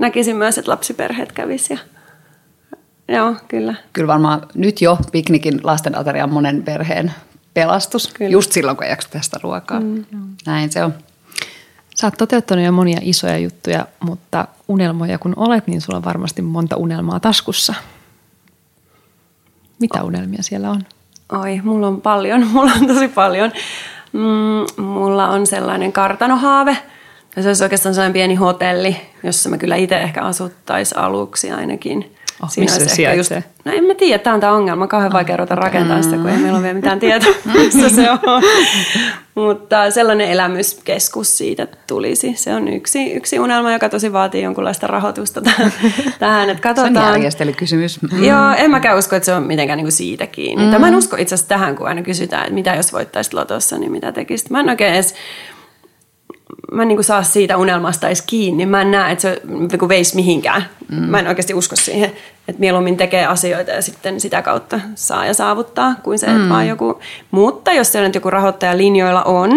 näkisin 0.00 0.36
myös, 0.36 0.58
että 0.58 0.70
lapsiperheet 0.70 1.32
kävisivät. 1.32 1.80
Joo, 3.08 3.34
kyllä. 3.48 3.74
Kyllä 3.92 4.06
varmaan 4.08 4.46
nyt 4.54 4.80
jo 4.80 4.98
piknikin 5.12 5.60
lasten 5.62 5.98
ateria 5.98 6.24
on 6.24 6.32
monen 6.32 6.62
perheen 6.62 7.12
pelastus, 7.54 8.08
kyllä. 8.08 8.30
just 8.30 8.52
silloin 8.52 8.76
kun 8.76 8.86
ei 8.86 8.96
tästä 9.10 9.38
ruokaa. 9.42 9.80
Mm. 9.80 10.04
Näin 10.46 10.72
se 10.72 10.84
on. 10.84 10.94
Sä 12.00 12.06
oot 12.06 12.14
toteuttanut 12.18 12.64
jo 12.64 12.72
monia 12.72 12.98
isoja 13.02 13.38
juttuja, 13.38 13.86
mutta 14.00 14.48
unelmoja 14.68 15.18
kun 15.18 15.32
olet, 15.36 15.66
niin 15.66 15.80
sulla 15.80 15.96
on 15.96 16.04
varmasti 16.04 16.42
monta 16.42 16.76
unelmaa 16.76 17.20
taskussa. 17.20 17.74
Mitä 19.80 20.02
unelmia 20.02 20.42
siellä 20.42 20.70
on? 20.70 20.82
Oi, 21.32 21.60
mulla 21.64 21.86
on 21.86 22.00
paljon, 22.00 22.46
mulla 22.52 22.72
on 22.80 22.86
tosi 22.86 23.08
paljon. 23.08 23.52
Mm, 24.12 24.82
mulla 24.82 25.28
on 25.28 25.46
sellainen 25.46 25.92
kartanohaave. 25.92 26.76
Ja 27.36 27.42
se 27.42 27.48
olisi 27.48 27.62
oikeastaan 27.62 27.94
sellainen 27.94 28.12
pieni 28.12 28.34
hotelli, 28.34 28.96
jossa 29.22 29.48
mä 29.48 29.58
kyllä 29.58 29.76
itse 29.76 29.96
ehkä 29.96 30.22
asuttaisiin 30.22 30.98
aluksi 30.98 31.50
ainakin. 31.50 32.14
Oh, 32.42 32.50
Siinä 32.50 32.72
missä 32.72 32.94
se 32.94 33.14
just, 33.14 33.32
No 33.64 33.72
en 33.72 33.84
mä 33.84 33.94
tiedä, 33.94 34.18
tämä 34.18 34.34
on 34.34 34.40
tämä 34.40 34.52
ongelma. 34.52 34.86
Kauhean 34.86 35.12
vaikea 35.12 35.36
ruveta 35.36 35.54
rakentaa 35.54 36.02
sitä, 36.02 36.16
kun 36.16 36.28
ei 36.28 36.36
meillä 36.36 36.56
ole 36.56 36.62
vielä 36.62 36.74
mitään 36.74 36.98
tietoa, 36.98 37.34
missä 37.54 37.88
se 37.88 38.10
on. 38.10 38.42
Mutta 39.34 39.90
sellainen 39.90 40.30
elämyskeskus 40.30 41.38
siitä 41.38 41.66
tulisi. 41.86 42.34
Se 42.36 42.54
on 42.54 42.68
yksi, 42.68 43.12
yksi 43.12 43.38
unelma, 43.38 43.72
joka 43.72 43.88
tosi 43.88 44.12
vaatii 44.12 44.42
jonkunlaista 44.42 44.86
rahoitusta 44.86 45.40
tähän. 46.18 46.50
Että 46.50 46.62
katsotaan. 46.62 46.94
Se 46.94 47.00
on 47.00 47.12
järjestelykysymys. 47.12 48.02
Mm. 48.02 48.24
Joo, 48.24 48.52
en 48.56 48.70
mäkään 48.70 48.98
usko, 48.98 49.16
että 49.16 49.26
se 49.26 49.34
on 49.34 49.42
mitenkään 49.42 49.76
niin 49.76 49.84
kuin 49.84 49.92
siitä 49.92 50.26
kiinni. 50.26 50.66
Mm. 50.66 50.80
Mä 50.80 50.88
en 50.88 50.94
usko 50.94 51.16
itse 51.16 51.34
asiassa 51.34 51.48
tähän, 51.48 51.76
kun 51.76 51.88
aina 51.88 52.02
kysytään, 52.02 52.42
että 52.42 52.54
mitä 52.54 52.74
jos 52.74 52.92
voittaisit 52.92 53.34
lotossa, 53.34 53.78
niin 53.78 53.92
mitä 53.92 54.12
tekisit. 54.12 54.50
Mä 54.50 54.60
en 54.60 54.68
oikein 54.68 54.94
edes 54.94 55.14
mä 56.72 56.82
en 56.82 56.88
niin 56.88 57.04
saa 57.04 57.22
siitä 57.22 57.56
unelmasta 57.56 58.06
edes 58.06 58.22
kiinni. 58.22 58.66
Mä 58.66 58.80
en 58.82 58.90
näe, 58.90 59.12
että 59.12 59.22
se 59.22 59.42
niin 59.44 59.88
veisi 59.88 60.16
mihinkään. 60.16 60.64
Mm. 60.90 60.96
Mä 60.96 61.18
en 61.18 61.28
oikeasti 61.28 61.54
usko 61.54 61.76
siihen, 61.76 62.12
että 62.48 62.60
mieluummin 62.60 62.96
tekee 62.96 63.26
asioita 63.26 63.70
ja 63.70 63.82
sitten 63.82 64.20
sitä 64.20 64.42
kautta 64.42 64.80
saa 64.94 65.26
ja 65.26 65.34
saavuttaa, 65.34 65.94
kuin 66.02 66.18
se, 66.18 66.26
että 66.26 66.38
mm. 66.38 66.48
vaan 66.48 66.68
joku... 66.68 67.00
Mutta 67.30 67.72
jos 67.72 67.92
se 67.92 68.00
nyt 68.00 68.14
joku 68.14 68.30
rahoittaja 68.30 68.76
linjoilla 68.76 69.22
on, 69.22 69.50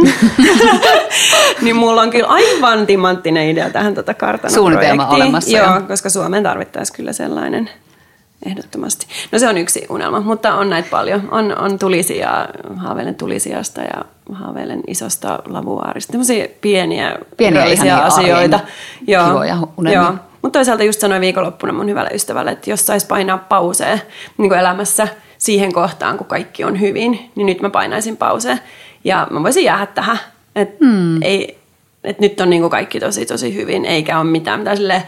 niin 1.62 1.76
mulla 1.76 2.02
on 2.02 2.10
kyllä 2.10 2.28
aivan 2.28 2.86
timanttinen 2.86 3.50
idea 3.50 3.70
tähän 3.70 3.96
tota 3.96 4.14
kartanoprojektiin. 4.14 4.56
Suunnitelma 4.56 5.08
olemassa. 5.08 5.58
Joo, 5.58 5.76
jo. 5.76 5.82
koska 5.82 6.10
Suomeen 6.10 6.44
tarvittaisiin 6.44 6.96
kyllä 6.96 7.14
sellainen 7.14 7.70
ehdottomasti. 8.46 9.06
No 9.32 9.39
se 9.39 9.48
on 9.48 9.58
yksi 9.58 9.86
unelma, 9.89 10.20
mutta 10.20 10.56
on 10.56 10.70
näitä 10.70 10.89
paljon. 10.92 11.28
On, 11.32 11.58
on 11.58 11.80
tulisia, 11.80 12.48
haaveilen 12.78 13.16
tulisijasta 13.16 13.82
ja 13.82 14.06
haaveilen 14.32 14.82
isosta 14.88 15.39
lavuaarista. 15.46 16.12
Tämmöisiä 16.12 16.48
pieniä, 16.62 17.16
Pieniä 17.38 17.64
asioita. 17.98 18.60
arjen 19.08 19.28
kivoja 19.28 19.58
unelmia. 19.78 20.02
Joo. 20.02 20.14
Mutta 20.42 20.60
toisaalta 20.60 20.84
just 20.84 21.00
sanoin 21.00 21.22
viikonloppuna 21.22 21.74
mun 21.74 21.89
hyvälle 21.89 22.10
ystävälle, 22.14 22.52
että 22.52 22.70
jos 22.70 22.86
sais 22.86 23.06
painaa 23.06 23.38
pauseen 23.38 24.02
niin 24.38 24.54
elämässä 24.54 25.08
siihen 25.38 25.74
kohtaan, 25.74 26.18
kun 26.18 26.28
kaikki 26.28 26.64
on 26.64 26.80
hyvin, 26.80 27.32
niin 27.36 27.46
nyt 27.46 27.62
mä 27.62 27.70
painaisin 27.70 28.18
pauseen. 28.18 28.60
Ja 29.04 29.28
mä 29.30 29.44
voisin 29.44 29.64
jäädä 29.64 29.86
tähän. 29.86 30.20
Että 30.56 30.86
hmm. 30.86 31.22
ei, 31.22 31.58
et 32.04 32.20
nyt 32.20 32.42
on 32.42 32.50
niin 32.50 32.62
kuin 32.62 32.72
kaikki 32.72 33.00
tosi 33.00 33.26
tosi 33.26 33.56
hyvin, 33.56 33.86
eikä 33.86 34.20
ole 34.20 34.30
mitään, 34.30 34.60
mitä 34.60 34.76
sille 34.76 35.04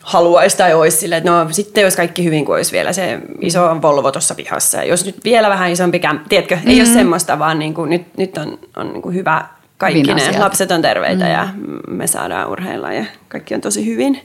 haluaisi 0.00 0.56
tai 0.56 0.74
olisi 0.74 0.96
sille, 0.96 1.16
että 1.16 1.30
no 1.30 1.46
sitten 1.50 1.84
jos 1.84 1.96
kaikki 1.96 2.24
hyvin, 2.24 2.44
kun 2.44 2.54
olisi 2.54 2.72
vielä 2.72 2.92
se 2.92 3.18
iso 3.40 3.82
Volvo 3.82 4.12
tuossa 4.12 4.34
pihassa. 4.34 4.78
Ja 4.78 4.84
jos 4.84 5.04
nyt 5.04 5.16
vielä 5.24 5.48
vähän 5.48 5.70
isompi 5.70 5.98
kämp, 5.98 6.28
tiedätkö, 6.28 6.58
ei 6.66 6.74
mm. 6.74 6.80
ole 6.80 6.94
semmoista, 6.94 7.38
vaan 7.38 7.58
niin 7.58 7.74
kuin, 7.74 7.90
nyt, 7.90 8.16
nyt 8.16 8.38
on, 8.38 8.58
on 8.76 8.92
niin 8.92 9.02
kuin 9.02 9.14
hyvä 9.14 9.44
kaikki 9.78 10.00
Hyvin 10.00 10.16
ne. 10.16 10.22
asiat. 10.22 10.38
Lapset 10.38 10.70
on 10.70 10.82
terveitä 10.82 11.24
mm. 11.24 11.30
ja 11.30 11.48
me 11.88 12.06
saadaan 12.06 12.48
urheilla 12.48 12.92
ja 12.92 13.04
kaikki 13.28 13.54
on 13.54 13.60
tosi 13.60 13.86
hyvin. 13.86 14.20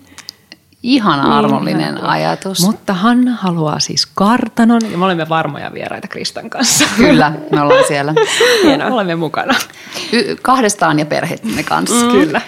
Ihana 0.83 1.37
armollinen 1.37 2.03
ajatus. 2.03 2.65
Mutta 2.65 2.93
Hanna 2.93 3.35
haluaa 3.35 3.79
siis 3.79 4.05
kartanon 4.05 4.81
ja 4.91 4.97
me 4.97 5.05
olemme 5.05 5.29
varmoja 5.29 5.73
vieraita 5.73 6.07
Kristan 6.07 6.49
kanssa. 6.49 6.85
Kyllä, 6.97 7.33
me 7.51 7.61
ollaan 7.61 7.83
siellä. 7.87 8.13
Hienoa. 8.63 8.87
olemme 8.87 9.15
mukana. 9.15 9.55
Y- 10.11 10.35
kahdestaan 10.41 10.99
ja 10.99 11.05
perheittemme 11.05 11.63
kanssa. 11.63 12.05
Mm. 12.05 12.11
Kyllä. 12.11 12.41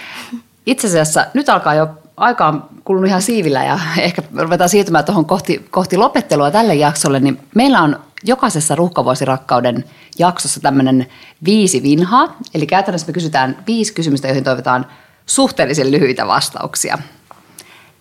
Itse 0.66 0.86
asiassa 0.86 1.26
nyt 1.34 1.48
alkaa 1.48 1.74
jo 1.74 1.88
aika 2.18 2.46
on 2.46 2.68
kulunut 2.84 3.08
ihan 3.08 3.22
siivillä 3.22 3.64
ja 3.64 3.78
ehkä 3.98 4.22
ruvetaan 4.36 4.70
siirtymään 4.70 5.04
tuohon 5.04 5.24
kohti, 5.24 5.66
kohti 5.70 5.96
lopettelua 5.96 6.50
tälle 6.50 6.74
jaksolle, 6.74 7.20
niin 7.20 7.38
meillä 7.54 7.82
on 7.82 8.00
jokaisessa 8.24 8.74
ruuhkavuosirakkauden 8.74 9.84
jaksossa 10.18 10.60
tämmöinen 10.60 11.06
viisi 11.44 11.82
vinhaa. 11.82 12.36
Eli 12.54 12.66
käytännössä 12.66 13.06
me 13.06 13.12
kysytään 13.12 13.56
viisi 13.66 13.94
kysymystä, 13.94 14.28
joihin 14.28 14.44
toivotaan 14.44 14.86
suhteellisen 15.26 15.90
lyhyitä 15.90 16.26
vastauksia. 16.26 16.98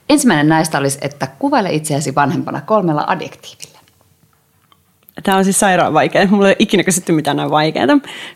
Ensimmäinen 0.10 0.50
näistä 0.50 0.78
olisi, 0.78 0.98
että 1.02 1.28
kuvaile 1.40 1.74
itseäsi 1.74 2.16
vanhempana 2.16 2.62
kolmella 2.62 3.04
adjektiivilla. 3.08 3.80
Tämä 5.24 5.38
on 5.38 5.44
siis 5.44 5.60
sairaan 5.60 5.94
vaikea. 5.94 6.28
Mulla 6.28 6.48
ei 6.48 6.52
ole 6.52 6.56
ikinä 6.60 6.84
kysytty 6.84 7.12
mitään 7.12 7.38
näin 7.38 7.52
vaikeaa. 7.52 7.86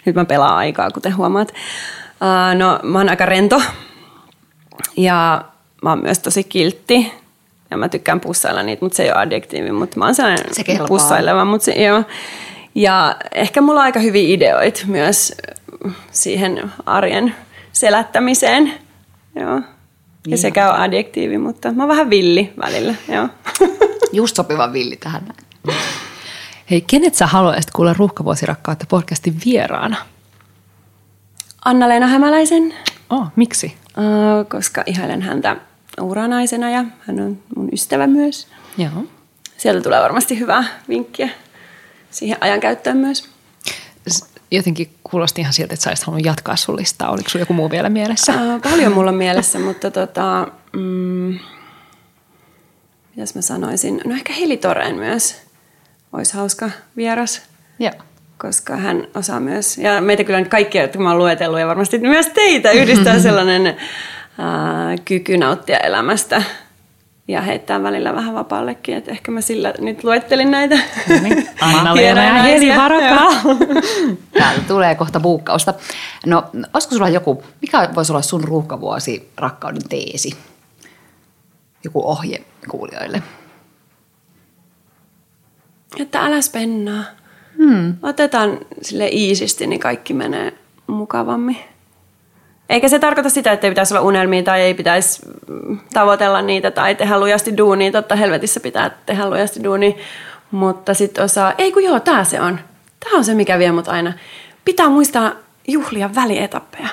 Nyt 0.06 0.16
mä 0.16 0.26
pelaan 0.26 0.56
aikaa, 0.56 0.92
kuten 0.92 1.18
huomaat. 1.18 1.54
No, 2.58 2.80
mä 2.84 2.98
oon 2.98 3.10
aika 3.10 3.26
rento. 3.26 3.62
Ja 4.98 5.46
mä 5.82 5.90
oon 5.90 6.02
myös 6.02 6.20
tosi 6.20 6.44
kiltti. 6.44 7.14
Ja 7.72 7.78
mä 7.78 7.90
tykkään 7.90 8.20
pussailla 8.20 8.64
niitä, 8.64 8.86
mutta 8.86 8.96
se 8.96 9.04
ei 9.04 9.10
ole 9.12 9.20
adjektiivi. 9.20 9.72
Mutta 9.72 10.00
mä 10.00 10.06
oon 10.06 10.16
sellainen 10.16 10.54
Se 10.56 10.64
kelpaa. 10.64 10.88
pussaileva. 10.88 11.46
Mutta 11.46 11.66
se, 11.66 11.72
joo. 11.72 12.04
Ja 12.76 13.16
ehkä 13.32 13.62
mulla 13.62 13.80
on 13.80 13.84
aika 13.86 14.00
hyviä 14.00 14.34
ideoita 14.36 14.82
myös 14.86 15.34
siihen 16.12 16.72
arjen 16.86 17.36
selättämiseen. 17.74 18.74
Joo. 19.36 19.62
Ja 20.28 20.38
sekä 20.38 20.74
on 20.74 20.80
adjektiivi, 20.80 21.38
mutta 21.38 21.72
mä 21.72 21.84
oon 21.84 21.90
vähän 21.90 22.10
villi 22.10 22.54
välillä. 22.66 22.96
Joo. 23.08 23.28
Just 24.14 24.36
sopiva 24.36 24.74
villi 24.74 24.96
tähän 24.96 25.22
näin. 25.26 25.80
Hei, 26.72 26.82
kenet 26.82 27.16
sä 27.16 27.28
haluaisit 27.28 27.72
kuulla 27.72 27.94
Ruuhkavuosirakkautta 27.94 28.86
podcastin 28.90 29.36
vieraana? 29.46 29.96
Anna-Leena 31.66 32.08
Hämäläisen, 32.08 32.74
Oh, 33.10 33.28
miksi? 33.36 33.78
äh, 33.98 34.48
koska 34.50 34.84
ihailen 34.86 35.22
häntä 35.22 35.56
uranaisena 36.02 36.70
ja 36.70 36.86
hän 37.08 37.20
on 37.20 37.44
mun 37.56 37.70
ystävä 37.74 38.08
myös. 38.08 38.48
Joo. 38.78 39.06
Sieltä 39.58 39.82
tulee 39.82 40.02
varmasti 40.02 40.40
hyvää 40.40 40.64
vinkkiä 40.90 41.30
siihen 42.12 42.38
ajankäyttöön 42.42 42.98
myös. 42.98 43.30
Jotenkin 44.52 44.90
kuulosti 45.04 45.42
ihan 45.42 45.54
siltä, 45.54 45.74
että 45.74 45.84
sä 45.84 45.90
olisit 45.90 46.06
halunnut 46.06 46.26
jatkaa 46.26 46.56
sun 46.56 46.76
listaa. 46.76 47.12
Oliko 47.12 47.30
sulla 47.30 47.42
joku 47.42 47.54
muu 47.54 47.72
vielä 47.72 47.90
mielessä? 47.90 48.34
Äh, 48.34 48.62
paljon 48.62 48.94
mulla 48.94 49.12
on 49.12 49.18
mielessä, 49.26 49.60
mutta 49.60 49.92
tota, 49.92 50.48
mm, 50.74 51.40
mitäs 53.16 53.36
mä 53.36 53.42
sanoisin? 53.42 54.02
No 54.06 54.16
ehkä 54.16 54.34
Heli 54.34 54.58
Toreen 54.58 54.96
myös 54.96 55.42
olisi 56.14 56.34
hauska 56.34 56.70
vieras. 56.98 57.42
Joo. 57.80 57.94
koska 58.38 58.76
hän 58.76 59.08
osaa 59.16 59.40
myös, 59.40 59.78
ja 59.78 60.02
meitä 60.02 60.24
kyllä 60.24 60.40
nyt 60.40 60.48
kaikkia, 60.48 60.82
jotka 60.82 61.00
mä 61.00 61.10
oon 61.10 61.18
luetellut, 61.18 61.60
ja 61.60 61.68
varmasti 61.68 61.98
myös 61.98 62.28
teitä 62.28 62.72
yhdistää 62.72 63.20
sellainen 63.30 63.78
ää, 64.42 64.96
kyky 65.06 65.38
nauttia 65.38 65.78
elämästä 65.78 66.44
ja 67.28 67.42
heittää 67.42 67.84
välillä 67.84 68.16
vähän 68.16 68.34
vapaallekin, 68.34 68.98
että 68.98 69.12
ehkä 69.12 69.32
mä 69.32 69.42
sillä 69.42 69.74
nyt 69.80 70.04
luettelin 70.04 70.52
näitä. 70.52 70.76
Anna-Leena 71.62 72.24
ja 72.24 72.34
Heli. 72.44 72.78
Varakaa. 72.78 73.32
Täältä 74.40 74.62
tulee 74.68 74.96
kohta 74.96 75.20
buukkausta. 75.20 75.74
No, 76.26 76.44
olisiko 76.74 76.96
sulla 76.96 77.10
joku, 77.10 77.44
mikä 77.62 77.90
voisi 77.96 78.12
olla 78.12 78.22
sun 78.22 78.44
ruuhkavuosi 78.44 79.32
rakkauden 79.38 79.90
teesi? 79.90 80.38
Joku 81.84 82.10
ohje 82.10 82.44
kuulijoille. 82.70 83.24
Että 86.00 86.20
älä 86.20 86.42
spennaa. 86.42 87.04
Hmm. 87.58 87.96
Otetaan 88.04 88.58
sille 88.82 89.08
iisisti, 89.08 89.68
niin 89.68 89.80
kaikki 89.80 90.14
menee 90.14 90.54
mukavammin. 90.88 91.58
Eikä 92.70 92.90
se 92.90 93.00
tarkoita 93.00 93.30
sitä, 93.30 93.52
että 93.52 93.68
ei 93.68 93.72
pitäisi 93.72 93.94
olla 93.94 94.08
unelmia 94.08 94.44
tai 94.44 94.62
ei 94.62 94.74
pitäisi 94.74 95.22
mm, 95.48 95.80
tavoitella 95.94 96.42
niitä 96.42 96.72
tai 96.72 96.96
tehdä 96.96 97.20
lujasti 97.20 97.58
duunia. 97.58 97.92
Totta 97.92 98.16
helvetissä 98.16 98.60
pitää 98.60 98.92
tehdä 99.06 99.30
lujasti 99.30 99.64
duunia. 99.64 99.92
Mutta 100.52 100.94
sitten 100.94 101.24
osaa, 101.24 101.54
ei 101.58 101.72
kun 101.72 101.84
joo, 101.84 102.00
tämä 102.00 102.24
se 102.24 102.42
on. 102.42 102.60
Tämä 103.00 103.18
on 103.18 103.26
se, 103.26 103.34
mikä 103.34 103.60
vie 103.60 103.72
mut 103.72 103.88
aina. 103.88 104.14
Pitää 104.66 104.90
muistaa 104.90 105.32
juhlia 105.68 106.10
välietappeja. 106.16 106.88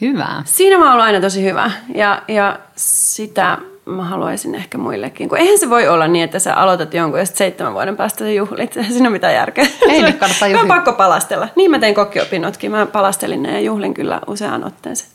Hyvä. 0.00 0.42
Siinä 0.44 0.78
mä 0.78 0.92
oon 0.92 1.00
aina 1.00 1.20
tosi 1.20 1.44
hyvä 1.44 1.70
ja, 1.94 2.22
ja 2.28 2.58
sitä 2.76 3.58
mä 3.90 4.04
haluaisin 4.04 4.54
ehkä 4.54 4.78
muillekin. 4.78 5.28
Kun 5.28 5.38
eihän 5.38 5.58
se 5.58 5.70
voi 5.70 5.88
olla 5.88 6.08
niin, 6.08 6.24
että 6.24 6.38
sä 6.38 6.54
aloitat 6.54 6.94
jonkun 6.94 7.18
ja 7.18 7.26
sitten 7.26 7.38
seitsemän 7.38 7.74
vuoden 7.74 7.96
päästä 7.96 8.18
sä 8.18 8.30
juhlit. 8.30 8.72
Siinä 8.72 9.08
ole 9.08 9.10
mitään 9.10 9.34
järkeä. 9.34 9.66
Ei, 9.88 10.02
kannattaa 10.12 10.46
on 10.46 10.52
juhlia. 10.52 10.74
pakko 10.74 10.92
palastella. 10.92 11.48
Niin 11.56 11.70
mä 11.70 11.78
tein 11.78 11.94
kokkiopinnotkin. 11.94 12.70
Mä 12.70 12.86
palastelin 12.86 13.42
ne 13.42 13.52
ja 13.52 13.60
juhlin 13.60 13.94
kyllä 13.94 14.20
useaan 14.26 14.64
otteeseen. 14.64 15.10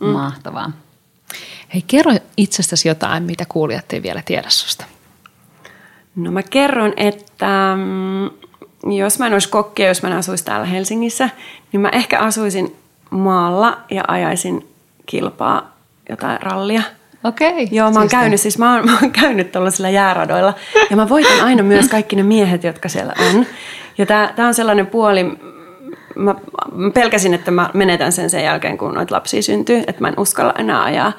Mm. 0.00 0.06
Mahtavaa. 0.06 0.72
Hei, 1.74 1.84
kerro 1.86 2.12
itsestäsi 2.36 2.88
jotain, 2.88 3.22
mitä 3.22 3.44
kuulijat 3.48 3.92
ei 3.92 4.02
vielä 4.02 4.22
tiedä 4.24 4.50
susta. 4.50 4.84
No 6.16 6.30
mä 6.30 6.42
kerron, 6.42 6.92
että 6.96 7.76
mm, 7.76 8.30
jos 8.96 9.18
mä 9.18 9.26
en 9.26 9.32
olisi 9.32 9.48
kokkia, 9.48 9.88
jos 9.88 10.02
mä 10.02 10.08
en 10.08 10.16
asuisi 10.16 10.44
täällä 10.44 10.66
Helsingissä, 10.66 11.30
niin 11.72 11.80
mä 11.80 11.88
ehkä 11.88 12.18
asuisin 12.18 12.76
maalla 13.10 13.78
ja 13.90 14.04
ajaisin 14.08 14.68
kilpaa 15.06 15.76
jotain 16.08 16.42
rallia. 16.42 16.82
Okei. 17.24 17.68
Joo, 17.70 17.90
mä 17.90 17.98
oon 17.98 18.02
Siistiä. 18.02 18.20
käynyt, 18.20 18.40
siis 18.40 18.58
mä 18.58 18.74
oon, 18.74 18.86
mä 18.90 18.98
oon 19.02 19.10
käynyt 19.10 19.52
tuollaisilla 19.52 19.90
jääradoilla 19.90 20.54
ja 20.90 20.96
mä 20.96 21.08
voitan 21.08 21.40
aina 21.40 21.62
myös 21.62 21.88
kaikki 21.88 22.16
ne 22.16 22.22
miehet, 22.22 22.64
jotka 22.64 22.88
siellä 22.88 23.12
on. 23.28 23.46
Ja 23.98 24.06
tää, 24.06 24.32
tää 24.36 24.46
on 24.46 24.54
sellainen 24.54 24.86
puoli, 24.86 25.24
mä, 26.16 26.34
mä 26.74 26.90
pelkäsin, 26.90 27.34
että 27.34 27.50
mä 27.50 27.70
menetän 27.74 28.12
sen 28.12 28.30
sen 28.30 28.44
jälkeen, 28.44 28.78
kun 28.78 28.94
noita 28.94 29.14
lapsia 29.14 29.42
syntyy, 29.42 29.78
että 29.86 30.00
mä 30.00 30.08
en 30.08 30.14
uskalla 30.18 30.54
enää 30.58 30.82
ajaa. 30.82 31.12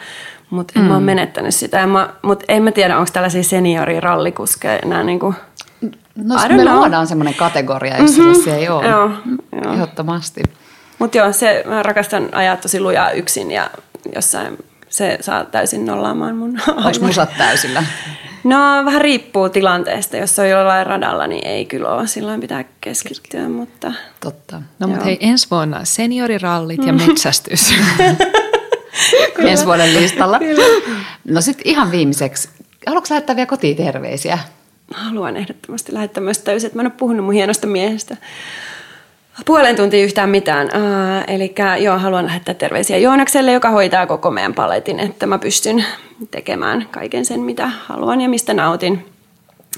Mutta 0.49 0.79
mm. 0.79 0.85
mä 0.85 0.93
oon 0.93 1.03
menettänyt 1.03 1.55
sitä. 1.55 1.87
Mutta 2.21 2.45
en 2.47 2.63
mä 2.63 2.71
tiedä, 2.71 2.97
onko 2.97 3.09
tällaisia 3.13 3.43
seniorirallikuskeja 3.43 4.79
enää. 4.79 5.03
No 5.03 5.09
I 5.09 6.37
jos 6.37 6.43
don't 6.43 6.55
me 6.55 6.61
know. 6.61 6.75
luodaan 6.75 7.07
semmoinen 7.07 7.33
kategoria, 7.33 7.97
jos 7.97 8.17
mm-hmm. 8.17 8.33
sellaisia 8.33 8.55
ei 8.55 8.69
ole. 8.69 8.87
Joo, 8.87 9.11
joo. 9.63 9.73
Ehdottomasti. 9.73 10.43
Mutta 10.99 11.17
joo, 11.17 11.31
se, 11.31 11.63
mä 11.67 11.83
rakastan 11.83 12.29
ajaa 12.31 12.57
tosi 12.57 12.79
lujaa 12.79 13.11
yksin 13.11 13.51
ja 13.51 13.69
jossain 14.15 14.57
se 14.93 15.17
saa 15.21 15.45
täysin 15.45 15.85
nollaamaan 15.85 16.35
mun 16.35 16.59
Onko 16.85 16.99
musat 17.01 17.37
täysillä? 17.37 17.83
No 18.43 18.57
vähän 18.85 19.01
riippuu 19.01 19.49
tilanteesta. 19.49 20.17
Jos 20.17 20.39
on 20.39 20.49
jollain 20.49 20.87
radalla, 20.87 21.27
niin 21.27 21.47
ei 21.47 21.65
kyllä 21.65 21.89
ole. 21.89 22.07
Silloin 22.07 22.41
pitää 22.41 22.63
keskittyä, 22.81 23.49
mutta... 23.49 23.93
Totta. 24.19 24.61
No 24.79 24.87
mutta 24.87 25.05
hei, 25.05 25.17
ensi 25.19 25.47
vuonna 25.51 25.85
seniorirallit 25.85 26.85
ja 26.85 26.93
metsästys. 26.93 27.73
Ensi 29.39 29.65
vuoden 29.65 29.93
listalla. 29.93 30.39
No 31.27 31.41
sitten 31.41 31.67
ihan 31.67 31.91
viimeiseksi. 31.91 32.49
Haluatko 32.87 33.07
lähettää 33.09 33.35
vielä 33.35 33.45
kotiin 33.45 33.77
terveisiä? 33.77 34.39
Haluan 34.93 35.37
ehdottomasti 35.37 35.93
lähettää 35.93 36.23
myös 36.23 36.37
täysin, 36.37 36.67
että 36.67 36.77
mä 36.77 36.81
en 36.81 36.87
ole 36.87 36.93
puhunut 36.97 37.25
mun 37.25 37.33
hienosta 37.33 37.67
miehestä 37.67 38.17
puolen 39.45 39.75
tuntia 39.75 40.03
yhtään 40.03 40.29
mitään. 40.29 40.67
Uh, 40.67 41.23
eli 41.27 41.55
joo, 41.79 41.99
haluan 41.99 42.25
lähettää 42.25 42.53
terveisiä 42.53 42.97
Joonakselle, 42.97 43.51
joka 43.51 43.69
hoitaa 43.69 44.07
koko 44.07 44.31
meidän 44.31 44.53
paletin, 44.53 44.99
että 44.99 45.27
mä 45.27 45.39
pystyn 45.39 45.85
tekemään 46.31 46.87
kaiken 46.91 47.25
sen, 47.25 47.39
mitä 47.39 47.67
haluan 47.67 48.21
ja 48.21 48.29
mistä 48.29 48.53
nautin. 48.53 49.05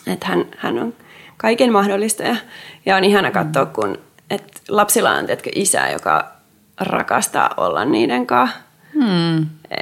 Että 0.07 0.27
hän, 0.27 0.45
hän 0.57 0.79
on 0.79 0.93
kaiken 1.37 1.71
mahdollista 1.71 2.23
ja, 2.23 2.35
ja 2.85 2.95
on 2.95 3.03
ihana 3.03 3.31
katsoa, 3.31 3.65
kun 3.65 3.97
et 4.29 4.61
lapsilla 4.69 5.11
on 5.11 5.25
tiedätkö, 5.25 5.49
isä, 5.55 5.89
joka 5.89 6.31
rakastaa 6.79 7.53
olla 7.57 7.85
niiden 7.85 8.27
kanssa. 8.27 8.57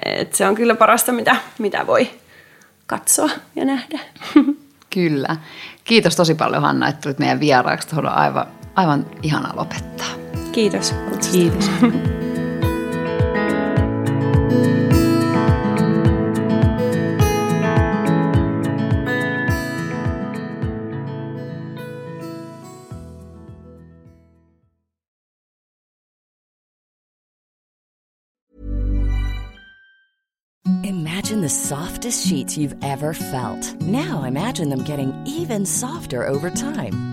Et 0.06 0.36
se 0.36 0.48
on 0.48 0.56
kyllä 0.56 0.76
parasta, 0.76 1.12
mitä, 1.12 1.36
mitä 1.60 1.88
voi 1.88 2.10
katsoa 2.88 3.30
ja 3.56 3.66
nähdä. 3.66 4.00
Kyllä. 4.94 5.36
Kiitos 5.84 6.16
tosi 6.16 6.36
paljon 6.36 6.62
Hanna, 6.62 6.88
että 6.88 7.02
tulit 7.02 7.20
meidän 7.20 7.40
vieraaksi. 7.40 7.88
Tuohon 7.88 8.06
on 8.06 8.18
aivan, 8.18 8.48
aivan 8.76 9.06
ihana 9.24 9.56
lopettaa. 9.56 10.08
Kiitos 10.52 10.94
kutsusta. 11.10 11.32
Kiitos. 11.32 11.70
Imagine 30.84 31.42
the 31.42 31.50
softest 31.50 32.28
sheets 32.28 32.58
you've 32.58 32.76
ever 32.84 33.14
felt. 33.14 33.82
Now 33.82 34.24
imagine 34.24 34.70
them 34.70 34.84
getting 34.84 35.14
even 35.26 35.66
softer 35.66 36.28
over 36.28 36.50
time. 36.50 37.13